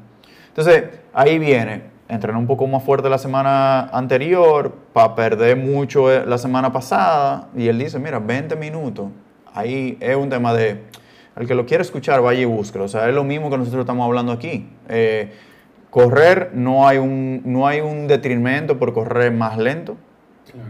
Entonces, 0.47 0.85
ahí 1.13 1.39
viene, 1.39 1.83
entrenar 2.07 2.39
un 2.39 2.47
poco 2.47 2.67
más 2.67 2.83
fuerte 2.83 3.09
la 3.09 3.17
semana 3.17 3.87
anterior 3.89 4.73
para 4.93 5.15
perder 5.15 5.57
mucho 5.57 6.11
eh, 6.11 6.25
la 6.25 6.37
semana 6.37 6.71
pasada. 6.71 7.49
Y 7.55 7.67
él 7.67 7.79
dice, 7.79 7.99
mira, 7.99 8.19
20 8.19 8.55
minutos. 8.55 9.07
Ahí 9.53 9.97
es 9.99 10.15
un 10.15 10.29
tema 10.29 10.53
de, 10.53 10.83
el 11.35 11.47
que 11.47 11.55
lo 11.55 11.65
quiere 11.65 11.81
escuchar, 11.81 12.21
vaya 12.21 12.41
y 12.41 12.45
búsquelo. 12.45 12.85
O 12.85 12.87
sea, 12.87 13.07
es 13.07 13.15
lo 13.15 13.23
mismo 13.23 13.49
que 13.49 13.57
nosotros 13.57 13.81
estamos 13.81 14.05
hablando 14.05 14.31
aquí. 14.31 14.69
Eh, 14.89 15.31
correr, 15.89 16.51
no 16.53 16.87
hay, 16.87 16.97
un, 16.97 17.41
no 17.45 17.67
hay 17.67 17.81
un 17.81 18.07
detrimento 18.07 18.77
por 18.77 18.93
correr 18.93 19.31
más 19.31 19.57
lento. 19.57 19.97
Claro. 20.51 20.69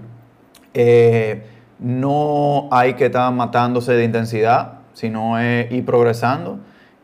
Eh, 0.74 1.44
no 1.80 2.70
hay 2.72 2.94
que 2.94 3.08
estar 3.08 3.32
matándose 3.34 3.94
de 3.94 4.04
intensidad, 4.06 4.80
sino 4.94 5.42
ir 5.42 5.86
progresando. 5.86 6.60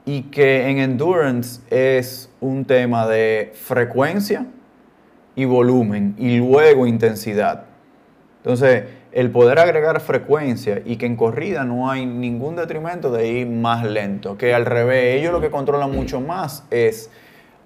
Y 0.06 0.24
que 0.24 0.70
en 0.70 0.80
endurance 0.80 1.62
es 1.70 2.30
un 2.40 2.66
tema 2.66 3.08
de 3.08 3.52
frecuencia 3.54 4.46
y 5.36 5.46
volumen 5.46 6.16
y 6.18 6.38
luego 6.38 6.88
intensidad. 6.88 7.66
Entonces, 8.38 8.86
el 9.12 9.30
poder 9.30 9.60
agregar 9.60 10.00
frecuencia 10.00 10.82
y 10.86 10.96
que 10.96 11.06
en 11.06 11.16
corrida 11.16 11.64
no 11.64 11.92
hay 11.92 12.06
ningún 12.06 12.56
detrimento 12.56 13.12
de 13.12 13.28
ir 13.28 13.48
más 13.48 13.84
lento, 13.84 14.38
que 14.38 14.54
al 14.54 14.66
revés, 14.66 15.20
ellos 15.20 15.32
lo 15.32 15.42
que 15.42 15.52
controlan 15.52 15.92
mucho 15.92 16.22
más 16.22 16.66
es 16.72 17.12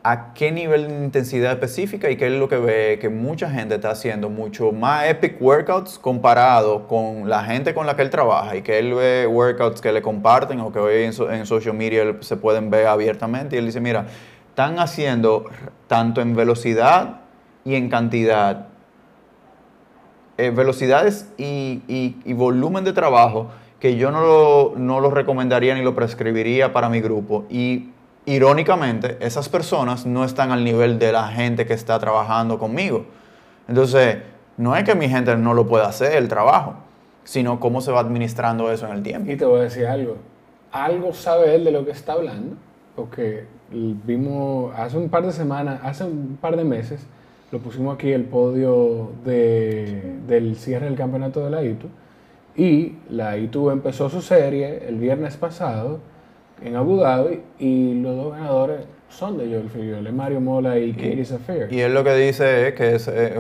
a 0.07 0.35
qué 0.35 0.51
nivel 0.51 0.87
de 0.87 1.03
intensidad 1.03 1.51
específica 1.53 2.11
y 2.11 2.15
qué 2.15 2.27
es 2.27 2.33
lo 2.33 2.47
que 2.47 2.57
ve 2.57 2.99
que 3.01 3.09
mucha 3.09 3.49
gente 3.49 3.73
está 3.73 3.89
haciendo 3.89 4.29
mucho 4.29 4.71
más 4.71 5.07
epic 5.07 5.41
workouts 5.41 5.97
comparado 5.97 6.87
con 6.87 7.27
la 7.27 7.43
gente 7.43 7.73
con 7.73 7.87
la 7.87 7.95
que 7.95 8.03
él 8.03 8.11
trabaja 8.11 8.55
y 8.55 8.61
que 8.61 8.77
él 8.77 8.93
ve 8.93 9.25
workouts 9.25 9.81
que 9.81 9.91
le 9.91 10.03
comparten 10.03 10.59
o 10.59 10.71
que 10.71 10.77
hoy 10.77 11.03
en, 11.05 11.11
so- 11.13 11.31
en 11.31 11.47
social 11.47 11.73
media 11.75 12.17
se 12.19 12.37
pueden 12.37 12.69
ver 12.69 12.85
abiertamente 12.85 13.55
y 13.55 13.59
él 13.59 13.65
dice, 13.65 13.81
mira, 13.81 14.05
están 14.49 14.77
haciendo 14.77 15.45
tanto 15.87 16.21
en 16.21 16.35
velocidad 16.35 17.21
y 17.63 17.73
en 17.73 17.89
cantidad 17.89 18.67
eh, 20.37 20.51
velocidades 20.51 21.31
y, 21.39 21.81
y- 21.87 22.17
y 22.25 22.33
volumen 22.33 22.83
de 22.83 22.93
trabajo 22.93 23.49
que 23.79 23.97
yo 23.97 24.11
no 24.11 24.21
lo, 24.21 24.73
no 24.77 24.99
lo 24.99 25.09
recomendaría 25.09 25.73
ni 25.73 25.81
lo 25.81 25.95
prescribiría 25.95 26.73
para 26.73 26.89
mi 26.89 27.01
grupo. 27.01 27.45
Y 27.49 27.89
irónicamente, 28.25 29.17
esas 29.19 29.49
personas 29.49 30.05
no 30.05 30.23
están 30.25 30.51
al 30.51 30.63
nivel 30.63 30.99
de 30.99 31.11
la 31.11 31.27
gente 31.27 31.65
que 31.65 31.73
está 31.73 31.99
trabajando 31.99 32.57
conmigo. 32.57 33.05
Entonces, 33.67 34.17
no 34.57 34.75
es 34.75 34.83
que 34.83 34.95
mi 34.95 35.09
gente 35.09 35.35
no 35.35 35.53
lo 35.53 35.67
pueda 35.67 35.87
hacer 35.87 36.15
el 36.15 36.27
trabajo, 36.27 36.75
sino 37.23 37.59
cómo 37.59 37.81
se 37.81 37.91
va 37.91 37.99
administrando 37.99 38.71
eso 38.71 38.87
en 38.87 38.93
el 38.93 39.03
tiempo. 39.03 39.31
Y 39.31 39.35
te 39.35 39.45
voy 39.45 39.59
a 39.59 39.63
decir 39.63 39.85
algo. 39.85 40.17
Algo 40.71 41.13
sabe 41.13 41.55
él 41.55 41.63
de 41.63 41.71
lo 41.71 41.85
que 41.85 41.91
está 41.91 42.13
hablando, 42.13 42.55
porque 42.95 43.45
vimos 43.71 44.73
hace 44.77 44.97
un 44.97 45.09
par 45.09 45.25
de 45.25 45.31
semanas, 45.31 45.79
hace 45.83 46.03
un 46.03 46.37
par 46.39 46.55
de 46.55 46.63
meses, 46.63 47.05
lo 47.51 47.59
pusimos 47.59 47.95
aquí 47.95 48.11
el 48.11 48.23
podio 48.25 49.11
de- 49.23 50.15
del 50.27 50.55
cierre 50.55 50.85
del 50.85 50.95
campeonato 50.95 51.43
de 51.43 51.49
la 51.49 51.63
ITU. 51.63 51.87
Y 52.57 52.95
la 53.09 53.37
ITU 53.37 53.69
empezó 53.69 54.09
su 54.09 54.21
serie 54.21 54.83
el 54.87 54.97
viernes 54.97 55.37
pasado 55.37 55.99
en 56.61 56.75
Abu 56.75 56.97
Dhabi 56.97 57.41
y 57.59 57.95
los 58.01 58.15
dos 58.15 58.33
ganadores 58.33 58.85
son 59.09 59.37
de 59.37 59.45
Joel 59.45 59.69
Figueroa, 59.69 60.11
Mario 60.11 60.41
Mola 60.41 60.77
y 60.77 60.91
Katie 60.91 61.23
Zafir. 61.23 61.67
Y 61.71 61.79
él 61.79 61.93
lo 61.93 62.03
que 62.03 62.13
dice 62.15 62.67
es 62.67 62.73
que 62.73 62.95
es, 62.95 63.07
eh, 63.07 63.33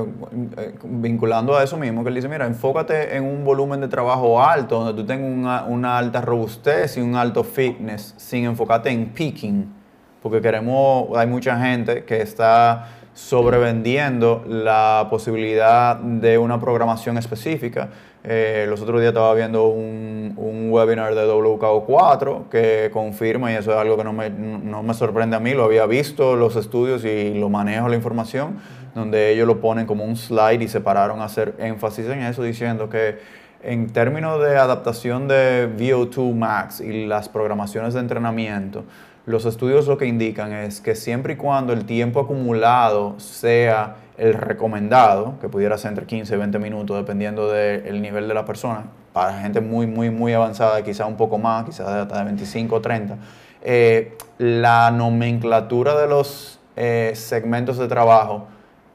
eh, 0.57 0.73
vinculando 0.83 1.57
a 1.57 1.63
eso 1.63 1.75
mismo, 1.75 2.03
que 2.03 2.09
él 2.09 2.15
dice, 2.15 2.29
mira, 2.29 2.45
enfócate 2.45 3.15
en 3.15 3.23
un 3.23 3.43
volumen 3.43 3.81
de 3.81 3.87
trabajo 3.87 4.41
alto, 4.41 4.79
donde 4.79 5.01
tú 5.01 5.05
tengas 5.05 5.29
una, 5.29 5.65
una 5.65 5.97
alta 5.97 6.21
robustez 6.21 6.97
y 6.97 7.01
un 7.01 7.15
alto 7.15 7.43
fitness, 7.43 8.13
sin 8.17 8.45
enfocarte 8.45 8.89
en 8.89 9.07
peaking, 9.07 9.73
porque 10.21 10.39
queremos, 10.39 11.09
hay 11.17 11.27
mucha 11.27 11.59
gente 11.59 12.05
que 12.05 12.21
está 12.21 12.87
sobrevendiendo 13.15 14.43
la 14.45 15.07
posibilidad 15.09 15.95
de 15.95 16.37
una 16.37 16.59
programación 16.59 17.17
específica. 17.17 17.89
Eh, 18.25 18.65
los 18.67 18.81
otros 18.81 18.99
días 18.99 19.09
estaba 19.09 19.33
viendo 19.33 19.67
un, 19.67 20.33
un 20.35 20.69
webinar 20.69 21.15
de 21.15 21.25
WKO4 21.25 22.49
que 22.49 22.89
confirma, 22.91 23.53
y 23.53 23.55
eso 23.55 23.71
es 23.71 23.77
algo 23.77 23.95
que 23.95 24.03
no 24.03 24.11
me, 24.11 24.29
no 24.29 24.83
me 24.83 24.93
sorprende 24.93 25.37
a 25.37 25.39
mí, 25.39 25.53
lo 25.53 25.63
había 25.63 25.85
visto 25.85 26.35
los 26.35 26.57
estudios 26.57 27.05
y 27.05 27.33
lo 27.33 27.49
manejo 27.49 27.87
la 27.87 27.95
información, 27.95 28.59
donde 28.93 29.31
ellos 29.31 29.47
lo 29.47 29.61
ponen 29.61 29.85
como 29.85 30.03
un 30.03 30.17
slide 30.17 30.61
y 30.61 30.67
se 30.67 30.81
pararon 30.81 31.21
a 31.21 31.25
hacer 31.25 31.55
énfasis 31.59 32.07
en 32.07 32.21
eso, 32.23 32.43
diciendo 32.43 32.89
que 32.89 33.19
en 33.65 33.89
términos 33.89 34.41
de 34.41 34.57
adaptación 34.57 35.27
de 35.27 35.67
VO2 35.75 36.33
Max 36.35 36.81
y 36.81 37.05
las 37.07 37.29
programaciones 37.29 37.95
de 37.95 37.99
entrenamiento, 37.99 38.83
los 39.25 39.45
estudios 39.45 39.87
lo 39.87 39.97
que 39.97 40.05
indican 40.05 40.53
es 40.53 40.81
que 40.81 40.93
siempre 40.93 41.33
y 41.33 41.35
cuando 41.35 41.73
el 41.73 41.85
tiempo 41.85 42.19
acumulado 42.19 43.19
sea 43.19 43.95
el 44.17 44.35
recomendado, 44.35 45.39
que 45.41 45.49
pudiera 45.49 45.79
ser 45.79 45.89
entre 45.89 46.05
15 46.05 46.35
y 46.35 46.37
20 46.37 46.59
minutos, 46.59 46.95
dependiendo 46.95 47.51
del 47.51 48.01
nivel 48.03 48.27
de 48.27 48.35
la 48.35 48.45
persona, 48.45 48.85
para 49.13 49.39
gente 49.39 49.61
muy, 49.61 49.87
muy, 49.87 50.11
muy 50.11 50.33
avanzada, 50.33 50.83
quizá 50.83 51.07
un 51.07 51.17
poco 51.17 51.39
más, 51.39 51.65
quizás 51.65 51.87
hasta 51.87 52.19
de 52.19 52.23
25 52.23 52.75
o 52.75 52.81
30, 52.81 53.17
eh, 53.63 54.15
la 54.37 54.91
nomenclatura 54.91 55.99
de 55.99 56.07
los 56.07 56.59
eh, 56.75 57.13
segmentos 57.15 57.79
de 57.79 57.87
trabajo 57.87 58.45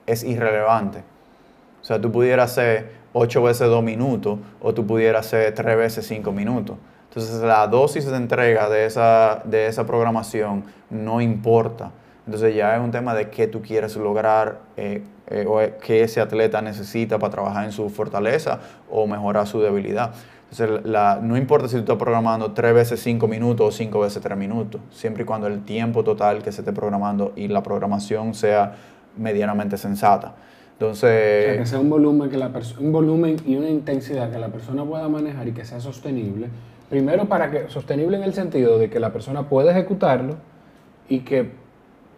es 0.07 0.23
irrelevante. 0.23 1.03
O 1.81 1.85
sea, 1.85 2.01
tú 2.01 2.13
pudieras 2.13 2.53
hacer 2.53 3.00
8 3.13 3.43
veces 3.43 3.69
2 3.69 3.83
minutos 3.83 4.39
o 4.61 4.73
tú 4.75 4.87
pudieras 4.87 5.27
hacer 5.27 5.55
3 5.55 5.77
veces 5.77 6.07
5 6.07 6.33
minutos. 6.33 6.77
Entonces 7.09 7.41
la 7.43 7.67
dosis 7.67 8.07
de 8.07 8.17
entrega 8.17 8.69
de 8.69 8.87
esa, 8.87 9.43
de 9.45 9.67
esa 9.67 9.85
programación 9.87 10.65
no 10.91 11.21
importa. 11.21 11.91
Entonces 12.27 12.55
ya 12.55 12.77
es 12.77 12.81
un 12.81 12.93
tema 12.93 13.15
de 13.15 13.29
qué 13.31 13.47
tú 13.49 13.61
quieres 13.63 13.97
lograr 13.97 14.61
eh, 14.77 15.03
eh, 15.27 15.45
o 15.49 15.59
que 15.81 16.03
ese 16.05 16.21
atleta 16.21 16.63
necesita 16.63 17.19
para 17.19 17.33
trabajar 17.33 17.65
en 17.65 17.73
su 17.73 17.91
fortaleza 17.91 18.61
o 18.89 19.07
mejorar 19.07 19.47
su 19.49 19.61
debilidad. 19.61 20.13
Entonces, 20.51 20.85
la- 20.85 21.19
no 21.23 21.37
importa 21.37 21.67
si 21.69 21.75
tú 21.75 21.81
estás 21.81 21.97
programando 21.97 22.53
tres 22.53 22.75
veces 22.75 23.01
cinco 23.01 23.27
minutos 23.29 23.67
o 23.69 23.71
cinco 23.77 24.01
veces 24.01 24.21
tres 24.23 24.37
minutos, 24.37 24.81
siempre 24.91 25.23
y 25.23 25.27
cuando 25.27 25.47
el 25.47 25.65
tiempo 25.65 26.03
total 26.05 26.43
que 26.43 26.51
se 26.53 26.61
esté 26.63 26.73
programando 26.73 27.33
y 27.37 27.47
la 27.49 27.63
programación 27.63 28.35
sea 28.35 28.75
medianamente 29.17 29.77
sensata. 29.77 30.35
O 30.81 30.95
sea, 30.95 31.11
que 31.11 31.51
Entonces, 31.51 31.69
sea 31.69 31.81
un 31.81 31.91
volumen, 31.91 32.31
que 32.31 32.39
la 32.39 32.51
un 32.79 32.93
volumen 32.93 33.37
y 33.47 33.57
una 33.57 33.69
intensidad 33.69 34.31
que 34.31 34.39
la 34.39 34.49
persona 34.49 34.85
pueda 34.85 35.09
manejar 35.09 35.47
y 35.47 35.53
que 35.53 35.65
sea 35.65 35.79
sostenible. 35.81 36.49
Primero, 36.89 37.27
para 37.27 37.51
que 37.51 37.69
sostenible 37.69 38.17
en 38.17 38.23
el 38.23 38.33
sentido 38.33 38.79
de 38.79 38.89
que 38.89 38.99
la 38.99 39.13
persona 39.13 39.49
pueda 39.49 39.73
ejecutarlo 39.73 40.37
y 41.09 41.21
que 41.21 41.51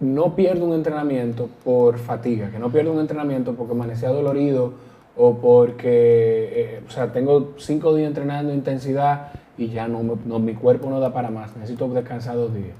no 0.00 0.36
pierda 0.36 0.64
un 0.64 0.74
entrenamiento 0.74 1.48
por 1.64 1.98
fatiga, 1.98 2.50
que 2.50 2.58
no 2.58 2.70
pierda 2.70 2.90
un 2.90 3.00
entrenamiento 3.00 3.54
porque 3.54 3.72
amanecía 3.72 4.10
dolorido 4.10 4.74
o 5.16 5.36
porque, 5.36 6.52
eh, 6.54 6.80
o 6.86 6.90
sea, 6.90 7.12
tengo 7.12 7.54
cinco 7.58 7.94
días 7.94 8.08
entrenando 8.08 8.54
intensidad 8.54 9.32
y 9.58 9.68
ya 9.68 9.88
no, 9.88 10.18
no, 10.24 10.38
mi 10.38 10.54
cuerpo 10.54 10.88
no 10.88 11.00
da 11.00 11.12
para 11.12 11.30
más, 11.30 11.56
necesito 11.56 11.88
descansar 11.88 12.36
dos 12.36 12.54
días. 12.54 12.76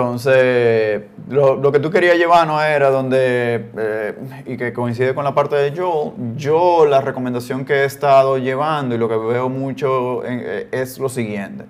Entonces 0.00 1.02
lo, 1.30 1.56
lo 1.56 1.72
que 1.72 1.80
tú 1.80 1.90
querías 1.90 2.16
llevar 2.16 2.46
no 2.46 2.60
era 2.62 2.90
donde, 2.90 3.70
eh, 3.78 4.14
y 4.44 4.56
que 4.58 4.72
coincide 4.74 5.14
con 5.14 5.24
la 5.24 5.34
parte 5.34 5.56
de 5.56 5.74
Joel, 5.74 6.12
yo 6.36 6.84
la 6.86 7.00
recomendación 7.00 7.64
que 7.64 7.72
he 7.76 7.84
estado 7.86 8.36
llevando 8.36 8.94
y 8.94 8.98
lo 8.98 9.08
que 9.08 9.16
veo 9.16 9.48
mucho 9.48 10.22
en- 10.26 10.42
eh, 10.44 10.68
es 10.70 10.98
lo 10.98 11.08
siguiente. 11.08 11.64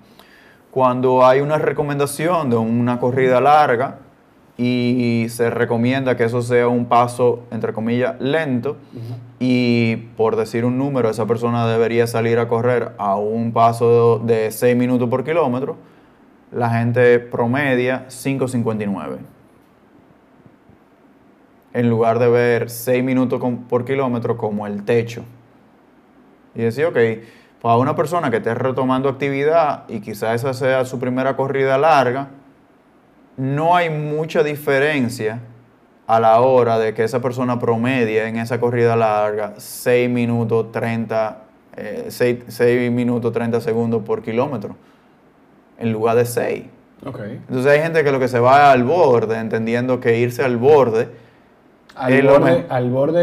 Cuando 0.72 1.24
hay 1.24 1.40
una 1.40 1.56
recomendación 1.58 2.50
de 2.50 2.56
una 2.56 2.98
corrida 2.98 3.40
larga 3.40 3.98
y 4.58 5.26
se 5.28 5.48
recomienda 5.50 6.16
que 6.16 6.24
eso 6.24 6.42
sea 6.42 6.66
un 6.66 6.86
paso, 6.86 7.44
entre 7.52 7.72
comillas, 7.72 8.16
lento, 8.20 8.76
y 9.38 9.96
por 10.16 10.34
decir 10.34 10.64
un 10.64 10.78
número, 10.78 11.08
esa 11.10 11.26
persona 11.26 11.66
debería 11.68 12.06
salir 12.08 12.38
a 12.40 12.48
correr 12.48 12.90
a 12.98 13.14
un 13.16 13.52
paso 13.52 14.18
de 14.18 14.50
6 14.50 14.76
minutos 14.76 15.08
por 15.08 15.22
kilómetro, 15.24 15.76
la 16.52 16.70
gente 16.70 17.18
promedia 17.18 18.06
5.59. 18.08 19.18
En 21.72 21.90
lugar 21.90 22.18
de 22.18 22.28
ver 22.28 22.70
6 22.70 23.04
minutos 23.04 23.42
por 23.68 23.84
kilómetro 23.84 24.36
como 24.36 24.66
el 24.66 24.84
techo. 24.84 25.24
Y 26.54 26.62
decir, 26.62 26.86
ok, 26.86 26.96
para 27.60 27.76
una 27.76 27.94
persona 27.94 28.30
que 28.30 28.38
esté 28.38 28.54
retomando 28.54 29.08
actividad 29.08 29.84
y 29.88 30.00
quizás 30.00 30.36
esa 30.36 30.54
sea 30.54 30.84
su 30.84 30.98
primera 30.98 31.36
corrida 31.36 31.76
larga, 31.76 32.28
no 33.36 33.76
hay 33.76 33.90
mucha 33.90 34.42
diferencia 34.42 35.40
a 36.06 36.20
la 36.20 36.40
hora 36.40 36.78
de 36.78 36.94
que 36.94 37.04
esa 37.04 37.20
persona 37.20 37.58
promedie 37.58 38.26
en 38.26 38.36
esa 38.36 38.60
corrida 38.60 38.96
larga 38.96 39.54
6 39.56 40.08
minutos 40.08 40.70
30, 40.72 41.42
eh, 41.76 42.06
6, 42.08 42.44
6 42.48 42.90
minutos 42.92 43.32
30 43.32 43.60
segundos 43.60 44.02
por 44.02 44.22
kilómetro, 44.22 44.76
en 45.78 45.92
lugar 45.92 46.16
de 46.16 46.24
6. 46.26 46.64
Ok. 47.04 47.20
Entonces 47.48 47.66
hay 47.72 47.80
gente 47.80 48.02
que 48.02 48.10
lo 48.12 48.18
que 48.18 48.28
se 48.28 48.38
va 48.40 48.70
al 48.72 48.82
borde, 48.84 49.38
entendiendo 49.38 50.00
que 50.00 50.18
irse 50.18 50.42
al 50.42 50.56
borde 50.56 51.08
Al 51.94 52.12
Es 52.12 52.24
borde, 52.24 52.38
mejor. 52.44 52.64
al 52.68 52.90
borde 52.90 53.18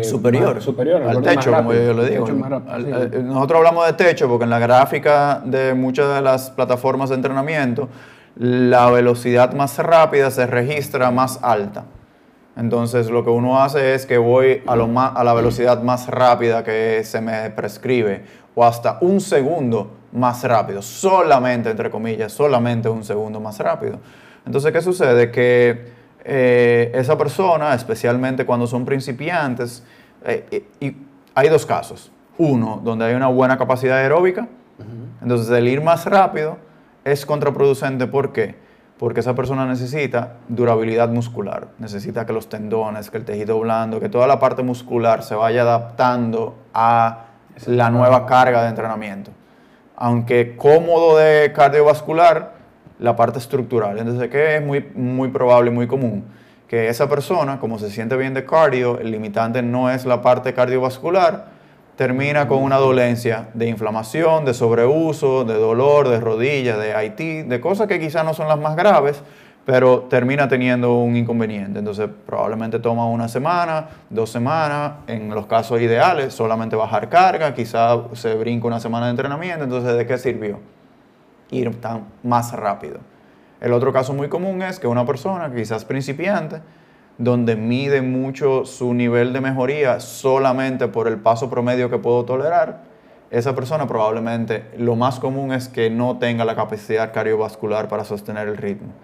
eh, 0.00 0.04
superior, 0.04 0.56
más- 0.56 0.64
superior 0.64 1.02
al 1.02 1.14
borde 1.16 1.30
techo, 1.30 1.52
como 1.52 1.72
yo 1.72 1.94
le 1.94 2.10
digo. 2.10 2.26
rápido, 2.26 2.62
Al- 2.70 2.84
sí. 2.84 2.92
al- 2.92 3.26
nosotros 3.26 3.56
hablamos 3.58 3.86
de 3.86 3.92
techo 3.94 4.28
porque 4.28 4.44
en 4.44 4.50
la 4.50 4.58
gráfica 4.58 5.40
de 5.44 5.72
muchas 5.74 6.14
de 6.14 6.20
las 6.20 6.50
plataformas 6.50 7.08
de 7.08 7.14
entrenamiento, 7.14 7.88
la 8.36 8.90
velocidad 8.90 9.52
más 9.54 9.78
rápida 9.78 10.30
se 10.30 10.46
registra 10.46 11.10
más 11.10 11.38
alta. 11.42 11.84
Entonces 12.58 13.08
lo 13.08 13.24
que 13.24 13.30
uno 13.30 13.62
hace 13.62 13.94
es 13.94 14.04
que 14.04 14.18
voy 14.18 14.62
a, 14.66 14.74
lo 14.76 14.86
ma- 14.88 15.08
a 15.08 15.24
la 15.24 15.32
velocidad 15.32 15.82
más 15.82 16.08
rápida 16.08 16.64
que 16.64 17.02
se 17.04 17.20
me 17.20 17.48
prescribe 17.50 18.22
o 18.54 18.64
hasta 18.66 18.98
un 19.00 19.20
segundo 19.20 19.92
más 20.12 20.42
rápido, 20.44 20.82
solamente 20.82 21.70
entre 21.70 21.90
comillas, 21.90 22.32
solamente 22.32 22.88
un 22.88 23.04
segundo 23.04 23.40
más 23.40 23.58
rápido. 23.58 23.98
Entonces, 24.46 24.72
¿qué 24.72 24.80
sucede? 24.80 25.30
Que 25.30 25.92
eh, 26.24 26.90
esa 26.94 27.16
persona, 27.18 27.74
especialmente 27.74 28.46
cuando 28.46 28.66
son 28.66 28.84
principiantes, 28.84 29.84
eh, 30.24 30.64
y 30.80 30.96
hay 31.34 31.48
dos 31.48 31.66
casos. 31.66 32.10
Uno, 32.38 32.80
donde 32.82 33.04
hay 33.04 33.14
una 33.14 33.28
buena 33.28 33.58
capacidad 33.58 33.98
aeróbica, 33.98 34.48
entonces 35.20 35.50
el 35.50 35.66
ir 35.66 35.82
más 35.82 36.06
rápido 36.06 36.56
es 37.04 37.26
contraproducente. 37.26 38.06
¿Por 38.06 38.32
qué? 38.32 38.54
Porque 38.96 39.20
esa 39.20 39.34
persona 39.34 39.66
necesita 39.66 40.36
durabilidad 40.48 41.08
muscular, 41.08 41.68
necesita 41.78 42.26
que 42.26 42.32
los 42.32 42.48
tendones, 42.48 43.10
que 43.10 43.16
el 43.16 43.24
tejido 43.24 43.58
blando, 43.58 43.98
que 43.98 44.08
toda 44.08 44.26
la 44.26 44.38
parte 44.38 44.62
muscular 44.62 45.22
se 45.22 45.34
vaya 45.34 45.62
adaptando 45.62 46.56
a 46.72 47.26
la 47.66 47.90
nueva 47.90 48.26
carga 48.26 48.62
de 48.62 48.68
entrenamiento. 48.68 49.32
Aunque 50.00 50.56
cómodo 50.56 51.18
de 51.18 51.52
cardiovascular, 51.52 52.54
la 52.98 53.16
parte 53.16 53.38
estructural. 53.38 53.98
Entonces, 53.98 54.28
¿qué 54.30 54.56
es 54.56 54.64
muy, 54.64 54.86
muy 54.94 55.28
probable 55.28 55.70
muy 55.70 55.86
común? 55.86 56.24
Que 56.68 56.88
esa 56.88 57.08
persona, 57.08 57.58
como 57.58 57.78
se 57.78 57.90
siente 57.90 58.16
bien 58.16 58.34
de 58.34 58.44
cardio, 58.44 58.98
el 58.98 59.10
limitante 59.10 59.62
no 59.62 59.90
es 59.90 60.04
la 60.04 60.22
parte 60.22 60.52
cardiovascular, 60.52 61.46
termina 61.96 62.46
con 62.46 62.62
una 62.62 62.76
dolencia 62.76 63.48
de 63.54 63.66
inflamación, 63.66 64.44
de 64.44 64.54
sobreuso, 64.54 65.44
de 65.44 65.54
dolor, 65.54 66.08
de 66.08 66.20
rodillas, 66.20 66.78
de 66.78 67.04
IT, 67.04 67.48
de 67.48 67.60
cosas 67.60 67.88
que 67.88 67.98
quizás 67.98 68.24
no 68.24 68.34
son 68.34 68.48
las 68.48 68.58
más 68.58 68.76
graves, 68.76 69.22
pero 69.68 70.06
termina 70.08 70.48
teniendo 70.48 70.96
un 70.96 71.14
inconveniente. 71.14 71.80
Entonces, 71.80 72.08
probablemente 72.24 72.78
toma 72.78 73.06
una 73.06 73.28
semana, 73.28 73.86
dos 74.08 74.30
semanas, 74.30 74.92
en 75.06 75.28
los 75.28 75.44
casos 75.44 75.78
ideales, 75.82 76.32
solamente 76.32 76.74
bajar 76.74 77.10
carga, 77.10 77.52
quizás 77.52 77.98
se 78.14 78.34
brinca 78.34 78.66
una 78.66 78.80
semana 78.80 79.04
de 79.04 79.10
entrenamiento, 79.10 79.64
entonces, 79.64 79.94
¿de 79.94 80.06
qué 80.06 80.16
sirvió? 80.16 80.58
ir 81.50 81.78
tan 81.82 82.06
más 82.22 82.50
rápido. 82.52 83.00
El 83.60 83.74
otro 83.74 83.92
caso 83.92 84.14
muy 84.14 84.30
común 84.30 84.62
es 84.62 84.80
que 84.80 84.86
una 84.86 85.04
persona, 85.04 85.54
quizás 85.54 85.84
principiante, 85.84 86.62
donde 87.18 87.54
mide 87.54 88.00
mucho 88.00 88.64
su 88.64 88.94
nivel 88.94 89.34
de 89.34 89.42
mejoría 89.42 90.00
solamente 90.00 90.88
por 90.88 91.08
el 91.08 91.18
paso 91.18 91.50
promedio 91.50 91.90
que 91.90 91.98
puedo 91.98 92.24
tolerar, 92.24 92.84
esa 93.30 93.54
persona 93.54 93.86
probablemente 93.86 94.64
lo 94.78 94.96
más 94.96 95.20
común 95.20 95.52
es 95.52 95.68
que 95.68 95.90
no 95.90 96.16
tenga 96.16 96.46
la 96.46 96.56
capacidad 96.56 97.12
cardiovascular 97.12 97.86
para 97.86 98.06
sostener 98.06 98.48
el 98.48 98.56
ritmo. 98.56 98.94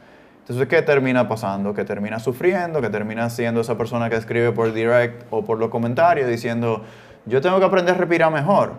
Entonces, 0.44 0.68
¿qué 0.68 0.82
termina 0.82 1.26
pasando? 1.26 1.72
Que 1.72 1.84
termina 1.84 2.18
sufriendo, 2.18 2.82
que 2.82 2.90
termina 2.90 3.30
siendo 3.30 3.62
esa 3.62 3.78
persona 3.78 4.10
que 4.10 4.16
escribe 4.16 4.52
por 4.52 4.74
direct 4.74 5.24
o 5.30 5.42
por 5.42 5.58
los 5.58 5.70
comentarios 5.70 6.28
diciendo, 6.28 6.82
yo 7.24 7.40
tengo 7.40 7.58
que 7.58 7.64
aprender 7.64 7.94
a 7.94 7.98
respirar 7.98 8.30
mejor. 8.30 8.74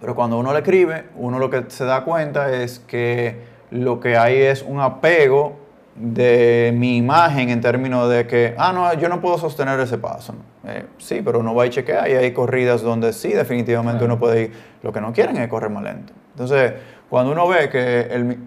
Pero 0.00 0.16
cuando 0.16 0.40
uno 0.40 0.52
le 0.52 0.58
escribe, 0.58 1.04
uno 1.14 1.38
lo 1.38 1.50
que 1.50 1.66
se 1.68 1.84
da 1.84 2.02
cuenta 2.02 2.52
es 2.52 2.80
que 2.80 3.42
lo 3.70 4.00
que 4.00 4.16
hay 4.16 4.38
es 4.38 4.62
un 4.62 4.80
apego 4.80 5.60
de 5.94 6.74
mi 6.76 6.96
imagen 6.96 7.50
en 7.50 7.60
términos 7.60 8.10
de 8.10 8.26
que, 8.26 8.56
ah, 8.58 8.72
no, 8.72 8.92
yo 8.94 9.08
no 9.08 9.20
puedo 9.20 9.38
sostener 9.38 9.78
ese 9.78 9.98
paso. 9.98 10.34
Eh, 10.66 10.86
sí, 10.98 11.22
pero 11.24 11.38
uno 11.38 11.54
va 11.54 11.66
y 11.66 11.70
chequea 11.70 12.08
y 12.08 12.14
hay 12.14 12.32
corridas 12.32 12.82
donde 12.82 13.12
sí, 13.12 13.28
definitivamente 13.28 14.04
uno 14.04 14.18
puede 14.18 14.42
ir. 14.42 14.52
Lo 14.82 14.92
que 14.92 15.00
no 15.00 15.12
quieren 15.12 15.36
es 15.36 15.46
correr 15.46 15.70
más 15.70 15.84
lento. 15.84 16.12
Entonces, 16.32 16.72
cuando 17.08 17.30
uno 17.30 17.46
ve 17.46 17.68
que 17.68 18.00
el, 18.00 18.38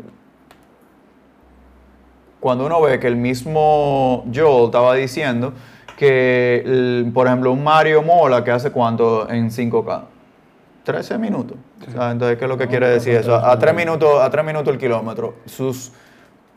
cuando 2.46 2.68
uno 2.68 2.80
ve 2.80 3.00
que 3.00 3.08
el 3.08 3.16
mismo 3.16 4.24
Joel 4.32 4.66
estaba 4.66 4.94
diciendo 4.94 5.54
que, 5.98 6.62
el- 6.64 7.10
por 7.12 7.26
ejemplo, 7.26 7.52
un 7.52 7.64
Mario 7.64 8.04
Mola 8.04 8.44
que 8.44 8.52
hace 8.52 8.70
cuánto 8.70 9.28
en 9.32 9.50
5K, 9.50 10.04
13 10.84 11.18
minutos. 11.18 11.58
O 11.88 11.92
sea, 11.92 12.12
entonces, 12.12 12.38
¿qué 12.38 12.46
es 12.46 12.50
lo 12.50 12.56
que 12.56 12.68
quiere 12.68 12.88
decir 12.88 13.16
eso? 13.16 13.36
A 13.36 13.58
3 13.58 13.74
minutos, 13.74 14.22
a 14.22 14.30
3 14.30 14.46
minutos 14.46 14.72
el 14.72 14.80
kilómetro. 14.80 15.38
Sus, 15.48 15.92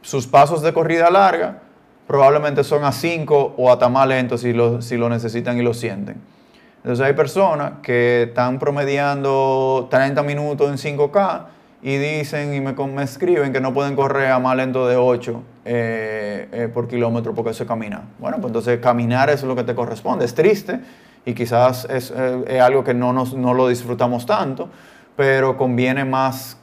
sus 0.02 0.26
pasos 0.26 0.60
de 0.60 0.74
corrida 0.74 1.08
larga 1.08 1.60
probablemente 2.06 2.64
son 2.64 2.84
a 2.84 2.92
5 2.92 3.54
o 3.56 3.72
hasta 3.72 3.88
más 3.88 4.06
lentos 4.06 4.42
si 4.42 4.52
lo, 4.52 4.82
si 4.82 4.98
lo 4.98 5.08
necesitan 5.08 5.56
y 5.56 5.62
lo 5.62 5.72
sienten. 5.72 6.20
Entonces 6.82 7.02
hay 7.06 7.14
personas 7.14 7.72
que 7.82 8.24
están 8.24 8.58
promediando 8.58 9.88
30 9.90 10.22
minutos 10.22 10.68
en 10.68 10.98
5K 10.98 11.44
y 11.80 11.96
dicen 11.96 12.52
y 12.52 12.60
me, 12.60 12.72
me 12.74 13.02
escriben 13.04 13.54
que 13.54 13.60
no 13.62 13.72
pueden 13.72 13.96
correr 13.96 14.32
a 14.32 14.38
más 14.38 14.54
lento 14.54 14.86
de 14.86 14.96
8 14.96 15.42
eh, 15.70 16.48
eh, 16.50 16.68
por 16.72 16.88
kilómetro 16.88 17.34
porque 17.34 17.50
eso 17.50 17.64
es 17.64 17.68
caminar. 17.68 18.04
Bueno, 18.18 18.38
pues 18.38 18.46
entonces 18.46 18.80
caminar 18.80 19.28
es 19.28 19.42
lo 19.42 19.54
que 19.54 19.64
te 19.64 19.74
corresponde. 19.74 20.24
Es 20.24 20.34
triste 20.34 20.80
y 21.26 21.34
quizás 21.34 21.86
es, 21.90 22.10
eh, 22.16 22.58
algo 22.58 22.82
que 22.84 22.94
no, 22.94 23.12
no 23.12 23.52
lo 23.52 23.68
disfrutamos 23.68 24.24
tanto, 24.24 24.70
pero 25.14 25.58
conviene 25.58 26.06
más 26.06 26.56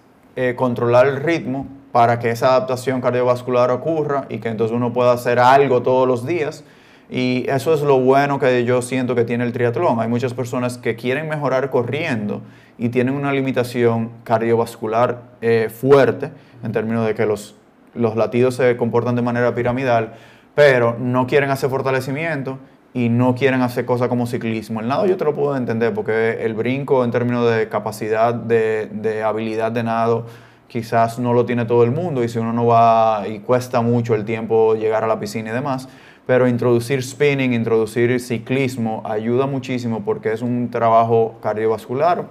controlar 0.55 1.05
el 1.05 1.17
ritmo 1.17 1.67
para 1.91 2.17
que 2.17 2.31
esa 2.31 2.47
adaptación 2.47 2.99
cardiovascular 2.99 3.69
ocurra 3.69 4.25
y 4.27 4.39
que 4.39 4.49
entonces 4.49 4.75
uno 4.75 4.91
pueda 4.91 5.13
hacer 5.13 5.37
algo 5.37 5.83
todos 5.83 6.07
los 6.07 6.25
días. 6.25 6.63
Y 7.07 7.45
eso 7.47 7.75
es 7.75 7.81
lo 7.81 7.99
bueno 7.99 8.39
que 8.39 8.65
yo 8.65 8.81
siento 8.81 9.13
que 9.13 9.23
tiene 9.23 9.43
el 9.43 9.53
triatlón. 9.53 9.99
Hay 9.99 10.09
muchas 10.09 10.33
personas 10.33 10.79
que 10.79 10.95
quieren 10.95 11.29
mejorar 11.29 11.69
corriendo 11.69 12.41
y 12.79 12.89
tienen 12.89 13.13
una 13.13 13.31
limitación 13.31 14.09
cardiovascular 14.23 15.21
fuerte 15.69 16.31
en 16.63 16.71
términos 16.71 17.05
de 17.05 17.13
que 17.13 17.27
los, 17.27 17.55
los 17.95 18.15
latidos 18.15 18.55
se 18.55 18.77
comportan 18.77 19.15
de 19.15 19.21
manera 19.21 19.55
piramidal, 19.55 20.13
pero 20.53 20.95
no 20.99 21.27
quieren 21.27 21.49
hacer 21.49 21.69
fortalecimiento 21.69 22.59
y 22.93 23.09
no 23.09 23.35
quieren 23.35 23.61
hacer 23.61 23.85
cosas 23.85 24.07
como 24.07 24.25
ciclismo. 24.25 24.79
El 24.79 24.87
nado 24.87 25.05
yo 25.05 25.17
te 25.17 25.25
lo 25.25 25.33
puedo 25.33 25.57
entender 25.57 25.93
porque 25.93 26.43
el 26.45 26.53
brinco 26.53 27.03
en 27.03 27.11
términos 27.11 27.49
de 27.51 27.67
capacidad, 27.67 28.33
de, 28.33 28.89
de 28.91 29.21
habilidad 29.23 29.71
de 29.71 29.83
nado, 29.83 30.25
quizás 30.67 31.19
no 31.19 31.33
lo 31.33 31.45
tiene 31.45 31.65
todo 31.65 31.83
el 31.83 31.91
mundo 31.91 32.23
y 32.23 32.29
si 32.29 32.39
uno 32.39 32.53
no 32.53 32.65
va 32.65 33.27
y 33.27 33.39
cuesta 33.39 33.81
mucho 33.81 34.15
el 34.15 34.25
tiempo 34.25 34.75
llegar 34.75 35.03
a 35.03 35.07
la 35.07 35.19
piscina 35.19 35.49
y 35.49 35.53
demás. 35.53 35.89
Pero 36.25 36.47
introducir 36.47 37.03
spinning, 37.03 37.53
introducir 37.53 38.19
ciclismo 38.19 39.03
ayuda 39.05 39.45
muchísimo 39.45 40.03
porque 40.03 40.33
es 40.33 40.41
un 40.41 40.71
trabajo 40.71 41.37
cardiovascular. 41.41 42.25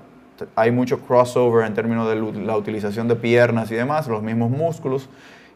Hay 0.56 0.72
mucho 0.72 0.98
crossover 1.00 1.64
en 1.64 1.74
términos 1.74 2.08
de 2.08 2.16
la 2.42 2.56
utilización 2.56 3.06
de 3.06 3.14
piernas 3.14 3.70
y 3.70 3.76
demás, 3.76 4.08
los 4.08 4.22
mismos 4.22 4.50
músculos, 4.50 5.08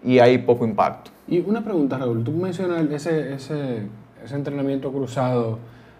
y 0.05 0.19
hay 0.19 0.39
poco 0.39 0.65
impacto. 0.65 1.11
Y 1.27 1.41
una 1.41 1.63
pregunta, 1.63 1.99
Raúl, 1.99 2.25
tú 2.25 2.33
mencionas 2.33 2.91
ese, 2.91 3.35
ese, 3.35 3.83
ese 4.25 4.35
entrenamiento 4.35 4.93
cruzado 4.93 5.59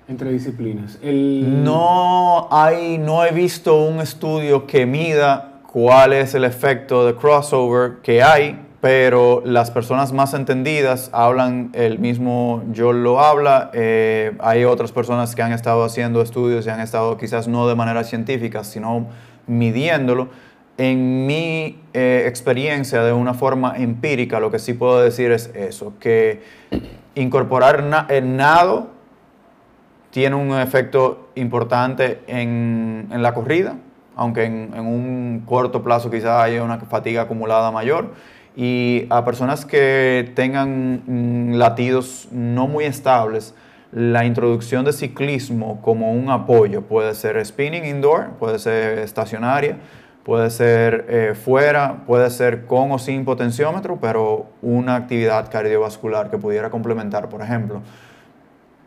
entre 0.09 0.33
disciplinas. 0.33 0.99
El... 1.03 1.63
No, 1.65 2.49
hay, 2.51 2.99
no 2.99 3.25
he 3.25 3.33
visto 3.33 3.83
un 3.83 4.01
estudio 4.01 4.67
que 4.67 4.87
mida 4.87 5.61
cuál 5.71 6.15
es 6.15 6.35
el 6.35 6.45
efecto 6.45 7.07
de 7.07 7.15
crossover 7.15 7.99
que 8.03 8.23
hay 8.23 8.59
pero 8.81 9.43
las 9.45 9.71
personas 9.71 10.13
más 10.13 10.35
entendidas 10.35 11.11
hablan, 11.13 11.71
el 11.73 11.99
mismo 11.99 12.63
yo 12.71 12.93
lo 12.93 13.21
habla, 13.21 13.71
eh, 13.73 14.37
hay 14.39 14.65
otras 14.65 14.93
personas 14.93 15.35
que 15.35 15.43
han 15.43 15.53
estado 15.53 15.83
haciendo 15.83 16.23
estudios 16.23 16.65
y 16.67 16.71
han 16.71 16.81
estado 16.81 17.17
quizás 17.17 17.49
no 17.49 17.67
de 17.67 17.75
manera 17.75 18.05
científica, 18.05 18.63
sino 18.63 19.09
midiéndolo. 19.49 20.29
En 20.79 21.27
mi 21.27 21.77
eh, 21.93 22.25
experiencia 22.29 23.03
de 23.03 23.13
una 23.13 23.35
forma 23.35 23.77
empírica, 23.77 24.39
lo 24.39 24.53
que 24.53 24.61
sí 24.61 24.75
puedo 24.75 25.03
decir 25.03 25.33
es 25.33 25.51
eso, 25.55 25.95
que 25.99 26.41
incorporar 27.17 28.07
el 28.09 28.37
nado 28.37 28.89
tiene 30.11 30.37
un 30.37 30.57
efecto 30.57 31.31
importante 31.35 32.21
en, 32.29 33.09
en 33.11 33.23
la 33.23 33.35
corrida, 33.35 33.75
aunque 34.15 34.45
en, 34.45 34.73
en 34.73 34.87
un 34.87 35.43
corto 35.45 35.83
plazo 35.83 36.11
quizás 36.11 36.45
haya 36.45 36.63
una 36.63 36.79
fatiga 36.79 37.23
acumulada 37.23 37.73
mayor. 37.73 38.15
Y 38.57 39.07
a 39.11 39.25
personas 39.25 39.65
que 39.65 40.31
tengan 40.37 41.03
mm, 41.07 41.55
latidos 41.55 42.29
no 42.31 42.69
muy 42.69 42.85
estables, 42.85 43.53
la 43.91 44.25
introducción 44.25 44.85
de 44.85 44.93
ciclismo 44.93 45.81
como 45.83 46.13
un 46.13 46.31
apoyo 46.31 46.83
puede 46.83 47.15
ser 47.15 47.45
spinning 47.45 47.85
indoor, 47.85 48.31
puede 48.39 48.59
ser 48.59 48.99
estacionaria, 48.99 49.79
puede 50.29 50.51
ser 50.51 51.07
eh, 51.09 51.35
fuera, 51.35 52.03
puede 52.07 52.29
ser 52.29 52.67
con 52.67 52.93
o 52.93 52.99
sin 52.99 53.25
potenciómetro, 53.25 53.97
pero 53.99 54.45
una 54.61 54.95
actividad 54.95 55.51
cardiovascular 55.51 56.29
que 56.29 56.37
pudiera 56.37 56.69
complementar, 56.69 57.31
por 57.31 57.41
ejemplo. 57.41 57.81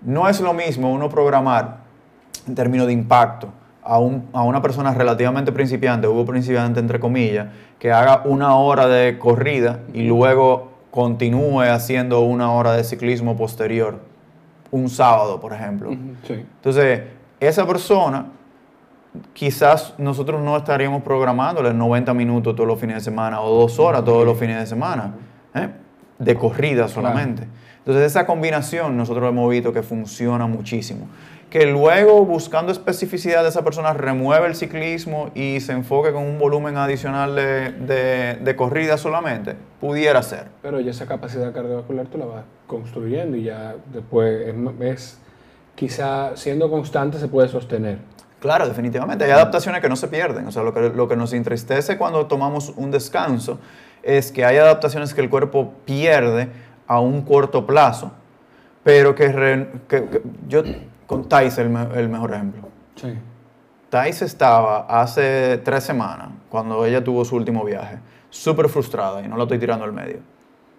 No 0.03 0.29
es 0.29 0.39
lo 0.39 0.53
mismo 0.53 0.93
uno 0.93 1.09
programar 1.09 1.77
en 2.47 2.53
términos 2.53 2.85
de 2.85 2.93
impacto 2.93 3.47
a, 3.83 3.95
a 3.95 4.43
una 4.43 4.61
persona 4.61 4.93
relativamente 4.93 5.51
principiante, 5.51 6.05
hubo 6.05 6.27
principiante 6.27 6.79
entre 6.79 6.99
comillas, 6.99 7.47
que 7.79 7.91
haga 7.91 8.21
una 8.25 8.55
hora 8.57 8.85
de 8.87 9.17
corrida 9.17 9.79
y 9.95 10.03
luego 10.03 10.69
continúe 10.91 11.61
haciendo 11.61 12.21
una 12.21 12.51
hora 12.51 12.73
de 12.73 12.83
ciclismo 12.83 13.35
posterior, 13.35 13.97
un 14.69 14.91
sábado, 14.91 15.39
por 15.39 15.53
ejemplo. 15.53 15.89
Entonces, 16.29 17.01
esa 17.39 17.65
persona, 17.65 18.27
quizás 19.33 19.93
nosotros 19.97 20.41
no 20.41 20.55
estaríamos 20.57 21.03
programándole 21.03 21.73
90 21.73 22.13
minutos 22.13 22.55
todos 22.55 22.67
los 22.67 22.79
fines 22.79 22.97
de 22.97 23.01
semana 23.01 23.41
o 23.41 23.61
dos 23.61 23.79
horas 23.79 24.03
todos 24.05 24.25
los 24.25 24.37
fines 24.37 24.59
de 24.59 24.65
semana, 24.65 25.13
¿eh? 25.53 25.69
de 26.19 26.35
corrida 26.35 26.87
solamente. 26.87 27.47
Entonces, 27.79 28.05
esa 28.05 28.25
combinación 28.25 28.95
nosotros 28.95 29.27
hemos 29.29 29.49
visto 29.49 29.73
que 29.73 29.81
funciona 29.81 30.45
muchísimo 30.45 31.07
que 31.51 31.65
luego 31.65 32.25
buscando 32.25 32.71
especificidad 32.71 33.43
de 33.43 33.49
esa 33.49 33.61
persona 33.61 33.91
remueve 33.91 34.47
el 34.47 34.55
ciclismo 34.55 35.31
y 35.35 35.59
se 35.59 35.73
enfoque 35.73 36.13
con 36.13 36.23
un 36.23 36.39
volumen 36.39 36.77
adicional 36.77 37.35
de, 37.35 38.55
corrida 38.57 38.97
solamente, 38.97 39.55
pudiera 39.81 40.23
ser. 40.23 40.45
Pero 40.61 40.79
ya 40.79 40.91
esa 40.91 41.05
capacidad 41.07 41.51
cardiovascular 41.53 42.07
tú 42.07 42.17
la 42.17 42.25
vas 42.25 42.45
construyendo 42.67 43.35
y 43.35 43.43
ya 43.43 43.75
después 43.91 44.47
es, 44.79 45.19
quizá 45.75 46.37
siendo 46.37 46.71
constante 46.71 47.19
se 47.19 47.27
puede 47.27 47.49
sostener. 47.49 47.97
Claro, 48.41 48.67
definitivamente. 48.67 49.23
Hay 49.23 49.31
adaptaciones 49.31 49.81
que 49.81 49.87
no 49.87 49.95
se 49.95 50.07
pierden. 50.07 50.47
O 50.47 50.51
sea, 50.51 50.63
lo 50.63 50.73
que, 50.73 50.89
lo 50.89 51.07
que 51.07 51.15
nos 51.15 51.31
entristece 51.31 51.95
cuando 51.97 52.25
tomamos 52.25 52.73
un 52.75 52.89
descanso 52.89 53.59
es 54.01 54.31
que 54.31 54.43
hay 54.43 54.57
adaptaciones 54.57 55.13
que 55.13 55.21
el 55.21 55.29
cuerpo 55.29 55.73
pierde 55.85 56.49
a 56.87 56.99
un 56.99 57.21
corto 57.21 57.67
plazo, 57.67 58.11
pero 58.83 59.13
que, 59.13 59.67
que 59.87 60.21
yo 60.47 60.63
con 61.05 61.29
Thais 61.29 61.59
el, 61.59 61.67
el 61.95 62.09
mejor 62.09 62.33
ejemplo. 62.33 62.67
Sí. 62.95 63.13
Thais 63.91 64.23
estaba 64.23 64.87
hace 64.87 65.59
tres 65.59 65.83
semanas, 65.83 66.29
cuando 66.49 66.83
ella 66.83 67.03
tuvo 67.03 67.23
su 67.23 67.35
último 67.35 67.63
viaje, 67.63 67.99
súper 68.31 68.69
frustrada 68.69 69.21
y 69.21 69.27
no 69.27 69.37
la 69.37 69.43
estoy 69.43 69.59
tirando 69.59 69.85
al 69.85 69.93
medio. 69.93 70.17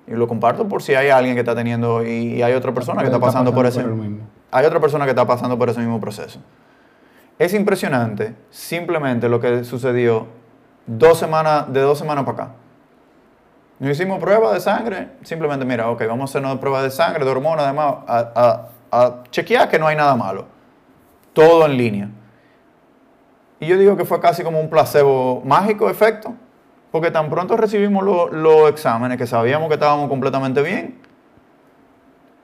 Y 0.09 0.13
lo 0.13 0.27
comparto 0.27 0.67
por 0.67 0.83
si 0.83 0.95
hay 0.95 1.11
alguien 1.11 1.35
que 1.35 1.41
está 1.41 1.55
teniendo 1.55 2.05
y 2.05 2.43
hay 2.43 2.55
otra 2.55 2.75
persona 2.75 3.03
que 3.03 3.07
está 3.07 3.21
pasando, 3.21 3.55
por 3.55 3.67
ese 3.67 3.85
mismo. 3.85 4.27
Hay 4.51 4.67
otra 4.67 4.81
persona 4.81 5.05
que 5.05 5.11
está 5.11 5.25
pasando 5.25 5.57
por 5.57 5.69
ese 5.69 5.79
mismo 5.79 6.01
proceso. 6.01 6.41
Es 7.43 7.55
impresionante 7.55 8.37
simplemente 8.51 9.29
lo 9.29 9.41
que 9.41 9.65
sucedió 9.65 10.29
dos 10.87 11.19
semanas, 11.19 11.73
de 11.73 11.81
dos 11.81 11.99
semanas 11.99 12.25
para 12.25 12.45
acá. 12.45 12.55
Nos 13.81 13.91
hicimos 13.91 14.21
pruebas 14.21 14.53
de 14.53 14.61
sangre, 14.61 15.09
simplemente 15.23 15.65
mira, 15.65 15.91
ok, 15.91 16.07
vamos 16.07 16.21
a 16.21 16.25
hacernos 16.31 16.61
pruebas 16.61 16.85
de 16.85 16.93
sangre, 16.93 17.25
de 17.25 17.31
hormonas, 17.33 17.65
además, 17.65 17.97
a, 18.07 18.69
a 18.93 19.23
chequear 19.33 19.69
que 19.69 19.77
no 19.77 19.89
hay 19.89 19.97
nada 19.97 20.15
malo. 20.15 20.47
Todo 21.33 21.67
en 21.67 21.77
línea. 21.77 22.09
Y 23.59 23.67
yo 23.67 23.77
digo 23.77 23.97
que 23.97 24.05
fue 24.05 24.21
casi 24.21 24.45
como 24.45 24.61
un 24.61 24.71
placebo 24.71 25.43
mágico 25.45 25.91
efecto, 25.91 26.35
porque 26.93 27.11
tan 27.11 27.29
pronto 27.29 27.57
recibimos 27.57 28.05
los 28.31 28.71
exámenes 28.71 29.19
que 29.19 29.27
sabíamos 29.27 29.67
que 29.67 29.75
estábamos 29.75 30.09
completamente 30.09 30.63
bien, 30.63 31.01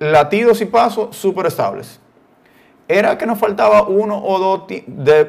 latidos 0.00 0.61
y 0.61 0.64
pasos 0.64 1.14
súper 1.14 1.46
estables. 1.46 2.00
Era 2.88 3.18
que 3.18 3.27
nos 3.27 3.38
faltaba 3.38 3.83
uno 3.83 4.18
o 4.24 4.38
dos 4.38 4.62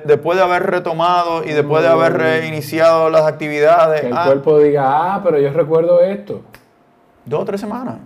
después 0.06 0.38
de 0.38 0.44
haber 0.44 0.64
retomado 0.64 1.44
y 1.44 1.50
después 1.50 1.84
de 1.84 1.90
haber 1.90 2.14
reiniciado 2.14 3.10
las 3.10 3.26
actividades. 3.26 4.02
Que 4.02 4.08
el 4.08 4.18
ah. 4.18 4.24
cuerpo 4.26 4.60
diga, 4.60 5.16
ah, 5.16 5.22
pero 5.24 5.40
yo 5.40 5.52
recuerdo 5.52 6.02
esto. 6.02 6.42
Dos 7.26 7.42
o 7.42 7.46
tres 7.46 7.60
semanas. 7.60 7.98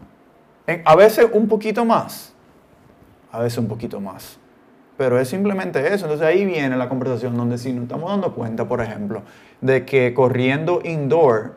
a 0.85 0.95
veces 0.95 1.27
un 1.31 1.47
poquito 1.47 1.85
más 1.85 2.33
a 3.33 3.39
veces 3.39 3.57
un 3.57 3.67
poquito 3.67 3.99
más. 3.99 4.37
Pero 4.95 5.19
es 5.19 5.27
simplemente 5.27 5.79
eso. 5.93 6.05
Entonces 6.05 6.25
ahí 6.25 6.45
viene 6.45 6.77
la 6.77 6.87
conversación 6.87 7.35
donde 7.35 7.57
si 7.57 7.73
nos 7.73 7.83
estamos 7.83 8.09
dando 8.09 8.33
cuenta, 8.33 8.65
por 8.67 8.79
ejemplo, 8.79 9.23
de 9.59 9.85
que 9.85 10.13
corriendo 10.13 10.79
indoor 10.83 11.55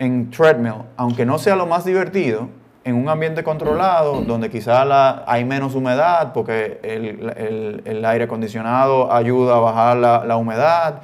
en 0.00 0.30
treadmill, 0.30 0.82
aunque 0.96 1.24
no 1.24 1.38
sea 1.38 1.54
lo 1.54 1.64
más 1.64 1.84
divertido, 1.84 2.48
en 2.84 2.96
un 2.96 3.08
ambiente 3.08 3.44
controlado, 3.44 4.22
donde 4.22 4.50
quizá 4.50 5.24
hay 5.30 5.44
menos 5.44 5.74
humedad, 5.74 6.32
porque 6.32 6.80
el, 6.82 8.04
aire 8.04 8.24
acondicionado 8.24 9.12
ayuda 9.12 9.56
a 9.56 9.60
bajar 9.60 9.96
la, 9.96 10.24
la 10.24 10.36
humedad, 10.36 11.02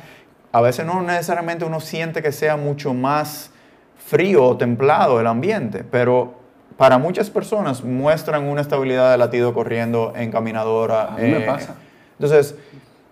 a 0.52 0.60
veces 0.60 0.86
no 0.86 1.02
necesariamente 1.02 1.64
uno 1.64 1.80
siente 1.80 2.22
que 2.22 2.32
sea 2.32 2.56
mucho 2.56 2.94
más 2.94 3.50
frío 3.96 4.44
o 4.44 4.56
templado 4.56 5.20
el 5.20 5.26
ambiente, 5.26 5.84
pero 5.84 6.34
para 6.76 6.96
muchas 6.96 7.28
personas 7.28 7.84
muestran 7.84 8.44
una 8.44 8.60
estabilidad 8.60 9.10
de 9.10 9.18
latido 9.18 9.52
corriendo 9.52 10.12
en 10.16 10.30
caminadora. 10.30 11.08
A 11.08 11.16
mí 11.16 11.28
me 11.28 11.38
eh, 11.38 11.46
pasa. 11.46 11.74
Entonces, 12.18 12.56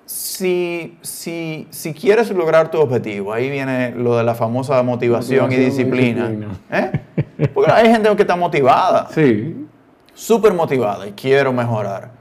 si, 0.07 0.97
si, 1.03 1.67
si, 1.71 1.93
quieres 1.93 2.31
lograr 2.31 2.71
tu 2.71 2.79
objetivo, 2.79 3.33
ahí 3.33 3.51
viene 3.51 3.91
lo 3.91 4.17
de 4.17 4.23
la 4.23 4.37
famosa 4.37 4.81
motivación, 4.85 5.51
y 5.51 5.57
disciplina. 5.57 6.31
¿eh? 6.71 6.93
Porque 7.53 7.73
hay 7.73 7.91
gente 7.91 8.15
que 8.15 8.23
está 8.23 8.37
motivada. 8.37 9.09
Sí. 9.11 9.67
Súper 10.15 10.55
motivada 10.55 11.09
y 11.09 11.13
quiero 11.13 11.53
mejorar. 11.53 12.13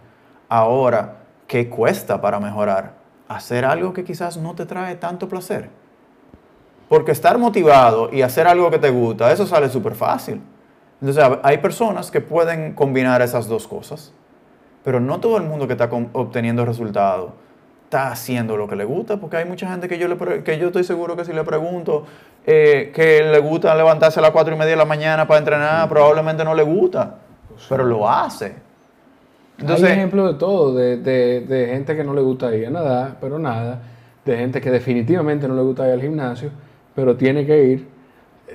Ahora, 0.50 1.18
¿qué 1.48 1.70
cuesta 1.70 2.20
para 2.20 2.40
mejorar? 2.40 2.96
Hacer 3.28 3.64
algo 3.64 3.94
que 3.94 4.04
quizás 4.04 4.36
no 4.36 4.56
te 4.56 4.66
trae 4.66 4.96
tanto 4.96 5.30
placer. 5.30 5.70
Porque 6.90 7.12
estar 7.12 7.38
motivado 7.38 8.12
y 8.12 8.24
hacer 8.24 8.48
algo 8.48 8.72
que 8.72 8.80
te 8.80 8.90
gusta, 8.90 9.32
eso 9.32 9.46
sale 9.46 9.70
súper 9.70 9.94
fácil. 9.94 10.42
Entonces, 11.02 11.24
hay 11.44 11.60
personas 11.60 12.10
que 12.10 12.20
pueden 12.20 12.74
combinar 12.74 13.22
esas 13.22 13.48
dos 13.48 13.68
cosas, 13.68 14.12
pero 14.84 15.00
no 15.00 15.20
todo 15.20 15.38
el 15.38 15.44
mundo 15.44 15.68
que 15.68 15.74
está 15.74 15.88
obteniendo 16.14 16.66
resultados 16.66 17.32
está 17.96 18.12
haciendo 18.12 18.58
lo 18.58 18.68
que 18.68 18.76
le 18.76 18.84
gusta, 18.84 19.18
porque 19.18 19.38
hay 19.38 19.46
mucha 19.46 19.70
gente 19.70 19.88
que 19.88 19.98
yo, 19.98 20.08
le, 20.08 20.44
que 20.44 20.60
yo 20.60 20.68
estoy 20.68 20.84
seguro 20.84 21.16
que 21.16 21.24
si 21.24 21.32
le 21.32 21.44
pregunto 21.44 22.06
eh, 22.46 22.92
que 22.94 23.24
le 23.24 23.40
gusta 23.40 23.74
levantarse 23.74 24.20
a 24.20 24.22
las 24.22 24.32
cuatro 24.32 24.54
y 24.54 24.58
media 24.58 24.72
de 24.72 24.78
la 24.78 24.86
mañana 24.86 25.26
para 25.28 25.40
entrenar, 25.40 25.88
probablemente 25.88 26.44
no 26.44 26.54
le 26.54 26.64
gusta, 26.64 27.16
pero 27.70 27.86
lo 27.86 28.10
hace. 28.10 28.54
Entonces, 29.58 29.88
hay 29.88 29.94
ejemplos 29.94 30.34
de 30.34 30.38
todo, 30.38 30.76
de, 30.76 30.98
de, 30.98 31.42
de, 31.42 31.68
gente 31.68 31.96
que 31.96 32.04
no 32.04 32.14
le 32.14 32.20
gusta 32.20 32.54
ir 32.54 32.68
a 32.68 32.70
nadar, 32.70 33.18
pero 33.22 33.40
nada, 33.40 33.82
de 34.26 34.38
gente 34.38 34.60
que 34.60 34.70
definitivamente 34.70 35.48
no 35.48 35.56
le 35.56 35.62
gusta 35.62 35.88
ir 35.88 35.94
al 35.94 36.02
gimnasio, 36.02 36.50
pero 36.94 37.16
tiene 37.16 37.46
que 37.46 37.64
ir 37.64 37.88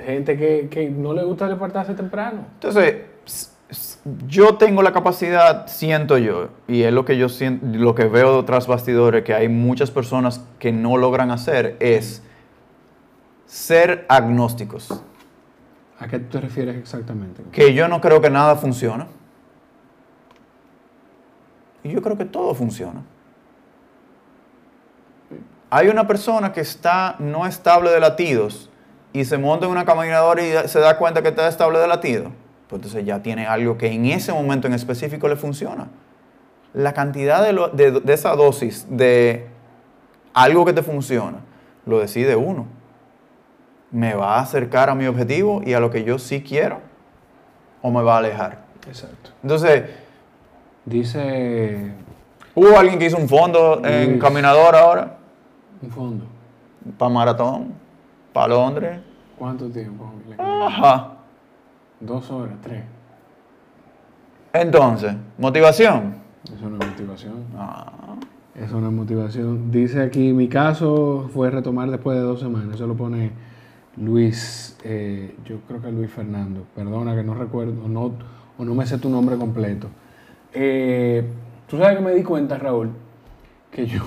gente 0.05 0.37
que, 0.37 0.91
no 0.91 1.15
le 1.15 1.25
gusta 1.25 1.49
levantarse 1.49 1.95
temprano. 1.95 2.45
Entonces, 2.55 2.97
yo 4.27 4.57
tengo 4.57 4.83
la 4.83 4.93
capacidad, 4.93 5.67
siento 5.67 6.19
yo, 6.19 6.49
y 6.67 6.83
es 6.83 6.93
lo 6.93 7.05
que 7.05 7.17
yo 7.17 7.29
siento, 7.29 7.67
lo 7.67 7.95
que 7.95 8.05
veo 8.05 8.45
tras 8.45 8.67
bastidores, 8.67 9.25
que 9.25 9.35
hay 9.35 9.49
muchas 9.49 9.91
personas 9.91 10.45
que 10.59 10.73
no 10.73 10.97
logran 10.97 11.31
hacer, 11.31 11.77
es 11.81 12.23
ser 13.47 14.07
agnósticos. 14.09 15.03
¿A 15.99 16.09
qué 16.09 16.19
te 16.19 16.41
refieres 16.41 16.77
exactamente? 16.77 17.43
Que 17.53 17.75
yo 17.75 17.87
no 17.89 18.01
creo 18.01 18.21
que 18.21 18.31
nada 18.31 18.57
funciona. 18.57 19.07
Y 21.83 21.91
yo 21.91 22.01
creo 22.03 22.17
que 22.17 22.25
todo 22.25 22.55
funciona. 22.55 23.03
Hay 25.69 25.89
una 25.89 26.07
persona 26.07 26.53
que 26.53 26.61
está 26.61 27.17
no 27.19 27.47
estable 27.47 27.91
de 27.91 28.01
latidos 28.01 28.71
y 29.13 29.25
se 29.25 29.39
monta 29.39 29.67
en 29.67 29.73
una 29.73 29.85
caminadora 29.85 30.43
y 30.43 30.69
se 30.69 30.81
da 30.81 30.97
cuenta 30.99 31.23
que 31.23 31.29
está 31.29 31.47
estable 31.47 31.79
de 31.79 31.87
latido. 31.87 32.33
Pues 32.71 32.79
entonces 32.79 33.05
ya 33.05 33.21
tiene 33.21 33.47
algo 33.47 33.77
que 33.77 33.89
en 33.93 34.07
ese 34.07 34.33
momento 34.33 34.67
en 34.69 34.75
específico 34.75 35.27
le 35.29 35.35
funciona. 35.37 35.89
La 36.73 36.93
cantidad 36.95 37.45
de, 37.45 37.53
lo- 37.53 37.69
de- 37.69 38.01
de 38.01 38.13
esa 38.13 38.37
dosis 38.37 38.87
de 38.89 39.49
algo 40.33 40.65
que 40.65 40.73
te 40.73 40.83
funciona 40.83 41.39
lo 41.85 41.99
decide 41.99 42.37
uno. 42.37 42.67
¿Me 43.91 44.15
va 44.15 44.37
a 44.37 44.41
acercar 44.43 44.89
a 44.89 44.95
mi 44.95 45.07
objetivo 45.07 45.63
y 45.67 45.73
a 45.75 45.81
lo 45.81 45.91
que 45.91 46.05
yo 46.05 46.19
sí 46.21 46.43
quiero? 46.45 46.79
¿O 47.83 47.91
me 47.91 48.03
va 48.03 48.15
a 48.15 48.19
alejar? 48.19 48.59
Exacto. 48.87 49.31
Entonces, 49.43 49.83
Dice 50.85 51.93
hubo 52.55 52.79
alguien 52.79 52.99
que 52.99 53.07
hizo 53.07 53.17
un 53.19 53.29
fondo 53.29 53.83
en 53.85 54.11
Luis. 54.13 54.23
caminador 54.23 54.75
ahora, 54.75 55.19
un 55.83 55.91
fondo. 55.91 56.25
para 56.97 57.11
maratón, 57.11 57.75
para 58.33 58.49
Londres. 58.49 59.01
¿Cuánto 59.39 59.69
tiempo? 59.69 60.11
Ajá. 60.39 61.17
Dos 62.01 62.31
horas, 62.31 62.55
tres. 62.63 62.83
Entonces, 64.53 65.15
motivación. 65.39 66.15
Eso 66.45 66.69
no 66.69 66.79
es 66.81 66.89
motivación. 66.91 67.35
Ah, 67.57 68.17
Eso 68.55 68.81
no 68.81 68.89
es 68.89 68.93
motivación. 68.93 69.71
Dice 69.71 70.03
aquí, 70.03 70.33
mi 70.33 70.49
caso 70.49 71.31
fue 71.33 71.51
retomar 71.51 71.91
después 71.91 72.17
de 72.17 72.23
dos 72.23 72.41
semanas. 72.41 72.75
Eso 72.75 72.87
lo 72.87 72.97
pone 72.97 73.31
Luis, 73.97 74.77
eh, 74.85 75.37
yo 75.45 75.61
creo 75.69 75.81
que 75.81 75.93
Luis 75.93 76.11
Fernando. 76.11 76.65
Perdona 76.75 77.15
que 77.15 77.23
no 77.23 77.35
recuerdo 77.35 77.87
no, 77.87 78.13
o 78.59 78.65
no 78.65 78.75
me 78.75 78.87
sé 78.87 78.99
tu 78.99 79.09
nombre 79.09 79.37
completo. 79.37 79.89
Eh, 80.53 81.25
Tú 81.71 81.79
sabes 81.79 81.99
que 81.99 82.03
me 82.05 82.13
di 82.13 82.25
cuenta, 82.25 82.59
Raúl, 82.59 82.91
que 83.71 83.87
yo 83.87 84.03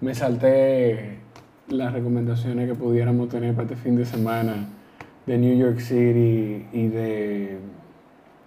me 0.00 0.12
salté 0.12 1.20
las 1.68 1.92
recomendaciones 1.92 2.68
que 2.68 2.74
pudiéramos 2.74 3.28
tener 3.28 3.54
para 3.54 3.62
este 3.62 3.76
fin 3.76 3.94
de 3.94 4.04
semana 4.04 4.66
de 5.26 5.38
New 5.38 5.56
York 5.56 5.78
City 5.80 6.66
y, 6.72 6.88
de, 6.88 7.58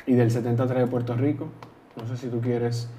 y 0.05 0.13
del 0.13 0.31
73 0.31 0.79
de 0.81 0.87
Puerto 0.87 1.15
Rico. 1.15 1.47
No 1.95 2.07
sé 2.07 2.17
si 2.17 2.27
tú 2.27 2.41
quieres 2.41 2.89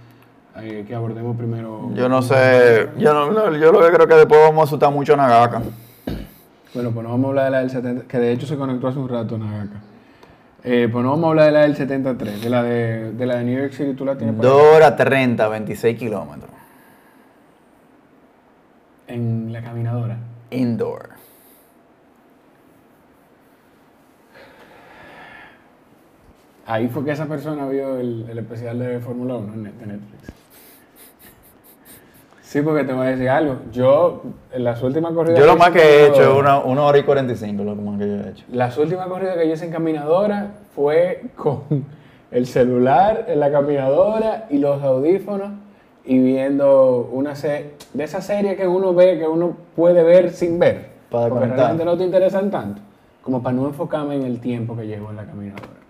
eh, 0.61 0.85
que 0.87 0.95
abordemos 0.95 1.37
primero. 1.37 1.91
yo 1.95 2.09
no 2.09 2.23
sé, 2.23 2.89
yo, 2.97 3.13
no, 3.13 3.57
yo 3.57 3.73
lo 3.73 3.81
que 3.81 3.93
creo 3.93 4.07
que 4.07 4.15
después 4.15 4.41
vamos 4.41 4.61
a 4.61 4.65
asustar 4.65 4.93
mucho 4.93 5.15
a 5.15 5.17
Nagaka. 5.17 5.63
Bueno, 6.73 6.91
pues 6.91 7.05
no 7.05 7.11
vamos 7.11 7.27
a 7.27 7.29
hablar 7.29 7.45
de 7.47 7.51
la 7.51 7.59
del 7.61 7.71
70, 7.71 8.07
que 8.07 8.19
de 8.19 8.33
hecho 8.33 8.47
se 8.47 8.57
conectó 8.57 8.89
hace 8.89 8.99
un 8.99 9.09
rato 9.09 9.37
Nagaka. 9.39 9.81
Eh, 10.63 10.89
pues 10.91 11.05
no 11.05 11.11
vamos 11.11 11.27
a 11.27 11.29
hablar 11.29 11.47
de 11.47 11.53
la 11.53 11.61
del 11.61 11.77
73, 11.77 12.43
de 12.43 12.51
la 12.51 12.63
de, 12.63 13.13
de, 13.13 13.27
la 13.27 13.37
de 13.37 13.45
New 13.45 13.59
York 13.61 13.73
City, 13.73 13.93
tú 13.95 14.05
la 14.05 14.17
tienes 14.17 14.35
por 14.35 14.47
ahí? 14.47 14.51
2 14.51 14.63
horas 14.77 14.97
30, 14.97 15.49
26 15.49 15.99
kilómetros. 15.99 16.51
en 19.07 19.53
la 19.53 19.63
caminadora. 19.63 20.17
Indoor. 20.51 21.14
Ahí 26.67 26.89
fue 26.89 27.05
que 27.05 27.11
esa 27.11 27.27
persona 27.27 27.67
vio 27.69 27.99
el, 27.99 28.27
el 28.29 28.39
especial 28.39 28.79
de 28.79 28.99
Fórmula 29.01 29.35
1 29.37 29.53
en 29.55 29.63
Netflix. 29.63 30.33
Sí, 32.55 32.63
porque 32.63 32.85
te 32.85 32.93
voy 32.93 33.09
a 33.09 33.11
decir 33.11 33.29
algo. 33.29 33.57
Yo, 33.73 34.23
en 34.53 34.63
las 34.63 34.81
últimas 34.81 35.13
corridas. 35.13 35.41
Yo 35.41 35.45
lo 35.45 35.57
más 35.57 35.71
que 35.71 35.81
he 35.81 36.07
hecho 36.07 36.23
es 36.23 36.29
una, 36.29 36.61
una 36.61 36.83
hora 36.83 36.99
y 36.99 37.03
45, 37.03 37.65
lo 37.65 37.75
más 37.75 37.99
que 37.99 38.07
yo 38.07 38.15
he 38.15 38.31
hecho. 38.31 38.45
Las 38.53 38.79
últimas 38.79 39.09
corridas 39.09 39.37
que 39.37 39.49
yo 39.49 39.55
hice 39.55 39.65
en 39.65 39.73
caminadora 39.73 40.53
fue 40.73 41.25
con 41.35 41.63
el 42.31 42.47
celular 42.47 43.25
en 43.27 43.41
la 43.41 43.51
caminadora 43.51 44.47
y 44.51 44.59
los 44.59 44.81
audífonos 44.85 45.51
y 46.05 46.21
viendo 46.21 47.11
una 47.13 47.35
serie, 47.35 47.73
de 47.93 48.05
esa 48.05 48.21
serie 48.21 48.55
que 48.55 48.69
uno 48.69 48.95
ve, 48.95 49.19
que 49.19 49.27
uno 49.27 49.57
puede 49.75 50.05
ver 50.05 50.31
sin 50.31 50.61
ver. 50.61 50.91
Para 51.11 51.29
porque 51.31 51.47
realmente 51.47 51.85
no 51.85 51.99
te 51.99 52.05
interesan 52.05 52.53
tanto. 52.53 52.81
Como 53.21 53.43
para 53.43 53.57
no 53.57 53.67
enfocarme 53.67 54.15
en 54.15 54.23
el 54.23 54.39
tiempo 54.39 54.77
que 54.77 54.87
llevo 54.87 55.11
en 55.11 55.17
la 55.17 55.25
caminadora. 55.25 55.84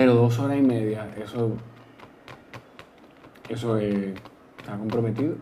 Pero 0.00 0.14
dos 0.14 0.38
horas 0.38 0.56
y 0.56 0.62
media, 0.62 1.06
eso. 1.22 1.50
Eso 3.50 3.76
es- 3.76 4.14
está 4.58 4.76
comprometido. 4.78 5.34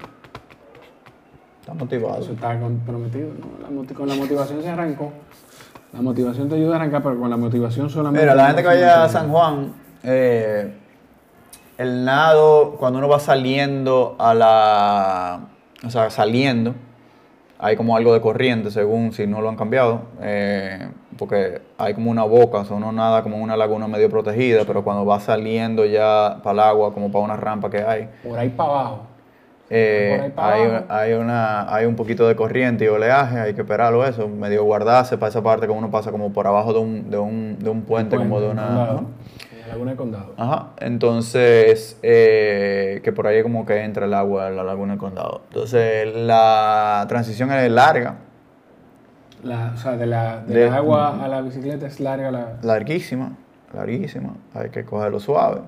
Está 1.60 1.74
motivado. 1.74 2.20
Eso 2.22 2.32
está 2.32 2.58
comprometido. 2.58 3.28
¿no? 3.38 3.62
La 3.62 3.68
moti- 3.70 3.94
con 3.94 4.08
la 4.08 4.16
motivación 4.16 4.60
se 4.60 4.68
arrancó. 4.68 5.12
La 5.92 6.02
motivación 6.02 6.48
te 6.48 6.56
ayuda 6.56 6.72
a 6.72 6.76
arrancar, 6.80 7.04
pero 7.04 7.20
con 7.20 7.30
la 7.30 7.36
motivación 7.36 7.88
solamente. 7.88 8.22
Mira, 8.22 8.34
la 8.34 8.46
gente 8.48 8.62
que 8.62 8.66
vaya 8.68 9.04
a. 9.04 9.08
San 9.08 9.30
Juan, 9.30 9.74
eh, 10.02 10.74
el 11.78 12.04
nado, 12.04 12.72
cuando 12.80 12.98
uno 12.98 13.08
va 13.08 13.20
saliendo 13.20 14.16
a 14.18 14.34
la. 14.34 15.40
O 15.86 15.90
sea, 15.90 16.10
saliendo, 16.10 16.74
hay 17.60 17.76
como 17.76 17.96
algo 17.96 18.12
de 18.12 18.20
corriente, 18.20 18.72
según 18.72 19.12
si 19.12 19.28
no 19.28 19.40
lo 19.40 19.48
han 19.50 19.56
cambiado, 19.56 20.02
eh, 20.20 20.88
porque 21.18 21.60
hay 21.76 21.94
como 21.94 22.10
una 22.10 22.24
boca, 22.24 22.58
o 22.58 22.64
sea, 22.64 22.76
uno 22.76 22.92
nada 22.92 23.22
como 23.22 23.36
una 23.38 23.56
laguna 23.56 23.88
medio 23.88 24.08
protegida, 24.08 24.64
pero 24.66 24.82
cuando 24.84 25.04
va 25.04 25.20
saliendo 25.20 25.84
ya 25.84 26.38
para 26.42 26.52
el 26.54 26.60
agua, 26.60 26.94
como 26.94 27.10
para 27.12 27.24
una 27.24 27.36
rampa 27.36 27.68
que 27.68 27.82
hay, 27.82 28.08
Por 28.22 28.38
ahí 28.38 28.48
para 28.50 28.70
abajo. 28.70 29.00
eh, 29.70 30.14
Por 30.16 30.24
ahí 30.24 30.30
para 30.30 30.52
hay, 30.54 30.62
abajo. 30.62 30.84
hay, 30.88 31.12
una, 31.14 31.74
hay 31.74 31.84
un 31.86 31.96
poquito 31.96 32.26
de 32.28 32.36
corriente 32.36 32.84
y 32.84 32.88
oleaje, 32.88 33.38
hay 33.40 33.54
que 33.54 33.60
esperarlo 33.62 34.06
eso, 34.06 34.28
medio 34.28 34.64
guardarse 34.64 35.18
para 35.18 35.28
esa 35.30 35.42
parte 35.42 35.66
que 35.66 35.72
uno 35.72 35.90
pasa 35.90 36.10
como 36.10 36.32
por 36.32 36.46
abajo 36.46 36.72
de 36.72 36.78
un, 36.78 37.10
de 37.10 37.18
un, 37.18 37.56
de 37.58 37.68
un 37.68 37.82
puente, 37.82 38.16
como 38.16 38.40
de 38.40 38.48
una... 38.48 38.62
Condado, 38.66 39.02
la 39.60 39.74
laguna 39.74 39.90
de 39.90 39.96
condado. 39.98 40.32
Ajá, 40.38 40.68
entonces, 40.78 41.98
eh, 42.02 43.00
que 43.04 43.12
por 43.12 43.26
ahí 43.26 43.42
como 43.42 43.66
que 43.66 43.82
entra 43.84 44.06
el 44.06 44.14
agua 44.14 44.48
en 44.48 44.56
la 44.56 44.64
laguna 44.64 44.92
del 44.92 44.98
condado. 45.00 45.42
Entonces, 45.48 46.14
la 46.14 47.04
transición 47.08 47.52
es 47.52 47.70
larga, 47.70 48.14
La, 49.42 49.72
o 49.74 49.76
sea, 49.78 49.96
de 49.96 50.06
la, 50.06 50.40
de 50.40 50.54
De- 50.54 50.70
la 50.70 50.76
agua 50.76 51.24
a 51.24 51.28
la 51.28 51.40
bicicleta 51.42 51.86
es 51.86 52.00
larga 52.00 52.30
la. 52.30 52.56
larguísima, 52.62 53.36
larguísima, 53.74 54.34
hay 54.54 54.70
que 54.70 54.84
cogerlo 54.84 55.20
suave. 55.20 55.60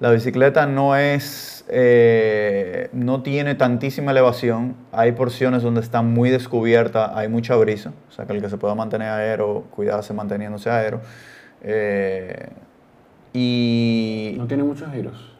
La 0.00 0.10
bicicleta 0.10 0.66
no 0.66 0.94
es, 0.96 1.64
eh, 1.68 2.88
no 2.92 3.22
tiene 3.22 3.54
tantísima 3.56 4.12
elevación, 4.12 4.76
hay 4.92 5.12
porciones 5.12 5.62
donde 5.62 5.80
está 5.80 6.02
muy 6.02 6.30
descubierta, 6.30 7.16
hay 7.18 7.28
mucha 7.28 7.56
brisa, 7.56 7.92
o 8.08 8.12
sea 8.12 8.24
que 8.26 8.32
el 8.32 8.40
que 8.40 8.48
se 8.48 8.58
pueda 8.58 8.74
mantener 8.76 9.08
aero, 9.10 9.64
cuidarse 9.74 10.12
manteniéndose 10.14 10.70
aero. 10.70 11.00
Eh, 11.62 12.48
y 13.32 14.34
No 14.38 14.46
tiene 14.46 14.62
muchos 14.62 14.90
giros. 14.92 15.34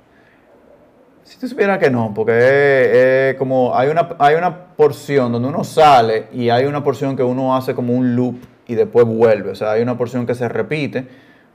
Si 1.29 1.39
tú 1.39 1.47
supieras 1.47 1.77
que 1.79 1.91
no, 1.91 2.13
porque 2.15 2.33
es, 2.39 3.33
es 3.33 3.35
como 3.37 3.77
hay 3.77 3.91
una, 3.91 4.09
hay 4.19 4.35
una 4.37 4.65
porción 4.77 5.31
donde 5.31 5.49
uno 5.49 5.63
sale 5.63 6.29
y 6.33 6.49
hay 6.49 6.65
una 6.65 6.83
porción 6.83 7.17
que 7.17 7.23
uno 7.23 7.55
hace 7.55 7.75
como 7.75 7.93
un 7.93 8.17
loop 8.17 8.37
y 8.67 8.75
después 8.75 9.05
vuelve. 9.07 9.51
O 9.51 9.55
sea, 9.55 9.73
hay 9.73 9.83
una 9.83 9.99
porción 9.99 10.25
que 10.25 10.35
se 10.35 10.49
repite, 10.49 11.07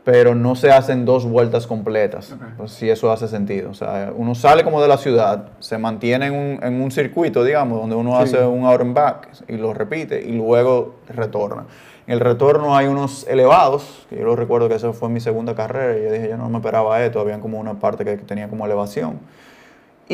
pero 0.03 0.35
no 0.35 0.53
se 0.55 0.71
hacen 0.71 1.05
dos 1.05 1.25
vueltas 1.25 1.65
completas. 1.65 2.33
Ok. 2.33 2.41
Pues 2.57 2.71
si 2.71 2.87
eso 2.87 3.11
hace 3.11 3.27
sentido. 3.27 3.71
O 3.71 3.73
sea, 3.73 4.13
uno 4.15 4.35
sale 4.35 4.63
como 4.63 4.79
de 4.79 4.87
la 4.87 4.97
ciudad, 4.97 5.47
se 5.57 5.79
mantiene 5.79 6.27
en 6.27 6.33
un, 6.35 6.59
en 6.63 6.79
un 6.79 6.91
circuito, 6.91 7.43
digamos, 7.43 7.79
donde 7.81 7.95
uno 7.95 8.11
Sí. 8.17 8.35
hace 8.35 8.45
un 8.45 8.65
out 8.65 8.79
and 8.81 8.93
back 8.93 9.27
y 9.47 9.57
lo 9.57 9.73
repite 9.73 10.21
y 10.21 10.33
luego 10.33 10.97
retorna. 11.09 11.65
En 12.05 12.13
el 12.13 12.19
retorno 12.19 12.77
hay 12.77 12.85
unos 12.85 13.25
elevados, 13.27 14.05
que 14.07 14.17
yo 14.19 14.23
lo 14.25 14.35
recuerdo 14.35 14.69
que 14.69 14.75
esa 14.75 14.93
fue 14.93 15.09
mi 15.09 15.19
segunda 15.19 15.55
carrera 15.55 15.97
y 15.97 16.03
yo 16.03 16.11
dije, 16.11 16.29
yo 16.29 16.37
no 16.37 16.47
me 16.47 16.57
esperaba 16.57 17.03
esto, 17.03 17.19
habían 17.19 17.41
como 17.41 17.59
una 17.59 17.79
parte 17.79 18.05
que 18.05 18.17
tenía 18.17 18.47
como 18.49 18.67
elevación. 18.67 19.19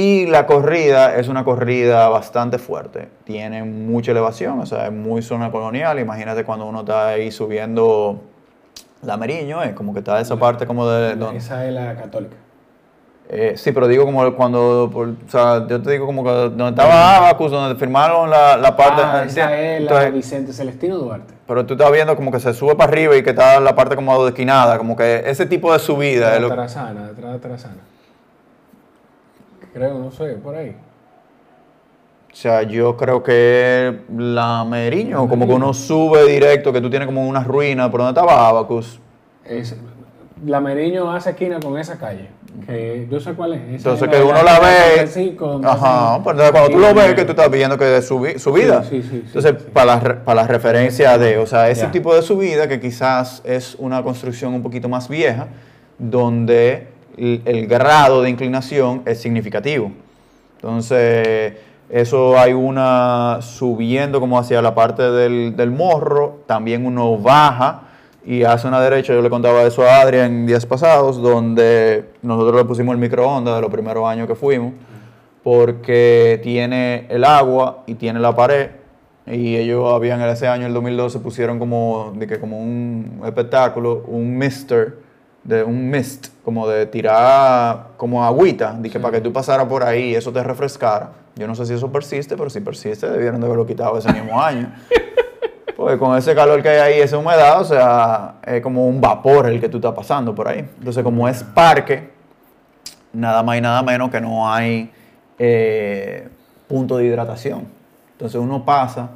Y 0.02 0.28
la 0.28 0.46
corrida 0.46 1.16
es 1.18 1.28
una 1.28 1.44
corrida 1.44 2.08
bastante 2.08 2.58
fuerte. 2.58 3.10
Tiene 3.26 3.64
mucha 3.64 4.12
elevación, 4.12 4.60
o 4.60 4.66
sea, 4.66 4.86
es 4.86 4.94
muy 4.94 5.22
zona 5.22 5.52
colonial. 5.52 6.00
Imagínate 6.00 6.46
cuando 6.46 6.66
uno 6.68 6.82
está 6.82 7.10
ahí 7.10 7.32
subiendo 7.32 8.22
la 9.02 9.18
Meriño, 9.18 9.62
eh, 9.62 9.74
como 9.76 9.92
que 9.94 10.00
está 10.00 10.22
esa 10.22 10.38
parte 10.38 10.66
como 10.66 10.88
de... 10.88 11.16
donde- 11.18 11.40
Esa 11.40 11.66
es 11.66 11.74
la 11.74 11.96
católica. 11.96 12.38
eh, 13.28 13.56
sí, 13.58 13.74
pero 13.74 13.90
digo 13.90 14.06
como 14.06 14.34
cuando, 14.38 14.90
por- 14.92 15.10
o 15.10 15.30
sea, 15.30 15.68
yo 15.68 15.82
te 15.82 15.92
digo 15.92 16.06
como 16.06 16.24
que 16.24 16.30
donde 16.30 16.70
estaba 16.70 17.18
Abacus, 17.18 17.52
donde 17.52 17.78
firmaron 17.78 18.30
la, 18.30 18.56
la 18.56 18.76
parte... 18.78 19.02
ah, 19.04 19.24
esa 19.26 19.54
es 19.60 19.82
la 19.82 19.88
Entonces, 20.06 20.14
Vicente 20.14 20.54
Celestino 20.54 20.96
Duarte. 20.98 21.34
pero 21.46 21.66
tú 21.66 21.74
estás 21.74 21.92
viendo 21.92 22.16
como 22.16 22.32
que 22.32 22.40
se 22.40 22.54
sube 22.54 22.74
para 22.76 22.90
arriba 22.92 23.18
y 23.18 23.22
que 23.24 23.32
está 23.32 23.60
la 23.60 23.76
parte 23.76 23.96
como 23.98 24.26
esquinada, 24.30 24.78
como 24.78 24.96
que 24.96 25.24
ese 25.26 25.46
tipo 25.46 25.74
de 25.74 25.80
subida 25.80 26.30
es 26.30 26.36
La 26.36 26.40
lo 26.40 26.48
Tarazana, 26.50 27.08
detrás 27.08 27.34
de 27.34 27.40
Tarazana. 27.40 27.76
Creo, 29.74 30.00
no 30.00 30.12
sé, 30.12 30.34
por 30.34 30.56
ahí. 30.56 30.76
O 32.32 32.36
sea, 32.36 32.62
yo 32.64 32.96
creo 32.96 33.24
que 33.24 34.02
la 34.16 34.64
Meriño, 34.64 35.28
como 35.28 35.48
que 35.48 35.54
uno 35.54 35.74
sube 35.74 36.26
directo, 36.32 36.72
que 36.72 36.80
tú 36.82 36.90
tienes 36.90 37.08
como 37.08 37.28
una 37.28 37.44
ruina, 37.44 37.90
por 37.90 38.02
donde 38.02 38.20
estaba 38.20 38.48
Abacus. 38.48 39.00
Es, 39.46 39.76
la 40.46 40.60
Meriño 40.62 41.12
hace 41.12 41.32
esquina 41.32 41.60
con 41.60 41.78
esa 41.78 41.98
calle. 41.98 42.30
Que 42.66 43.08
yo 43.10 43.20
sé 43.20 43.34
cuál 43.34 43.54
es. 43.54 43.62
Esa 43.62 43.90
Entonces 43.92 44.10
es 44.10 44.16
que 44.16 44.24
uno 44.24 44.44
la- 44.44 44.60
ve. 44.60 45.66
Ajá, 45.66 46.16
hacen- 46.16 46.24
pues 46.24 46.34
entonces 46.34 46.52
cuando 46.52 46.70
tú 46.70 46.78
lo 46.80 46.94
ves, 46.94 47.14
que 47.16 47.26
tú 47.26 47.32
estás 47.32 47.50
viendo 47.50 47.78
que 47.78 47.98
es 47.98 48.10
subi- 48.12 48.38
subida. 48.38 48.84
Sí, 48.84 49.02
sí, 49.02 49.10
sí, 49.10 49.24
Entonces, 49.26 49.54
para, 49.74 49.86
la, 49.86 50.00
re- 50.00 50.14
para 50.16 50.42
la 50.44 50.48
referencia 50.48 51.18
de, 51.18 51.38
o 51.38 51.46
sea, 51.48 51.70
ese 51.70 51.84
Ya. 51.84 51.92
tipo 51.92 52.14
de 52.16 52.22
subida 52.22 52.68
que 52.68 52.80
quizás 52.80 53.42
es 53.46 53.76
una 53.76 54.04
construcción 54.04 54.54
un 54.54 54.62
poquito 54.62 54.88
más 54.90 55.10
vieja, 55.10 55.48
donde 55.98 56.88
el, 57.46 57.68
grado 57.68 58.22
de 58.22 58.30
inclinación 58.30 59.04
es 59.06 59.22
significativo. 59.22 59.92
Entonces, 60.56 61.54
eso 61.90 62.38
hay 62.38 62.54
una 62.54 63.40
subiendo 63.42 64.20
como 64.20 64.38
hacia 64.38 64.62
la 64.62 64.76
parte 64.76 65.04
del, 65.04 65.56
del 65.56 65.72
morro, 65.72 66.42
también 66.46 66.86
uno 66.86 67.18
baja 67.18 67.84
y 68.26 68.44
hace 68.44 68.68
una 68.68 68.80
derecha. 68.82 69.14
Yo 69.14 69.22
le 69.22 69.30
contaba 69.30 69.64
eso 69.64 69.84
a 69.84 70.02
Adrián 70.02 70.26
en 70.28 70.46
días 70.48 70.66
pasados, 70.66 71.22
donde 71.22 72.06
nosotros 72.22 72.58
le 72.58 72.66
pusimos 72.66 72.94
el 72.94 73.00
microondas 73.00 73.56
de 73.56 73.62
los 73.62 73.72
primeros 73.72 74.08
años 74.08 74.28
que 74.28 74.36
fuimos, 74.36 74.74
porque 75.44 76.40
tiene 76.44 77.06
el 77.10 77.24
agua 77.24 77.84
y 77.88 77.96
tiene 77.96 78.20
la 78.20 78.36
pared. 78.36 78.70
Y 79.26 79.56
ellos 79.58 79.94
habían 79.94 80.22
en 80.22 80.30
ese 80.30 80.48
año, 80.48 80.66
el 80.66 80.74
2012, 80.74 81.20
pusieron 81.20 81.60
como, 81.60 82.14
de 82.16 82.26
que 82.28 82.40
como 82.40 82.60
un 82.60 83.22
espectáculo, 83.26 84.04
un 84.08 84.38
mister, 84.38 84.98
de 85.50 85.64
un 85.64 85.90
mist, 85.90 86.28
como 86.46 86.68
de 86.68 86.86
tirar 86.86 87.88
como 87.98 88.24
agüita, 88.24 88.74
de 88.74 88.88
que 88.88 89.00
para 89.00 89.14
que 89.18 89.22
tú 89.22 89.34
pasaras 89.34 89.66
por 89.66 89.84
ahí 89.84 90.12
y 90.12 90.16
eso 90.16 90.32
te 90.32 90.44
refrescara. 90.44 91.10
Yo 91.36 91.48
no 91.48 91.56
sé 91.56 91.66
si 91.66 91.74
eso 91.74 91.92
persiste, 91.92 92.38
pero 92.38 92.52
si 92.52 92.60
persiste, 92.60 93.10
debieron 93.10 93.42
de 93.42 93.48
haberlo 93.48 93.66
quitado 93.66 93.98
ese 93.98 94.14
mismo 94.14 94.40
año. 94.40 94.72
Porque 95.76 95.98
con 95.98 96.16
ese 96.16 96.36
calor 96.36 96.62
que 96.62 96.70
hay 96.70 96.78
ahí, 96.78 97.02
esa 97.02 97.18
humedad, 97.18 97.62
o 97.62 97.64
sea, 97.64 98.36
es 98.46 98.62
como 98.62 98.88
un 98.88 99.02
vapor 99.02 99.48
el 99.48 99.60
que 99.60 99.70
tú 99.70 99.78
estás 99.78 99.94
pasando 99.94 100.36
por 100.36 100.48
ahí. 100.48 100.60
Entonces, 100.60 101.04
como 101.04 101.28
es 101.28 101.44
parque, 101.44 102.12
nada 103.12 103.42
más 103.42 103.58
y 103.58 103.62
nada 103.62 103.82
menos 103.82 104.12
que 104.12 104.22
no 104.22 104.52
hay 104.52 104.92
eh, 105.40 106.28
punto 106.68 106.98
de 106.98 107.06
hidratación. 107.06 107.68
Entonces 108.12 108.40
uno 108.40 108.64
pasa 108.66 109.10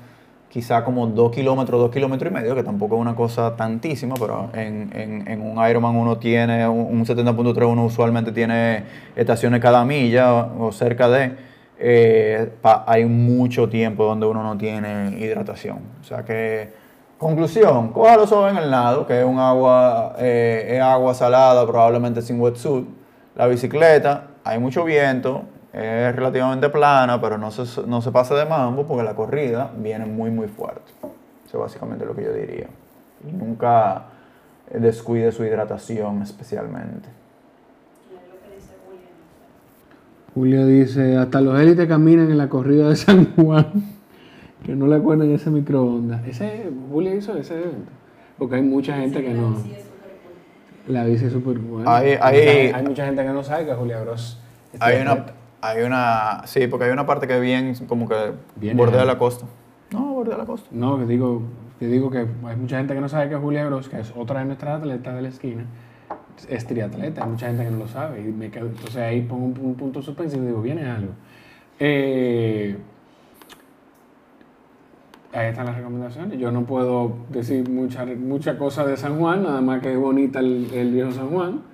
quizá 0.53 0.83
como 0.85 1.07
dos 1.07 1.31
kilómetros, 1.31 1.81
dos 1.81 1.89
kilómetros 1.89 2.31
y 2.31 2.35
medio, 2.35 2.53
que 2.53 2.61
tampoco 2.63 2.93
es 2.95 3.01
una 3.01 3.15
cosa 3.15 3.55
tantísima, 3.55 4.13
pero 4.19 4.49
en, 4.53 4.91
en- 4.93 5.27
en 5.27 5.41
un 5.41 5.57
Ironman 5.67 5.95
uno 5.95 6.17
tiene 6.19 6.67
un, 6.67 6.95
un 6.99 7.05
70.3, 7.05 7.65
uno 7.65 7.85
usualmente 7.85 8.31
tiene 8.31 8.83
estaciones 9.15 9.59
cada 9.59 9.83
milla 9.83 10.31
o, 10.43 10.71
cerca 10.71 11.09
de, 11.09 11.31
eh, 11.79 12.51
hay 12.85 13.05
mucho 13.05 13.67
tiempo 13.67 14.05
donde 14.05 14.27
uno 14.27 14.43
no 14.43 14.55
tiene 14.55 15.17
hidratación. 15.19 15.79
O 16.01 16.03
sea 16.03 16.23
que, 16.23 16.71
conclusión, 17.17 17.89
cójalo 17.91 18.27
suave 18.27 18.51
en 18.51 18.57
el 18.57 18.69
nado, 18.69 19.07
que 19.07 19.19
es 19.21 19.25
un 19.25 19.39
agua, 19.39 20.13
eh, 20.19 20.75
es 20.75 20.81
agua 20.81 21.15
salada, 21.15 21.65
probablemente 21.65 22.21
sin 22.21 22.39
wetsuit. 22.39 22.85
La 23.35 23.47
bicicleta, 23.47 24.27
hay 24.43 24.59
mucho 24.59 24.83
viento, 24.83 25.45
es 25.73 26.15
relativamente 26.15 26.69
plana, 26.69 27.19
pero 27.19 27.37
no 27.37 27.49
se, 27.51 27.85
no 27.87 28.01
se 28.01 28.11
pasa 28.11 28.35
de 28.35 28.45
mambo 28.45 28.85
porque 28.85 29.03
la 29.03 29.15
corrida 29.15 29.71
viene 29.77 30.05
muy, 30.05 30.29
muy 30.31 30.47
fuerte. 30.47 30.91
Eso 31.47 31.57
es 31.57 31.59
básicamente 31.59 32.05
lo 32.05 32.15
que 32.15 32.23
yo 32.23 32.33
diría. 32.33 32.67
Y 33.27 33.31
nunca 33.31 34.03
descuide 34.71 35.31
su 35.31 35.43
hidratación 35.43 36.21
especialmente. 36.21 37.09
Julio 40.33 40.65
dice, 40.65 41.17
hasta 41.17 41.41
los 41.41 41.59
élites 41.59 41.87
caminan 41.87 42.31
en 42.31 42.37
la 42.37 42.49
corrida 42.49 42.89
de 42.89 42.95
San 42.95 43.35
Juan, 43.35 43.67
que 44.65 44.75
no 44.75 44.87
le 44.87 44.95
acuerdan 44.95 45.29
ese 45.31 45.49
microondas. 45.51 46.25
Ese, 46.27 46.71
Julio 46.91 47.15
hizo 47.15 47.37
ese 47.37 47.55
evento. 47.55 47.91
Porque 48.39 48.55
hay 48.55 48.61
mucha 48.63 48.95
gente 48.97 49.23
que 49.23 49.33
no... 49.33 49.55
La 50.87 51.05
bici 51.05 51.25
es 51.25 51.33
súper 51.33 51.59
buena. 51.59 51.95
Hay- 51.95 52.17
Hay, 52.19 52.37
hay- 52.39 52.71
hay 52.71 52.83
mucha 52.83 53.05
gente 53.05 53.23
que 53.23 53.29
no 53.29 53.43
sabe 53.43 53.65
que 53.65 53.73
Julia 53.73 53.99
Gross 54.01 54.39
es 54.73 54.81
Hay 54.81 55.01
una. 55.01 55.25
Hay 55.63 55.81
una, 55.83 56.41
sí, 56.45 56.67
porque 56.67 56.85
hay 56.85 56.91
una 56.91 57.05
parte 57.05 57.25
que 57.25 57.39
bien, 57.39 57.73
como 57.87 58.07
que 58.07 58.33
Viene 58.57 58.77
bordea 58.77 59.05
la 59.05 59.17
costa. 59.17 59.45
No, 59.91 60.13
bordea 60.13 60.37
la 60.37 60.45
costa. 60.45 60.67
No, 60.71 60.97
que 60.99 61.05
digo, 61.05 61.41
que 61.79 61.87
digo 61.87 62.11
que 62.11 62.17
hay 62.19 62.55
mucha 62.57 62.77
gente 62.77 62.93
que 62.93 62.99
no 62.99 63.07
sabe 63.07 63.29
que 63.29 63.35
Julia 63.37 63.63
Gross, 63.65 63.87
que 63.87 64.01
es 64.01 64.13
otra 64.15 64.41
de 64.41 64.45
nuestras 64.45 64.81
atletas 64.81 65.15
de 65.15 65.21
la 65.21 65.29
esquina, 65.29 65.65
es 66.49 66.67
triatleta. 66.67 67.23
Hay 67.23 67.29
mucha 67.29 67.47
gente 67.47 67.63
que 67.63 67.71
no 67.71 67.77
lo 67.77 67.87
sabe. 67.87 68.21
Y 68.21 68.25
me 68.25 68.51
quedo, 68.51 68.67
entonces 68.67 68.97
ahí 68.97 69.21
pongo 69.21 69.45
un, 69.45 69.57
un 69.57 69.75
punto 69.75 70.01
suspensivo 70.01 70.43
y 70.43 70.47
digo, 70.47 70.61
viene 70.61 70.85
algo. 70.85 71.13
Eh, 71.79 72.75
ahí 75.31 75.47
están 75.47 75.65
las 75.65 75.77
recomendaciones. 75.77 76.37
Yo 76.39 76.51
no 76.51 76.65
puedo 76.65 77.15
decir 77.29 77.69
mucha, 77.69 78.05
mucha 78.05 78.57
cosa 78.57 78.85
de 78.85 78.97
San 78.97 79.17
Juan, 79.17 79.43
nada 79.43 79.61
más 79.61 79.81
que 79.81 79.93
es 79.93 79.97
bonita 79.97 80.39
el, 80.39 80.67
el 80.73 80.91
viejo 80.91 81.13
San 81.13 81.29
Juan. 81.29 81.72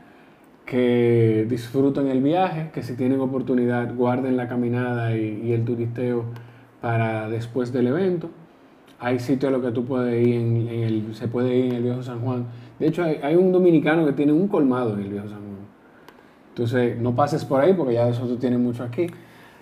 Que 0.69 1.47
disfruten 1.49 2.07
el 2.07 2.21
viaje, 2.21 2.69
que 2.71 2.83
si 2.83 2.95
tienen 2.95 3.19
oportunidad 3.19 3.95
guarden 3.95 4.37
la 4.37 4.47
caminada 4.47 5.15
y, 5.17 5.51
el 5.51 5.65
turisteo 5.65 6.25
para 6.79 7.27
después 7.27 7.73
del 7.73 7.87
evento. 7.87 8.29
Hay 8.99 9.19
sitios 9.19 9.49
a 9.49 9.57
los 9.57 9.65
que 9.65 9.71
tú 9.71 9.85
puedes 9.85 10.25
ir 10.25 10.35
en, 10.35 10.67
el, 10.67 11.15
se 11.15 11.27
puede 11.27 11.55
ir 11.57 11.65
en 11.65 11.71
el 11.71 11.83
viejo 11.83 12.03
San 12.03 12.19
Juan. 12.19 12.45
De 12.77 12.87
hecho, 12.87 13.03
hay, 13.03 13.19
hay 13.23 13.35
un 13.35 13.51
dominicano 13.51 14.05
que 14.05 14.13
tiene 14.13 14.31
un 14.31 14.47
colmado 14.47 14.93
en 14.93 14.99
el 14.99 15.09
viejo 15.09 15.27
San 15.27 15.39
Juan. 15.39 15.49
Entonces, 16.49 17.01
no 17.01 17.15
pases 17.15 17.45
por 17.45 17.61
ahí 17.61 17.73
porque 17.73 17.95
ya 17.95 18.07
eso 18.07 18.27
tú 18.27 18.35
tienes 18.35 18.59
mucho 18.59 18.83
aquí. 18.83 19.07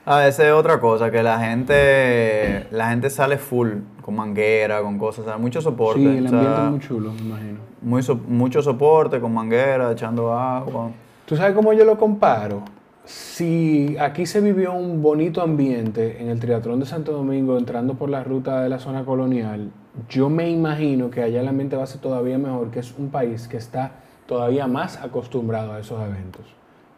A 0.09 0.19
veces 0.19 0.45
es 0.45 0.53
otra 0.53 0.79
cosa, 0.79 1.11
que 1.11 1.21
la 1.21 1.37
gente, 1.37 2.65
la 2.71 2.89
gente 2.91 3.09
sale 3.09 3.37
full, 3.37 3.71
con 4.01 4.15
manguera, 4.15 4.81
con 4.81 4.97
cosas, 4.97 5.25
o 5.25 5.27
sea, 5.27 5.37
mucho 5.37 5.59
soporte. 5.59 5.99
Sí, 5.99 6.07
el 6.07 6.27
o 6.27 6.29
sea, 6.29 6.37
ambiente 6.39 6.63
es 6.63 6.69
muy 6.69 6.79
chulo, 6.79 7.11
me 7.11 7.19
imagino. 7.19 7.59
muy 7.81 8.01
so- 8.01 8.15
mucho 8.15 8.61
soporte, 8.61 9.19
con 9.19 9.33
manguera, 9.33 9.91
echando 9.91 10.31
agua. 10.33 10.91
¿Tú 11.25 11.35
sabes 11.35 11.53
cómo 11.53 11.73
yo 11.73 11.83
lo 11.83 11.97
comparo? 11.97 12.61
Si 13.03 13.97
aquí 13.99 14.25
se 14.25 14.39
vivió 14.39 14.71
un 14.73 15.01
bonito 15.01 15.41
ambiente 15.41 16.21
en 16.21 16.29
el 16.29 16.39
Triatlón 16.39 16.79
de 16.79 16.85
Santo 16.85 17.11
Domingo, 17.11 17.57
entrando 17.57 17.95
por 17.95 18.09
la 18.09 18.23
ruta 18.23 18.61
de 18.61 18.69
la 18.69 18.79
zona 18.79 19.03
colonial, 19.03 19.71
yo 20.07 20.29
me 20.29 20.49
imagino 20.49 21.09
que 21.09 21.21
allá 21.21 21.41
el 21.41 21.49
ambiente 21.49 21.75
va 21.75 21.83
a 21.83 21.87
ser 21.87 21.99
todavía 21.99 22.37
mejor, 22.37 22.71
que 22.71 22.79
es 22.79 22.93
un 22.97 23.09
país 23.09 23.49
que 23.49 23.57
está 23.57 23.91
todavía 24.25 24.67
más 24.67 25.01
acostumbrado 25.03 25.73
a 25.73 25.79
esos 25.81 26.01
eventos. 26.01 26.45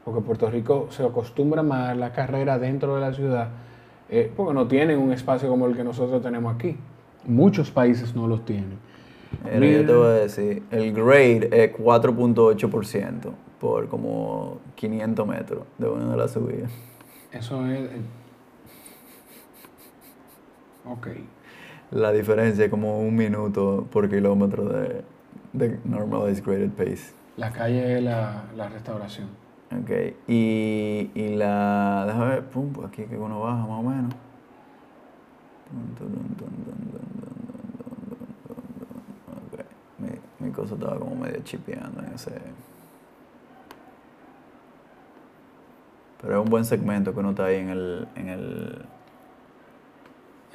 Porque 0.09 0.25
Puerto 0.25 0.49
Rico 0.49 0.87
se 0.89 1.05
acostumbra 1.05 1.61
más 1.61 1.89
a 1.89 1.93
la 1.95 2.11
carrera 2.13 2.57
dentro 2.57 2.95
de 2.95 3.01
la 3.01 3.13
ciudad, 3.13 3.49
eh, 4.09 4.31
porque 4.35 4.55
no 4.55 4.67
tienen 4.67 4.97
un 4.97 5.13
espacio 5.13 5.47
como 5.49 5.67
el 5.67 5.75
que 5.75 5.83
nosotros 5.83 6.19
tenemos 6.23 6.55
aquí. 6.55 6.75
Muchos 7.27 7.69
países 7.69 8.15
no 8.15 8.27
los 8.27 8.43
tienen. 8.43 8.79
Mira, 9.43 9.81
yo 9.81 9.85
te 9.85 9.93
voy 9.93 10.07
a 10.07 10.11
decir, 10.11 10.63
el 10.71 10.91
grade 10.93 11.49
es 11.51 11.77
4.8% 11.77 13.29
por 13.59 13.87
como 13.87 14.57
500 14.73 15.27
metros 15.27 15.63
de 15.77 15.87
una 15.87 16.09
de 16.09 16.17
las 16.17 16.31
subidas. 16.31 16.71
Eso 17.31 17.63
es... 17.67 17.81
eh, 17.81 18.01
Ok. 20.85 21.07
La 21.91 22.11
diferencia 22.11 22.65
es 22.65 22.71
como 22.71 22.99
un 22.99 23.15
minuto 23.15 23.85
por 23.91 24.09
kilómetro 24.09 24.65
de, 24.65 25.03
de 25.53 25.77
normalized 25.85 26.43
graded 26.43 26.71
pace. 26.71 27.13
La 27.37 27.51
calle 27.51 27.97
es 27.97 28.03
la, 28.03 28.45
la 28.57 28.69
restauración. 28.69 29.27
Ok, 29.71 29.91
y, 30.27 31.11
y 31.13 31.35
la. 31.35 32.05
Déjame 32.07 32.25
ver, 32.25 32.45
pum, 32.45 32.73
aquí 32.83 33.03
que 33.03 33.17
uno 33.17 33.41
baja 33.41 33.67
más 33.67 33.79
o 33.79 33.83
menos. 33.83 34.13
Okay. 39.53 39.65
Mi, 39.99 40.47
mi 40.47 40.51
cosa 40.51 40.73
estaba 40.73 40.97
como 40.97 41.15
medio 41.15 41.39
chipeando 41.43 42.01
en 42.01 42.13
ese. 42.13 42.31
Pero 46.21 46.39
es 46.39 46.43
un 46.43 46.49
buen 46.49 46.65
segmento 46.65 47.13
que 47.13 47.19
uno 47.19 47.29
está 47.29 47.45
ahí 47.45 47.57
en 47.57 47.69
el. 47.69 48.07
En 48.15 48.29
el... 48.29 48.85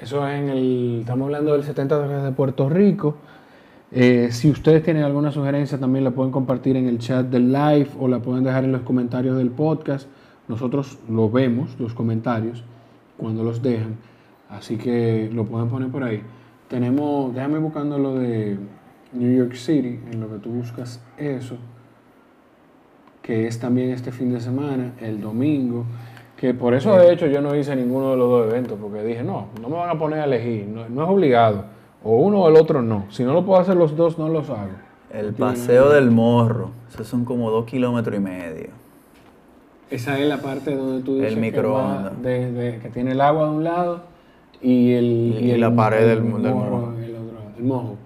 Eso 0.01 0.27
es 0.27 0.35
en 0.35 0.49
el. 0.49 0.99
Estamos 1.03 1.27
hablando 1.27 1.53
del 1.53 1.63
70 1.63 2.09
de 2.25 2.33
Puerto 2.33 2.69
Rico. 2.69 3.15
Eh, 3.97 4.33
si 4.33 4.51
ustedes 4.51 4.83
tienen 4.83 5.05
alguna 5.05 5.31
sugerencia, 5.31 5.79
también 5.79 6.03
la 6.03 6.11
pueden 6.11 6.33
compartir 6.33 6.77
en 6.77 6.89
el 6.89 6.99
chat 6.99 7.27
del 7.27 7.53
live 7.53 7.91
o 8.01 8.09
la 8.09 8.19
pueden 8.19 8.43
dejar 8.43 8.65
en 8.65 8.73
los 8.73 8.83
comentarios 8.83 9.37
del 9.37 9.51
podcast. 9.51 10.09
Nosotros 10.49 10.99
lo 11.09 11.31
vemos, 11.31 11.79
los 11.79 11.95
comentarios, 11.95 12.65
cuando 13.17 13.45
los 13.45 13.63
dejan. 13.63 13.95
Así 14.51 14.79
que 14.79 15.31
lo 15.33 15.45
pueden 15.45 15.69
poner 15.69 15.91
por 15.91 16.03
ahí. 16.03 16.23
Tenemos, 16.67 17.33
déjame 17.33 17.61
buscando 17.61 17.97
lo 17.97 18.17
de 18.17 18.59
New 19.13 19.33
York 19.33 19.55
City, 19.55 20.01
en 20.11 20.21
lo 20.21 20.29
que 20.29 20.39
tú 20.39 20.51
buscas 20.51 21.01
eso, 21.17 21.57
que 23.23 23.47
es 23.47 23.61
también 23.61 23.91
este 23.91 24.11
fin 24.11 24.33
de 24.33 24.41
semana, 24.41 24.95
el 25.01 25.21
domingo. 25.21 25.85
Que 26.37 26.53
por 26.53 26.75
eso, 26.75 26.97
de 26.97 27.13
hecho, 27.13 27.29
yo 27.29 27.41
no 27.41 27.55
hice 27.55 27.77
ninguno 27.77 28.11
de 28.11 28.17
los 28.17 28.29
dos 28.29 28.51
eventos, 28.51 28.77
porque 28.77 29.05
dije, 29.05 29.23
no, 29.23 29.51
no 29.63 29.69
me 29.69 29.77
van 29.77 29.91
a 29.91 29.97
poner 29.97 30.19
a 30.19 30.25
elegir, 30.25 30.67
no, 30.67 30.89
no 30.89 31.05
es 31.05 31.09
obligado. 31.09 31.84
O 32.05 32.17
uno 32.17 32.43
o 32.43 32.49
el 32.49 32.57
otro 32.57 32.83
no. 32.83 33.07
Si 33.11 33.25
no 33.25 33.33
lo 33.33 33.45
puedo 33.45 33.61
hacer 33.61 33.77
los 33.77 33.97
dos, 33.97 34.19
no 34.19 34.29
los 34.29 34.49
hago. 34.51 34.71
el 35.11 35.33
paseo 35.33 35.91
del 35.91 36.11
morro. 36.11 36.71
Esos 36.93 37.07
son 37.07 37.25
como 37.25 37.49
dos 37.51 37.65
kilómetros 37.67 38.17
y 38.17 38.21
medio. 38.21 38.69
Esa 39.91 40.19
es 40.19 40.29
la 40.29 40.39
parte 40.39 40.75
donde 40.75 41.03
tú 41.05 41.15
dices 41.15 41.29
El 41.29 41.35
que, 41.37 41.41
microondas. 41.41 42.05
va 42.07 42.11
de- 42.21 42.51
de- 42.53 42.79
que 42.81 42.89
tiene 42.91 43.13
el 43.13 43.21
agua 43.21 43.45
de 43.45 43.51
un 43.51 43.63
lado 43.65 44.01
y 44.61 44.93
el, 44.93 45.05
Y 45.41 45.51
el 45.53 45.61
la 45.61 45.75
pared 45.75 46.01
del- 46.01 46.19
el 46.19 46.25
del 46.43 46.55
morro 46.55 46.71
morro. 46.79 46.93
en 46.97 47.05
el 47.05 47.11
otro 47.15 47.33
lado, 47.33 47.51
el 47.59 47.65
mojo. 47.65 47.97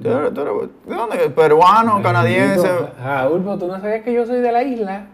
¿Tú 0.00 0.08
eres- 0.08 0.32
tú 0.34 0.40
eres- 0.40 0.68
¿De 0.86 0.94
dónde? 0.94 1.16
¿Peruano, 1.30 2.02
canadiense? 2.02 2.68
Raúl, 3.02 3.40
pero 3.42 3.58
tú 3.58 3.66
no 3.66 3.80
sabías 3.80 4.02
que 4.02 4.12
yo 4.12 4.24
soy 4.24 4.40
de 4.40 4.52
la 4.52 4.62
isla. 4.62 5.06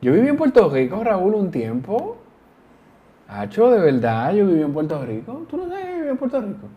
Yo 0.00 0.12
viví 0.12 0.28
en 0.28 0.36
Puerto 0.36 0.68
Rico, 0.70 1.04
Raúl, 1.04 1.34
un 1.34 1.50
tiempo. 1.50 2.16
Hacho, 3.28 3.70
de 3.70 3.78
verdad, 3.78 4.32
yo 4.32 4.46
viví 4.46 4.62
en 4.62 4.72
Puerto 4.72 5.04
Rico. 5.04 5.42
¿Tú 5.48 5.58
no 5.58 5.68
sabes 5.68 5.84
en 6.12 6.18
Puerto 6.18 6.40
Rico? 6.40 6.68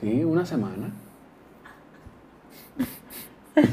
Sí, 0.00 0.24
una 0.24 0.44
semana. 0.44 0.90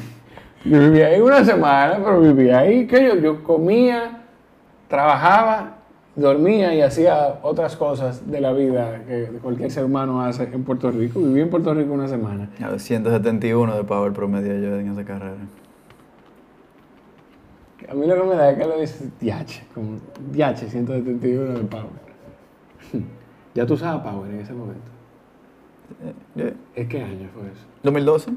yo 0.65 0.79
vivía 0.79 1.07
ahí 1.07 1.21
una 1.21 1.43
semana, 1.43 1.95
pero 2.03 2.21
vivía 2.21 2.59
ahí 2.59 2.87
que 2.87 3.05
yo, 3.05 3.15
yo 3.15 3.43
comía, 3.43 4.21
trabajaba, 4.87 5.77
dormía 6.15 6.73
y 6.73 6.81
hacía 6.81 7.39
otras 7.41 7.75
cosas 7.75 8.29
de 8.29 8.39
la 8.39 8.53
vida 8.53 9.03
que 9.05 9.39
cualquier 9.41 9.71
ser 9.71 9.85
humano 9.85 10.21
hace 10.21 10.43
en 10.43 10.63
Puerto 10.63 10.91
Rico. 10.91 11.19
Viví 11.19 11.41
en 11.41 11.49
Puerto 11.49 11.73
Rico 11.73 11.93
una 11.93 12.07
semana. 12.07 12.49
A 12.61 12.69
ver, 12.69 12.79
171 12.79 13.75
de 13.75 13.83
power 13.83 14.13
promedio 14.13 14.57
yo 14.59 14.79
en 14.79 14.91
esa 14.91 15.03
carrera. 15.03 15.37
A 17.89 17.95
mí 17.95 18.07
lo 18.07 18.15
que 18.15 18.27
me 18.27 18.35
da 18.35 18.51
es 18.51 18.57
que 18.57 18.65
lo 18.65 18.79
dice 18.79 19.09
Diache, 19.19 19.65
como 19.73 19.99
Diache 20.31 20.69
171 20.69 21.59
de 21.59 21.63
Power. 21.65 21.85
ya 23.53 23.65
tú 23.65 23.73
usabas 23.73 24.01
Power 24.01 24.31
en 24.31 24.39
ese 24.39 24.53
momento. 24.53 24.92
Eh, 26.05 26.13
yeah. 26.35 26.53
¿Es 26.75 26.87
qué 26.87 27.01
año 27.01 27.29
fue 27.33 27.43
eso? 27.43 27.65
2012. 27.83 28.31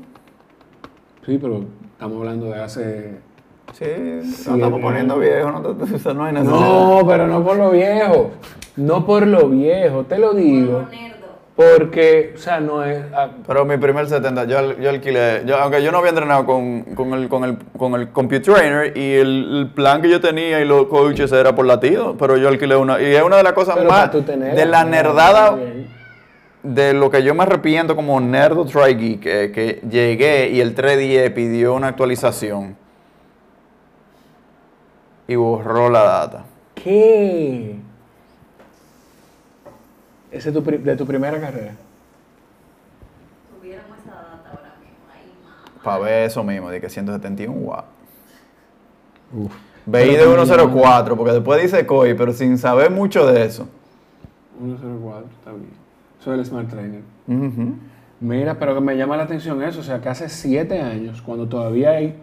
Sí, 1.25 1.39
pero 1.41 1.65
estamos 1.93 2.19
hablando 2.19 2.47
de 2.47 2.63
hace. 2.63 3.17
Sí, 3.73 3.85
nos 4.23 4.47
estamos 4.49 4.81
poniendo 4.81 5.19
viejos, 5.19 5.53
no, 5.53 5.61
te- 5.75 5.95
o 5.95 5.99
sea, 5.99 6.15
no 6.15 6.25
hay 6.25 6.33
necesidad. 6.33 6.61
No, 6.61 7.03
pero 7.07 7.27
no 7.27 7.45
por 7.45 7.57
lo 7.57 7.71
viejo. 7.71 8.31
No 8.77 9.05
por 9.05 9.27
lo 9.27 9.49
viejo, 9.49 10.05
te 10.05 10.19
lo 10.19 10.33
digo. 10.35 10.85
Porque, 11.57 12.35
o 12.35 12.39
sea, 12.39 12.61
no 12.61 12.85
es. 12.85 13.03
ah, 13.15 13.31
Pero 13.47 13.65
mi 13.65 13.79
primer 13.79 14.07
70, 14.07 14.45
yo, 14.45 14.79
yo 14.79 14.91
alquilé, 14.91 15.43
yo, 15.47 15.57
aunque 15.57 15.83
yo 15.83 15.91
no 15.91 15.99
había 15.99 16.11
entrenado 16.11 16.45
con, 16.45 16.83
con, 16.95 17.15
el, 17.15 17.31
con, 17.31 17.45
el, 17.45 17.57
con 17.79 17.95
el 17.95 18.11
Compute 18.11 18.41
Trainer 18.41 18.95
y 18.95 19.15
el, 19.15 19.57
el 19.61 19.71
plan 19.71 20.03
que 20.03 20.11
yo 20.11 20.21
tenía 20.21 20.61
y 20.61 20.67
los 20.67 20.85
coaches 20.89 21.33
era 21.33 21.55
por 21.55 21.65
latido, 21.65 22.15
pero 22.19 22.37
yo 22.37 22.49
alquilé 22.49 22.77
una. 22.77 23.01
Y 23.01 23.07
es 23.07 23.23
una 23.23 23.39
de 23.39 23.43
las 23.43 23.55
cosas 23.55 23.77
pero 23.79 23.89
más 23.89 24.11
tener- 24.11 24.55
de 24.55 24.67
la 24.67 24.85
nerdada, 24.85 25.53
Bien. 25.57 25.87
De 26.75 26.93
lo 26.93 27.11
que 27.11 27.23
yo 27.23 27.35
me 27.35 27.43
arrepiento 27.45 27.95
como 27.97 28.21
nerdo 28.21 28.65
try 28.65 28.95
geek, 28.95 29.21
que, 29.21 29.53
que 29.53 29.81
llegué 29.89 30.51
y 30.51 30.61
el 30.61 30.75
310 30.75 31.31
pidió 31.33 31.75
una 31.75 31.89
actualización 31.89 32.77
y 35.29 35.35
borró 35.35 35.91
la 35.91 36.03
data. 36.03 36.45
¿Qué? 36.75 37.77
Ese 40.31 40.49
es 40.51 40.55
tu 40.55 40.63
pri- 40.63 40.79
de 40.79 40.97
tu 40.97 41.07
primera 41.07 41.41
carrera. 41.41 41.75
Tuviéramos 43.59 43.99
esa 43.99 44.13
data 44.15 44.51
ahora 44.51 44.75
mismo. 44.81 44.97
Ahí, 45.15 45.33
mamá. 45.43 45.83
Para 45.83 45.99
ver 45.99 46.25
eso 46.25 46.45
mismo, 46.45 46.71
de 46.71 46.81
que 46.81 46.89
171 46.91 47.53
watts. 47.53 47.87
Uf. 49.33 49.53
Veí 49.87 50.17
de 50.17 50.25
104, 50.25 51.17
porque 51.17 51.33
después 51.33 51.63
dice 51.63 51.87
COI, 51.87 52.15
pero 52.15 52.33
sin 52.33 52.59
saber 52.59 52.91
mucho 52.91 53.25
de 53.27 53.45
eso. 53.45 53.69
104, 54.59 55.27
está 55.39 55.53
bien. 55.53 55.86
Soy 56.27 56.41
el 56.41 56.45
Smart 56.45 56.69
Trainer. 56.69 57.03
Ujú. 57.29 57.75
Mira, 58.19 58.59
pero 58.59 58.81
me 58.81 58.97
llama 58.97 59.17
la 59.17 59.23
atención 59.23 59.63
eso, 59.63 59.79
o 59.79 59.83
sea, 59.85 60.01
que 60.01 60.09
hace 60.09 60.29
siete 60.29 60.81
años, 60.81 61.23
cuando 61.23 61.47
todavía 61.47 61.91
hay... 61.91 62.17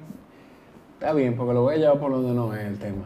Está 0.99 1.14
bien, 1.14 1.36
porque 1.38 1.54
lo 1.54 1.62
voy 1.62 1.76
a 1.76 1.78
llevar 1.78 1.99
por 2.01 2.12
donde 2.12 2.34
no 2.34 2.54
es 2.54 2.66
el 2.66 2.78
tema. 2.80 3.06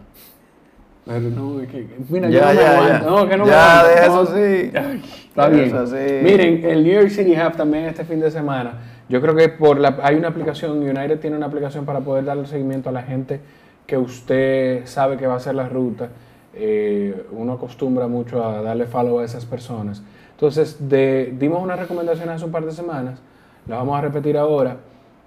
Pero 1.06 1.30
no, 1.30 1.62
es 1.62 1.68
que... 1.70 1.88
Mira, 2.10 2.30
yo 2.32 2.40
Ya, 2.40 2.48
no 2.48 2.54
me 2.56 2.62
ya, 2.62 2.72
aguanto, 2.72 3.06
ya. 3.06 3.10
no, 3.12 3.30
que 3.30 3.38
no 3.38 3.46
me 3.46 3.52
Ya, 3.52 3.80
aguanto. 4.06 4.34
de 4.34 4.64
no. 4.64 4.72
sí. 4.72 4.72
Ay, 4.76 5.04
está 5.28 5.50
De 5.52 5.56
bien. 5.56 5.68
eso 5.68 5.86
sí. 5.86 6.24
Miren, 6.24 6.66
el 6.66 6.84
New 6.84 6.94
York 6.94 7.10
City 7.10 7.36
Half 7.36 7.58
también 7.58 7.84
este 7.86 8.04
fin 8.04 8.20
de 8.20 8.32
semana. 8.32 8.74
Yo 9.08 9.22
creo 9.22 9.36
que 9.36 9.50
por 9.50 9.78
la, 9.80 10.00
hay 10.02 10.16
una 10.16 10.30
aplicación, 10.30 10.80
United 10.80 11.20
tiene 11.20 11.38
una 11.38 11.46
aplicación 11.46 11.86
para 11.86 12.00
poder 12.00 12.26
darle 12.26 12.48
seguimiento 12.48 12.90
a 12.90 12.92
la 12.92 13.04
gente 13.04 13.40
que 13.86 14.00
usted 14.00 14.88
sabe 14.88 15.16
que 15.18 15.28
va 15.28 15.36
a 15.36 15.38
hacer 15.38 15.54
la 15.54 15.70
ruta. 15.70 16.10
Eh, 16.56 17.28
uno 17.34 17.54
acostumbra 17.54 18.08
mucho 18.08 18.44
a 18.44 18.64
darle 18.64 18.88
follow 18.88 19.20
a 19.20 19.26
esas 19.26 19.46
personas. 19.46 20.02
Entonces, 20.38 20.78
de- 20.88 21.34
dimos 21.40 21.64
unas 21.64 21.80
recomendaciones 21.80 22.36
hace 22.36 22.46
un 22.46 22.52
par 22.52 22.64
de 22.64 22.72
semanas, 22.72 23.20
las 23.68 23.80
vamos 23.80 23.98
a 23.98 24.02
repetir 24.02 24.38
ahora, 24.38 24.78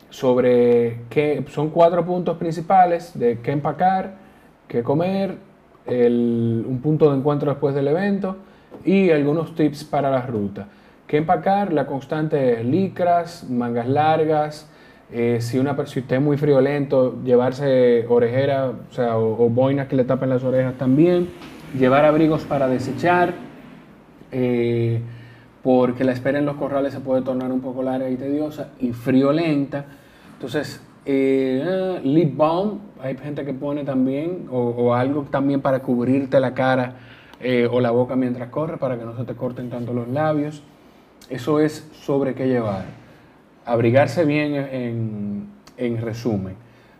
sobre 0.08 1.00
qué 1.10 1.44
son 1.48 1.70
cuatro 1.70 2.04
puntos 2.04 2.36
principales 2.38 3.18
de 3.18 3.40
qué 3.40 3.50
empacar, 3.50 4.12
qué 4.68 4.84
comer, 4.84 5.34
el- 5.84 6.64
un 6.64 6.80
punto 6.80 7.10
de 7.10 7.16
encuentro 7.18 7.50
después 7.50 7.74
del 7.74 7.88
evento 7.88 8.36
y 8.84 9.10
algunos 9.10 9.56
tips 9.56 9.82
para 9.82 10.12
la 10.12 10.22
ruta. 10.22 10.68
¿Qué 11.08 11.16
empacar? 11.16 11.72
La 11.72 11.86
constante 11.86 12.60
es 12.60 12.64
licras, 12.64 13.44
mangas 13.50 13.88
largas, 13.88 14.70
eh, 15.10 15.38
si, 15.40 15.58
una, 15.58 15.74
si 15.86 15.98
usted 15.98 16.16
es 16.16 16.22
muy 16.22 16.36
friolento, 16.36 17.16
llevarse 17.24 18.06
orejera, 18.08 18.70
o 18.88 18.94
sea, 18.94 19.18
o, 19.18 19.44
o 19.44 19.48
boinas 19.48 19.88
que 19.88 19.96
le 19.96 20.04
tapen 20.04 20.28
las 20.30 20.44
orejas 20.44 20.74
también, 20.74 21.30
llevar 21.76 22.04
abrigos 22.04 22.44
para 22.44 22.68
desechar, 22.68 23.34
eh, 24.32 25.00
porque 25.62 26.04
la 26.04 26.12
espera 26.12 26.38
en 26.38 26.46
los 26.46 26.56
corrales 26.56 26.92
se 26.92 27.00
puede 27.00 27.22
tornar 27.22 27.52
un 27.52 27.60
poco 27.60 27.82
larga 27.82 28.08
y 28.08 28.16
tediosa 28.16 28.70
y 28.80 28.92
friolenta. 28.92 29.84
Entonces, 30.34 30.80
eh, 31.04 31.62
ah, 31.66 32.00
lip 32.02 32.36
balm, 32.36 32.78
hay 33.02 33.16
gente 33.16 33.44
que 33.44 33.52
pone 33.52 33.84
también, 33.84 34.48
o, 34.50 34.58
o 34.58 34.94
algo 34.94 35.26
también 35.30 35.60
para 35.60 35.80
cubrirte 35.80 36.40
la 36.40 36.54
cara 36.54 36.94
eh, 37.40 37.68
o 37.70 37.80
la 37.80 37.90
boca 37.90 38.16
mientras 38.16 38.48
corre, 38.48 38.76
para 38.76 38.98
que 38.98 39.04
no 39.04 39.16
se 39.16 39.24
te 39.24 39.34
corten 39.34 39.70
tanto 39.70 39.92
los 39.92 40.08
labios. 40.08 40.62
Eso 41.28 41.60
es 41.60 41.88
sobre 41.92 42.34
qué 42.34 42.48
llevar. 42.48 42.84
Abrigarse 43.64 44.24
bien 44.24 44.54
en, 44.54 45.46
en 45.76 46.00
resumen. 46.00 46.54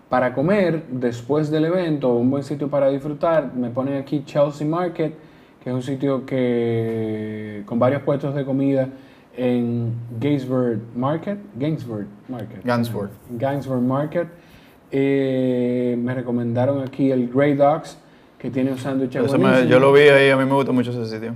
Para 0.08 0.34
comer, 0.34 0.84
después 0.90 1.50
del 1.50 1.66
evento, 1.66 2.14
un 2.14 2.30
buen 2.30 2.42
sitio 2.42 2.68
para 2.68 2.88
disfrutar, 2.88 3.54
me 3.54 3.70
ponen 3.70 3.96
aquí 3.96 4.22
Chelsea 4.24 4.66
Market, 4.66 5.14
que 5.62 5.70
es 5.70 5.74
un 5.74 5.82
sitio 5.82 6.24
que 6.26 7.62
con 7.66 7.78
varios 7.78 8.02
puestos 8.02 8.34
de 8.34 8.44
comida 8.44 8.88
en 9.36 9.92
Gainsborough 10.18 10.80
Market, 10.96 11.38
Gainsborough 11.56 12.06
Market. 12.28 12.64
Gainsborough. 12.64 13.10
Gainsborough 13.30 13.82
Market. 13.82 14.28
Eh, 14.90 15.96
me 16.02 16.14
recomendaron 16.14 16.82
aquí 16.82 17.10
el 17.12 17.28
Grey 17.28 17.54
Dogs, 17.54 17.96
que 18.38 18.50
tiene 18.50 18.72
un 18.72 18.78
sándwich 18.78 19.10
yo 19.12 19.78
lo 19.78 19.92
vi 19.92 20.00
ahí, 20.02 20.30
a 20.30 20.36
mí 20.36 20.44
me 20.44 20.52
gusta 20.54 20.72
mucho 20.72 20.90
ese 20.90 21.06
sitio. 21.06 21.34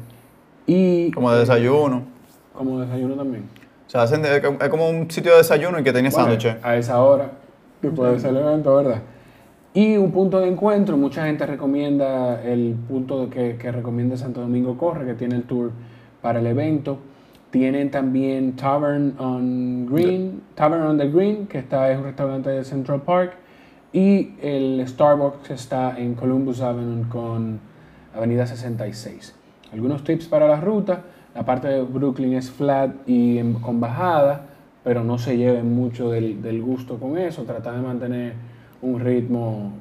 Y 0.67 1.11
Como 1.13 1.31
de 1.31 1.41
desayuno. 1.41 2.03
como 2.55 2.81
desayuno 2.81 3.15
también. 3.15 3.45
O 3.87 3.91
sea, 3.91 4.03
hacen 4.03 4.23
de- 4.23 4.39
es 4.39 4.69
como 4.71 4.89
un 4.89 5.11
sitio 5.11 5.33
de 5.33 5.39
desayuno 5.39 5.79
y 5.79 5.85
que 5.85 5.93
tenía 5.93 6.11
Bueno, 6.11 6.25
sándwiches. 6.27 6.57
a 6.65 6.77
esa 6.77 7.01
hora, 7.03 7.31
después 7.83 8.11
de 8.11 8.17
ese 8.17 8.29
evento, 8.31 8.75
¿verdad? 8.75 9.03
Y 9.77 9.97
un 9.97 10.13
punto 10.13 10.39
de 10.41 10.49
encuentro, 10.49 10.97
mucha 10.97 11.27
gente 11.27 11.45
recomienda 11.47 12.41
el 12.43 12.77
punto 12.89 13.29
que, 13.29 13.57
que 13.57 13.73
recomienda 13.73 14.17
Santo 14.17 14.41
Domingo 14.41 14.79
Corre, 14.79 15.05
que 15.05 15.15
tiene 15.15 15.35
el 15.35 15.43
tour 15.43 15.73
para 16.23 16.39
el 16.39 16.47
evento. 16.47 16.99
Tienen 17.51 17.91
también 17.91 18.55
Tavern 18.55 19.15
on 19.19 19.87
Green, 19.87 20.43
Tavern 20.55 20.83
on 20.85 20.99
the 20.99 21.09
Green, 21.11 21.47
que 21.49 21.59
está, 21.59 21.91
es 21.91 21.99
un 21.99 22.05
restaurante 22.05 22.51
de 22.51 22.63
Central 22.65 23.03
Park. 23.03 23.33
Y 23.93 24.35
el 24.43 24.83
Starbucks 24.87 25.51
está 25.51 25.99
en 25.99 26.15
Columbus 26.15 26.61
Avenue 26.61 27.09
con 27.09 27.59
Avenida 28.15 28.47
66. 28.47 29.35
Algunos 29.73 30.05
tips 30.05 30.27
para 30.27 30.47
la 30.49 30.61
ruta. 30.61 31.03
La 31.35 31.45
parte 31.45 31.67
de 31.67 31.83
Brooklyn 31.83 32.35
es 32.35 32.49
flat 32.51 32.93
y 33.09 33.39
en- 33.39 33.55
con 33.55 33.81
bajada, 33.81 34.47
pero 34.85 35.03
no 35.03 35.19
se 35.19 35.37
lleven 35.37 35.75
mucho 35.75 36.11
del, 36.11 36.43
del 36.43 36.63
gusto 36.63 36.99
con 36.99 37.19
eso. 37.19 37.43
Trata 37.43 37.73
de 37.73 37.83
mantener 37.83 38.33
un 38.85 39.01
ritmo, 39.01 39.73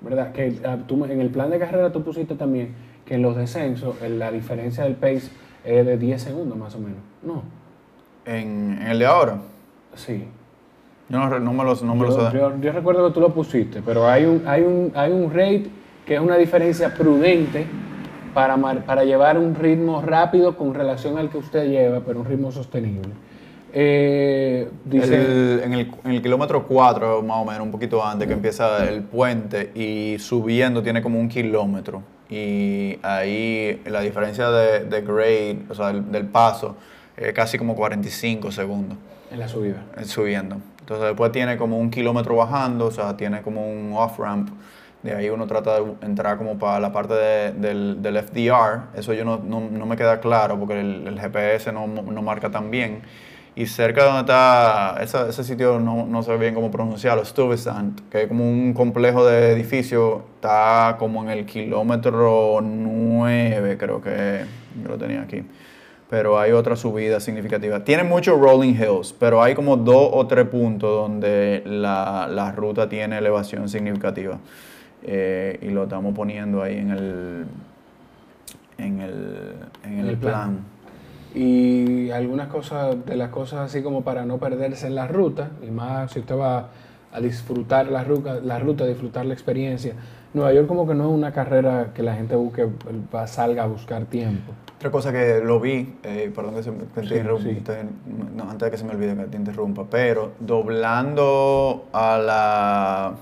¿verdad? 0.00 0.32
Que 0.32 0.58
ah, 0.64 0.78
tú 0.86 1.04
en 1.04 1.20
el 1.20 1.28
plan 1.30 1.50
de 1.50 1.58
carrera 1.58 1.92
tú 1.92 2.02
pusiste 2.02 2.34
también 2.34 2.74
que 3.04 3.14
en 3.14 3.22
los 3.22 3.36
descensos 3.36 4.00
en 4.02 4.18
la 4.18 4.30
diferencia 4.32 4.84
del 4.84 4.94
pace 4.94 5.30
es 5.64 5.84
de 5.86 5.98
10 5.98 6.22
segundos 6.22 6.56
más 6.56 6.74
o 6.74 6.78
menos. 6.78 6.98
No, 7.22 7.42
En, 8.24 8.78
en 8.80 8.86
el 8.88 8.98
de 8.98 9.06
ahora. 9.06 9.36
sí. 9.94 10.24
Yo 11.08 11.18
no, 11.18 11.40
no 11.40 11.52
me 11.52 11.64
lo, 11.64 11.74
no 11.74 11.94
me 11.96 12.06
Yo, 12.06 12.32
yo- 12.32 12.60
yo 12.60 12.72
recuerdo 12.72 13.08
que 13.08 13.14
tú 13.14 13.20
lo 13.20 13.34
pusiste, 13.34 13.82
pero 13.84 14.06
hay 14.08 14.24
un, 14.26 14.44
hay 14.46 14.62
un, 14.62 14.92
hay 14.94 15.10
un 15.10 15.28
rate 15.30 15.66
que 16.06 16.14
es 16.14 16.20
una 16.20 16.36
diferencia 16.36 16.94
prudente 16.94 17.66
para, 18.32 18.56
mar- 18.56 18.84
para 18.86 19.02
llevar 19.04 19.36
un 19.36 19.56
ritmo 19.56 20.00
rápido 20.02 20.56
con 20.56 20.72
relación 20.72 21.18
al 21.18 21.28
que 21.28 21.38
usted 21.38 21.68
lleva, 21.68 21.98
pero 22.06 22.20
un 22.20 22.26
ritmo 22.26 22.52
sostenible. 22.52 23.10
Eh, 23.72 24.68
dice, 24.84 25.14
El- 25.16 25.60
en, 25.64 25.72
el, 25.74 25.92
en 26.04 26.10
el 26.12 26.22
kilómetro 26.22 26.66
4, 26.66 27.22
más 27.22 27.36
o 27.38 27.44
menos, 27.44 27.62
un 27.62 27.70
poquito 27.70 28.04
antes 28.04 28.26
que 28.26 28.34
empieza 28.34 28.88
el 28.88 29.02
puente 29.02 29.70
y 29.74 30.16
subiendo 30.18 30.82
tiene 30.82 31.02
como 31.02 31.18
un 31.18 31.28
kilómetro. 31.28 32.02
Y 32.28 32.98
ahí 33.02 33.80
la 33.86 34.00
diferencia 34.00 34.50
de, 34.50 34.84
de 34.84 35.00
grade, 35.02 35.58
o 35.68 35.74
sea, 35.74 35.88
del, 35.88 36.10
del 36.12 36.26
paso, 36.26 36.76
es 37.16 37.32
casi 37.32 37.58
como 37.58 37.74
45 37.74 38.50
segundos 38.52 38.96
en 39.30 39.38
la 39.40 39.48
subida. 39.48 39.82
eh, 39.96 40.04
subiendo. 40.04 40.56
Entonces 40.80 41.06
después 41.08 41.30
tiene 41.32 41.56
como 41.56 41.78
un 41.78 41.90
kilómetro 41.90 42.36
bajando, 42.36 42.86
o 42.86 42.90
sea, 42.90 43.16
tiene 43.16 43.42
como 43.42 43.68
un 43.70 43.92
off-ramp. 43.94 44.48
De 45.02 45.14
ahí 45.14 45.30
uno 45.30 45.46
trata 45.46 45.80
de 45.80 45.84
entrar 46.02 46.36
como 46.36 46.58
para 46.58 46.78
la 46.78 46.92
parte 46.92 47.14
de- 47.14 47.52
del, 47.52 48.02
del 48.02 48.16
FDR. 48.18 48.82
Eso 48.94 49.12
yo 49.14 49.24
no, 49.24 49.38
no- 49.42 49.60
no 49.70 49.86
me 49.86 49.96
queda 49.96 50.20
claro 50.20 50.58
porque 50.58 50.78
el, 50.80 51.06
el 51.06 51.18
GPS 51.20 51.72
no, 51.72 51.86
no 51.86 52.22
marca 52.22 52.50
tan 52.50 52.70
bien. 52.70 53.00
Y 53.60 53.66
cerca 53.66 54.00
de 54.02 54.06
donde 54.06 54.20
está, 54.22 54.96
esa- 55.02 55.28
ese 55.28 55.44
sitio 55.44 55.78
no, 55.78 56.06
no 56.06 56.22
sé 56.22 56.34
bien 56.38 56.54
cómo 56.54 56.70
pronunciarlo, 56.70 57.22
Stuyvesant, 57.26 58.00
que 58.08 58.22
es 58.22 58.28
como 58.28 58.48
un 58.48 58.72
complejo 58.72 59.26
de 59.26 59.52
edificios, 59.52 60.22
está 60.36 60.96
como 60.98 61.22
en 61.22 61.28
el 61.28 61.44
kilómetro 61.44 62.60
9, 62.62 63.76
creo 63.76 64.00
que 64.00 64.44
yo 64.82 64.88
lo 64.88 64.96
tenía 64.96 65.20
aquí. 65.20 65.42
Pero 66.08 66.38
hay 66.40 66.52
otra 66.52 66.74
subida 66.74 67.20
significativa. 67.20 67.84
Tiene 67.84 68.02
muchos 68.02 68.40
rolling 68.40 68.72
hills, 68.74 69.12
pero 69.12 69.42
hay 69.42 69.54
como 69.54 69.76
dos 69.76 70.08
o 70.12 70.26
tres 70.26 70.46
puntos 70.48 70.90
donde 70.90 71.62
la, 71.66 72.26
la 72.30 72.52
ruta 72.52 72.88
tiene 72.88 73.18
elevación 73.18 73.68
significativa. 73.68 74.38
Eh, 75.02 75.58
y 75.60 75.68
lo 75.68 75.82
estamos 75.84 76.14
poniendo 76.14 76.62
ahí 76.62 76.78
en 76.78 76.90
el, 76.90 77.44
en 78.78 79.00
el, 79.00 79.54
en 79.84 79.98
el, 79.98 80.08
el 80.10 80.16
plan. 80.16 80.32
plan. 80.32 80.58
Y 81.34 82.10
algunas 82.10 82.48
cosas, 82.48 82.96
de 83.06 83.16
las 83.16 83.30
cosas 83.30 83.60
así 83.60 83.82
como 83.82 84.02
para 84.02 84.24
no 84.24 84.38
perderse 84.38 84.86
en 84.88 84.94
la 84.96 85.06
ruta, 85.06 85.50
y 85.66 85.70
más 85.70 86.12
si 86.12 86.20
usted 86.20 86.36
va 86.36 86.68
a 87.12 87.20
disfrutar 87.20 87.86
la 87.88 88.04
ruta, 88.04 88.40
la 88.42 88.58
ruta, 88.58 88.86
disfrutar 88.86 89.26
la 89.26 89.34
experiencia. 89.34 89.94
Nueva 90.32 90.52
York 90.52 90.68
como 90.68 90.86
que 90.86 90.94
no 90.94 91.08
es 91.08 91.10
una 91.14 91.32
carrera 91.32 91.90
que 91.92 92.02
la 92.04 92.14
gente 92.14 92.36
busque, 92.36 92.66
va, 93.12 93.26
salga 93.26 93.64
a 93.64 93.66
buscar 93.66 94.04
tiempo. 94.04 94.52
Otra 94.76 94.90
cosa 94.90 95.12
que 95.12 95.40
lo 95.44 95.58
vi, 95.60 95.94
eh, 96.04 96.32
perdón 96.34 96.54
que, 96.54 96.62
se, 96.62 96.70
te 96.70 97.00
Sí, 97.00 97.14
interrumpa, 97.14 97.50
sí. 97.50 97.54
te- 97.56 97.84
no, 98.36 98.44
antes 98.44 98.60
de 98.66 98.70
que 98.70 98.76
se 98.78 98.84
me 98.84 98.92
olvide 98.92 99.14
que 99.16 99.24
te 99.24 99.36
interrumpa, 99.36 99.84
pero 99.90 100.30
doblando 100.40 101.84
a 101.92 102.16
la 102.18 103.14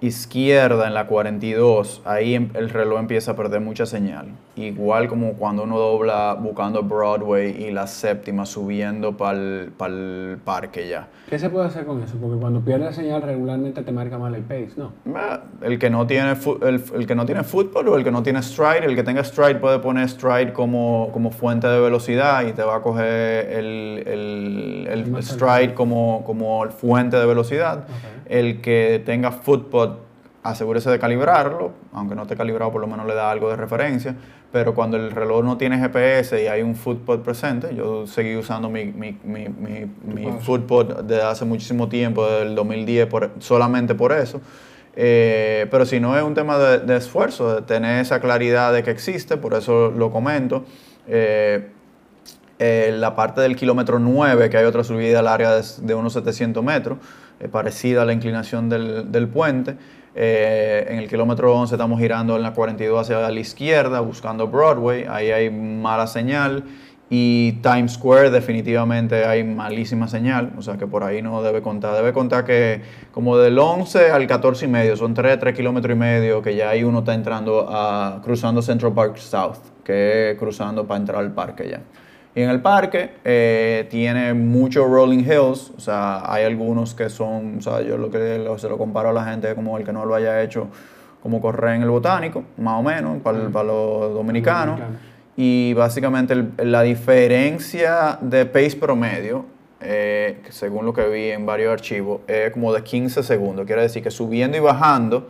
izquierda 0.00 0.86
en 0.86 0.94
la 0.94 1.06
42, 1.06 2.02
ahí 2.04 2.34
em- 2.34 2.50
el 2.54 2.70
reloj 2.70 3.00
empieza 3.00 3.32
a 3.32 3.36
perder 3.36 3.60
mucha 3.60 3.86
señal. 3.86 4.26
Igual 4.56 5.08
como 5.08 5.32
cuando 5.32 5.64
uno 5.64 5.76
dobla 5.78 6.34
buscando 6.40 6.82
Broadway 6.82 7.64
y 7.64 7.72
la 7.72 7.88
séptima 7.88 8.46
subiendo 8.46 9.16
para 9.16 9.32
el 9.36 10.38
parque 10.44 10.88
ya. 10.88 11.08
¿Qué 11.28 11.38
se 11.40 11.50
puede 11.50 11.66
hacer 11.66 11.84
con 11.84 12.00
eso? 12.02 12.16
Porque 12.20 12.38
cuando 12.38 12.60
pierde 12.60 12.84
la 12.84 12.92
señal 12.92 13.22
regularmente 13.22 13.82
te 13.82 13.90
marca 13.90 14.16
mal 14.16 14.32
el 14.34 14.42
pace, 14.42 14.70
¿no? 14.76 14.92
Ah, 15.16 15.40
El 15.60 15.78
que 15.80 15.90
no 15.90 16.06
tiene 16.06 16.34
el, 16.62 16.84
el 16.94 17.06
que 17.06 17.14
no 17.16 17.26
tiene 17.26 17.42
fútbol 17.42 17.88
o 17.88 17.96
el 17.96 18.04
que 18.04 18.12
no 18.12 18.22
tiene 18.22 18.42
stride, 18.42 18.84
el 18.84 18.94
que 18.94 19.02
tenga 19.02 19.24
stride 19.24 19.56
puede 19.56 19.80
poner 19.80 20.08
stride 20.08 20.52
como, 20.52 21.10
como 21.12 21.32
fuente 21.32 21.66
de 21.66 21.80
velocidad 21.80 22.46
y 22.46 22.52
te 22.52 22.62
va 22.62 22.76
a 22.76 22.80
coger 22.80 23.50
el, 23.50 24.04
el, 24.06 24.88
el 24.88 25.22
stride 25.22 25.74
como, 25.74 26.22
como 26.24 26.64
fuente 26.70 27.16
de 27.16 27.26
velocidad. 27.26 27.78
Ok. 27.78 28.26
El 28.26 28.60
que 28.60 29.02
tenga 29.04 29.32
footpod, 29.32 29.96
asegúrese 30.44 30.90
de 30.90 30.98
calibrarlo, 30.98 31.72
aunque 31.94 32.14
no 32.14 32.22
esté 32.22 32.36
calibrado 32.36 32.70
por 32.70 32.80
lo 32.82 32.86
menos 32.86 33.06
le 33.06 33.14
da 33.14 33.30
algo 33.30 33.48
de 33.48 33.56
referencia, 33.56 34.14
pero 34.52 34.74
cuando 34.74 34.98
el 34.98 35.10
reloj 35.10 35.42
no 35.42 35.56
tiene 35.56 35.78
GPS 35.78 36.40
y 36.40 36.46
hay 36.46 36.62
un 36.62 36.76
footpod 36.76 37.20
presente, 37.20 37.74
yo 37.74 38.06
seguí 38.06 38.36
usando 38.36 38.68
mi, 38.68 38.84
mi, 38.84 39.18
mi, 39.24 39.48
mi, 39.48 40.32
footpod 40.40 41.02
desde 41.02 41.22
hace 41.22 41.46
muchísimo 41.46 41.88
tiempo, 41.88 42.26
desde 42.26 42.42
el 42.42 42.54
2010, 42.54 43.06
por- 43.06 43.30
solamente 43.38 43.94
por 43.94 44.12
eso. 44.12 44.42
Eh, 44.96 45.66
pero 45.70 45.86
si 45.86 45.98
no 45.98 46.16
es 46.16 46.22
un 46.22 46.34
tema 46.34 46.58
de, 46.58 46.78
de 46.78 46.96
esfuerzo, 46.98 47.56
de 47.56 47.62
tener 47.62 48.00
esa 48.00 48.20
claridad 48.20 48.72
de 48.72 48.82
que 48.82 48.90
existe, 48.90 49.38
por 49.38 49.54
eso 49.54 49.90
lo 49.90 50.10
comento. 50.12 50.64
Eh, 51.08 51.70
eh, 52.58 52.94
la 52.96 53.16
parte 53.16 53.40
del 53.40 53.56
kilómetro 53.56 53.98
9, 53.98 54.50
que 54.50 54.58
hay 54.58 54.64
otra 54.66 54.84
subida 54.84 55.20
al 55.20 55.26
área 55.28 55.56
de, 55.56 55.62
de 55.80 55.94
unos 55.94 56.12
700 56.12 56.62
metros, 56.62 56.98
parecida 57.50 58.02
a 58.02 58.04
la 58.04 58.12
inclinación 58.12 58.68
del, 58.68 59.10
del 59.10 59.26
puente. 59.26 59.76
Eh, 60.16 60.86
en 60.88 60.98
el 60.98 61.08
kilómetro 61.08 61.54
11 61.54 61.74
estamos 61.74 61.98
girando 61.98 62.36
en 62.36 62.42
la 62.42 62.52
42 62.52 63.00
hacia 63.00 63.28
la 63.28 63.40
izquierda, 63.40 64.00
buscando 64.00 64.46
Broadway, 64.46 65.06
ahí 65.08 65.30
hay 65.30 65.50
mala 65.50 66.06
señal. 66.06 66.64
Y 67.10 67.60
Times 67.62 67.92
Square 67.92 68.30
definitivamente 68.30 69.26
hay 69.26 69.44
malísima 69.44 70.08
señal, 70.08 70.52
o 70.56 70.62
sea 70.62 70.78
que 70.78 70.86
por 70.86 71.04
ahí 71.04 71.20
no 71.20 71.42
debe 71.42 71.60
contar. 71.60 71.94
Debe 71.94 72.12
contar 72.12 72.44
que 72.44 72.80
como 73.12 73.36
del 73.36 73.58
11 73.58 74.10
al 74.10 74.26
14 74.26 74.64
y 74.64 74.68
medio, 74.68 74.96
son 74.96 75.12
3, 75.12 75.38
3 75.38 75.54
kilómetros 75.54 75.94
y 75.94 75.98
medio, 75.98 76.40
que 76.40 76.56
ya 76.56 76.70
ahí 76.70 76.82
uno 76.82 77.00
está 77.00 77.12
entrando 77.12 77.66
a, 77.68 78.20
cruzando 78.24 78.62
Central 78.62 78.94
Park 78.94 79.18
South, 79.18 79.58
que 79.84 80.30
es 80.30 80.38
cruzando 80.38 80.86
para 80.86 80.98
entrar 80.98 81.20
al 81.20 81.32
parque 81.32 81.68
ya. 81.68 81.80
Y 82.36 82.42
en 82.42 82.50
el 82.50 82.60
parque 82.60 83.10
eh, 83.24 83.86
tiene 83.90 84.34
muchos 84.34 84.88
rolling 84.90 85.20
hills, 85.20 85.70
o 85.76 85.80
sea, 85.80 86.22
hay 86.32 86.44
algunos 86.44 86.92
que 86.94 87.08
son, 87.08 87.58
o 87.58 87.62
sea, 87.62 87.80
yo 87.82 87.96
lo 87.96 88.10
que 88.10 88.38
lo- 88.38 88.58
se 88.58 88.68
lo 88.68 88.76
comparo 88.76 89.10
a 89.10 89.12
la 89.12 89.24
gente 89.24 89.54
como 89.54 89.78
el 89.78 89.84
que 89.84 89.92
no 89.92 90.04
lo 90.04 90.14
haya 90.16 90.42
hecho, 90.42 90.66
como 91.22 91.40
correr 91.40 91.76
en 91.76 91.82
el 91.82 91.90
botánico, 91.90 92.42
más 92.58 92.80
o 92.80 92.82
menos, 92.82 93.22
para, 93.22 93.38
el- 93.38 93.50
para 93.50 93.66
los 93.68 94.14
dominicanos. 94.14 94.78
Dominicano. 94.80 95.14
Y 95.36 95.74
básicamente 95.74 96.32
el- 96.34 96.52
la 96.58 96.82
diferencia 96.82 98.18
de 98.20 98.46
pace 98.46 98.76
promedio, 98.76 99.44
eh, 99.80 100.40
según 100.50 100.86
lo 100.86 100.92
que 100.92 101.06
vi 101.08 101.30
en 101.30 101.46
varios 101.46 101.72
archivos, 101.72 102.20
es 102.26 102.50
como 102.52 102.72
de 102.72 102.82
15 102.82 103.22
segundos. 103.22 103.66
Quiere 103.66 103.82
decir 103.82 104.02
que 104.02 104.10
subiendo 104.10 104.56
y 104.56 104.60
bajando 104.60 105.28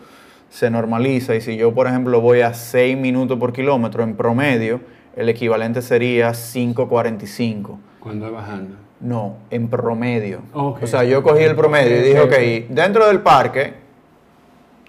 se 0.51 0.71
normaliza. 0.71 1.35
Y 1.35 1.41
si 1.41 1.57
yo, 1.57 1.75
por 1.75 1.87
ejemplo, 1.87 2.21
voy 2.21 2.41
a 2.41 2.55
6 2.55 2.97
minutos 2.97 3.39
por 3.39 3.53
kilómetro 3.53 4.03
en 4.05 4.15
promedio, 4.17 4.81
el 5.17 5.29
equivalente 5.29 5.83
sería 5.83 6.31
5.45. 6.31 7.79
Cuando 8.01 8.27
es 8.27 8.33
bajando. 8.33 8.77
No, 9.01 9.37
en 9.51 9.69
promedio. 9.69 10.41
Ok. 10.53 10.83
O 10.83 10.87
sea, 10.87 11.05
yo 11.05 11.23
cogí 11.23 11.43
el 11.43 11.57
promedio 11.57 11.97
y 11.99 12.03
dije, 12.03 12.21
Ok, 12.21 12.33
ok, 12.33 12.75
dentro 12.75 13.07
del 13.07 13.21
parque, 13.21 13.75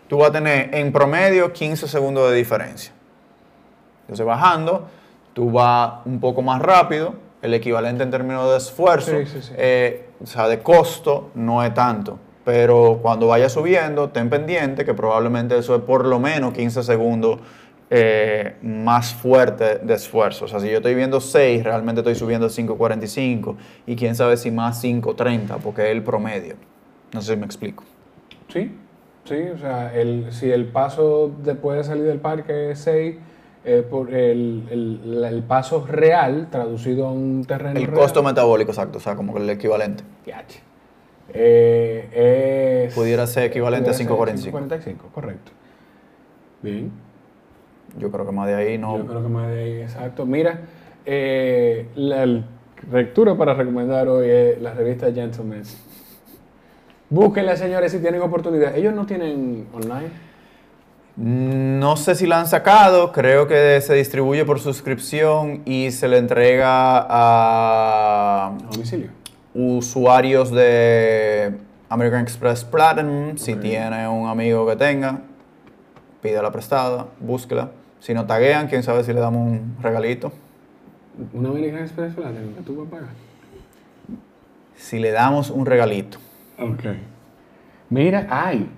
tú 0.07 0.19
vas 0.19 0.29
a 0.29 0.33
tener 0.33 0.73
en 0.73 0.91
promedio 0.91 1.51
15 1.51 1.87
segundos 1.87 2.29
de 2.31 2.37
diferencia. 2.37 2.93
Entonces, 4.01 4.25
bajando, 4.25 4.87
tú 5.33 5.51
vas 5.51 6.05
un 6.05 6.19
poco 6.19 6.41
más 6.41 6.61
rápido, 6.61 7.15
el 7.41 7.53
equivalente 7.53 8.03
en 8.03 8.11
términos 8.11 8.49
de 8.51 8.57
esfuerzo, 8.57 9.11
Sí, 9.19 9.25
sí, 9.25 9.41
sí. 9.41 9.53
eh, 9.57 10.09
o 10.23 10.25
sea, 10.27 10.47
de 10.47 10.59
costo, 10.59 11.31
no 11.35 11.63
es 11.63 11.73
tanto. 11.73 12.19
Pero 12.45 12.99
cuando 13.01 13.27
vaya 13.27 13.49
subiendo, 13.49 14.09
ten 14.09 14.29
pendiente 14.29 14.85
que 14.85 14.93
probablemente 14.93 15.57
eso 15.57 15.75
es 15.75 15.81
por 15.81 16.05
lo 16.05 16.19
menos 16.19 16.53
15 16.53 16.83
segundos 16.83 17.39
eh, 17.89 18.55
más 18.61 19.13
fuerte 19.13 19.77
de 19.79 19.93
esfuerzo. 19.93 20.45
O 20.45 20.47
sea, 20.47 20.59
si 20.59 20.69
yo 20.69 20.77
estoy 20.77 20.95
viendo 20.95 21.19
6, 21.21 21.63
realmente 21.63 22.01
estoy 22.01 22.15
subiendo 22.15 22.47
5.45 22.49 23.55
y 23.85 23.95
quién 23.95 24.15
sabe 24.15 24.37
si 24.37 24.51
más 24.51 24.83
5.30, 24.83 25.57
porque 25.63 25.83
es 25.83 25.89
el 25.89 26.03
promedio. 26.03 26.55
No 27.13 27.21
sé 27.21 27.33
si 27.33 27.39
me 27.39 27.45
explico. 27.45 27.83
Sí, 28.49 28.71
sí, 29.25 29.35
o 29.53 29.57
sea, 29.57 29.93
el, 29.95 30.31
si 30.31 30.49
el 30.51 30.65
paso 30.65 31.31
después 31.43 31.77
de 31.77 31.83
salir 31.83 32.03
del 32.05 32.19
parque 32.19 32.71
es 32.71 32.79
6, 32.79 33.15
por 33.89 34.13
el, 34.13 34.63
el- 34.69 35.23
el 35.23 35.41
paso 35.43 35.85
real, 35.87 36.49
traducido 36.51 37.07
a 37.07 37.11
un 37.11 37.45
terreno 37.45 37.79
El 37.79 37.87
real, 37.87 37.97
costo 37.99 38.21
metabólico, 38.21 38.71
exacto, 38.71 38.99
o 38.99 39.01
sea, 39.01 39.15
como 39.15 39.35
el 39.37 39.49
equivalente. 39.49 40.03
Eh, 41.33 42.85
es, 42.87 42.93
Pudiera 42.93 43.25
ser 43.27 43.45
equivalente 43.45 43.89
a 43.89 43.93
pudiera 43.93 44.37
ser 44.37 44.51
5.45. 44.51 44.51
5.45, 44.51 44.97
correcto. 45.11 45.51
Bien. 46.61 46.91
Yo 47.97 48.11
creo 48.11 48.25
que 48.25 48.31
más 48.31 48.47
de 48.47 48.55
ahí 48.55 48.77
no. 48.77 48.97
Yo 48.97 49.05
creo 49.05 49.21
que 49.23 49.29
más 49.29 49.47
de 49.47 49.63
ahí, 49.63 49.81
exacto. 49.81 50.25
Mira, 50.25 50.61
eh, 51.05 51.87
la 51.95 52.25
lectura 52.91 53.35
para 53.35 53.53
recomendar 53.53 54.07
hoy 54.07 54.29
es 54.29 54.61
la 54.61 54.73
revista 54.73 55.11
Gentleman. 55.11 55.63
Búsquenla, 57.09 57.55
señores, 57.55 57.91
si 57.91 57.99
tienen 57.99 58.21
oportunidad. 58.21 58.75
Ellos 58.75 58.93
no 58.93 59.05
tienen 59.05 59.67
online. 59.73 60.09
No 61.17 61.95
sé 61.95 62.15
si 62.15 62.27
la 62.27 62.41
han 62.41 62.47
sacado, 62.47 63.13
creo 63.13 63.47
que 63.47 63.79
se 63.79 63.93
distribuye 63.93 64.43
por 64.43 64.59
suscripción 64.59 65.61
y 65.63 65.91
se 65.91 66.09
le 66.09 66.17
entrega 66.17 66.97
a 67.07 68.47
A 68.47 68.57
domicilio. 68.69 69.11
usuarios 69.53 70.51
de 70.51 71.53
American 71.87 72.21
Express 72.21 72.65
Platinum. 72.65 73.37
Si 73.37 73.55
tiene 73.55 74.09
un 74.09 74.27
amigo 74.27 74.67
que 74.67 74.75
tenga, 74.75 75.21
pídela 76.21 76.51
prestada, 76.51 77.07
búsquela. 77.21 77.71
Si 78.05 78.13
no 78.13 78.27
taguean, 78.27 78.67
quién 78.67 78.83
sabe 78.83 79.03
si 79.03 79.13
le 79.13 79.19
damos 79.19 79.47
un 79.47 79.77
regalito. 79.81 80.31
Una 81.33 81.49
American 81.49 81.81
Express 81.81 82.13
Platinum 82.13 82.53
que 82.53 82.61
tú 82.61 82.75
vas 82.75 82.85
a 82.85 82.89
pagar. 82.91 83.09
Si 84.77 84.99
le 84.99 85.09
damos 85.09 85.49
un 85.49 85.65
regalito. 85.65 86.19
Ok. 86.59 86.83
Mira, 87.89 88.27
ay, 88.29 88.69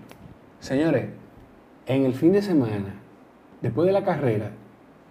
señores, 0.61 1.07
en 1.87 2.05
el 2.05 2.13
fin 2.13 2.31
de 2.31 2.41
semana, 2.41 2.95
después 3.61 3.85
de 3.85 3.91
la 3.91 4.05
carrera, 4.05 4.51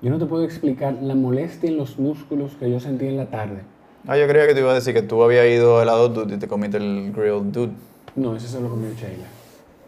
yo 0.01 0.09
no 0.09 0.19
te 0.19 0.25
puedo 0.25 0.45
explicar 0.45 0.95
la 0.95 1.15
molestia 1.15 1.69
en 1.69 1.77
los 1.77 1.99
músculos 1.99 2.57
que 2.59 2.71
yo 2.71 2.81
sentí 2.81 3.05
en 3.05 3.19
la 3.19 3.27
tarde. 3.27 3.65
Ah, 4.07 4.17
yo 4.17 4.27
creía 4.27 4.47
que 4.47 4.55
te 4.55 4.61
iba 4.61 4.71
a 4.71 4.75
decir 4.77 4.95
que 4.95 5.03
tú 5.03 5.23
habías 5.23 5.47
ido 5.47 5.79
al 5.79 5.89
lado 5.89 6.09
dude 6.09 6.37
y 6.37 6.39
te 6.39 6.49
comiste 6.49 6.79
el 6.79 7.13
grilled 7.13 7.53
dude. 7.53 7.73
No, 8.15 8.35
ese 8.35 8.49
se 8.49 8.63
lo 8.63 8.71
comió 8.71 8.89
Sheila. 8.95 9.36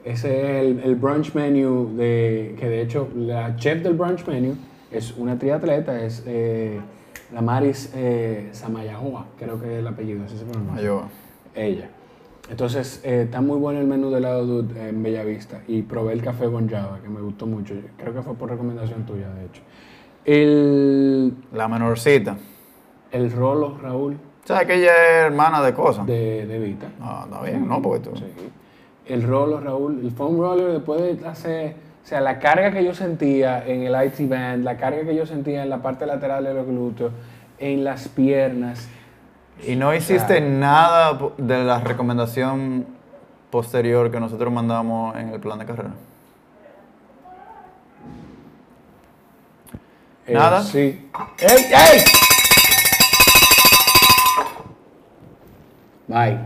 Ese 0.08 0.40
es 0.40 0.64
el, 0.66 0.80
el 0.80 0.94
brunch 0.96 1.34
menu 1.34 1.94
de 1.96 2.54
que 2.58 2.66
de 2.68 2.80
hecho 2.82 3.08
la 3.14 3.56
chef 3.56 3.82
del 3.82 3.94
brunch 3.94 4.26
menu 4.26 4.54
es 4.90 5.14
una 5.18 5.38
triatleta, 5.38 6.02
es 6.02 6.22
eh, 6.26 6.80
la 7.32 7.42
Maris 7.42 7.92
eh, 7.94 8.48
Samayahoa, 8.52 9.26
creo 9.38 9.60
que 9.60 9.66
es 9.74 9.78
el 9.80 9.86
apellido, 9.86 10.24
así 10.24 10.38
se 10.38 10.44
pronuncia. 10.46 10.90
Ella. 11.54 11.90
Entonces, 12.50 13.02
eh, 13.04 13.24
está 13.24 13.42
muy 13.42 13.58
bueno 13.58 13.80
el 13.80 13.86
menú 13.86 14.10
de 14.10 14.20
lado 14.20 14.46
Dude 14.46 14.88
en 14.88 15.02
Bellavista 15.02 15.60
y 15.68 15.82
probé 15.82 16.14
el 16.14 16.22
café 16.22 16.46
con 16.50 16.66
Java, 16.70 16.98
que 17.02 17.08
me 17.10 17.20
gustó 17.20 17.44
mucho. 17.46 17.74
Creo 17.98 18.14
que 18.14 18.22
fue 18.22 18.34
por 18.34 18.48
recomendación 18.48 19.04
tuya, 19.04 19.28
de 19.28 19.44
hecho. 19.44 19.60
El, 20.24 21.34
La 21.52 21.68
menorcita. 21.68 22.38
el 23.12 23.30
rolo, 23.30 23.76
Raúl. 23.82 24.16
sabes 24.44 24.66
que 24.66 24.74
ella 24.76 24.92
es 24.92 25.26
hermana 25.26 25.60
de 25.62 25.74
cosas. 25.74 26.06
de, 26.06 26.46
de 26.46 26.58
Vita. 26.58 26.86
Ah, 27.02 27.26
está 27.26 27.42
bien, 27.42 27.68
¿no? 27.68 27.82
Porque 27.82 28.08
tú... 28.08 28.16
Sí. 28.16 28.24
El 29.08 29.22
rolo, 29.22 29.60
Raúl, 29.60 30.00
el 30.04 30.10
foam 30.10 30.38
roller 30.38 30.70
después 30.72 31.00
de 31.20 31.26
hacer, 31.26 31.74
o 32.04 32.06
sea, 32.06 32.20
la 32.20 32.38
carga 32.38 32.70
que 32.72 32.84
yo 32.84 32.94
sentía 32.94 33.66
en 33.66 33.82
el 33.82 33.94
IT 34.06 34.28
band, 34.28 34.64
la 34.64 34.76
carga 34.76 35.02
que 35.02 35.14
yo 35.14 35.24
sentía 35.26 35.62
en 35.62 35.70
la 35.70 35.78
parte 35.78 36.04
lateral 36.06 36.44
de 36.44 36.54
los 36.54 36.66
glúteos, 36.66 37.12
en 37.58 37.84
las 37.84 38.08
piernas, 38.08 38.86
Y 39.66 39.74
no 39.74 39.92
hiciste 39.92 40.40
nada 40.40 41.18
po- 41.18 41.32
de 41.36 41.64
la 41.64 41.80
recomendación 41.80 42.86
posterior 43.50 44.10
que 44.10 44.20
nosotros 44.20 44.52
mandamos 44.52 45.16
en 45.16 45.30
el 45.30 45.40
plan 45.40 45.58
de 45.58 45.64
carrera. 45.64 45.90
eh, 50.26 50.34
¿Nada? 50.34 50.62
Sí. 50.62 51.10
¡Ey, 51.40 51.64
ey! 51.72 52.04
Bye. 56.06 56.38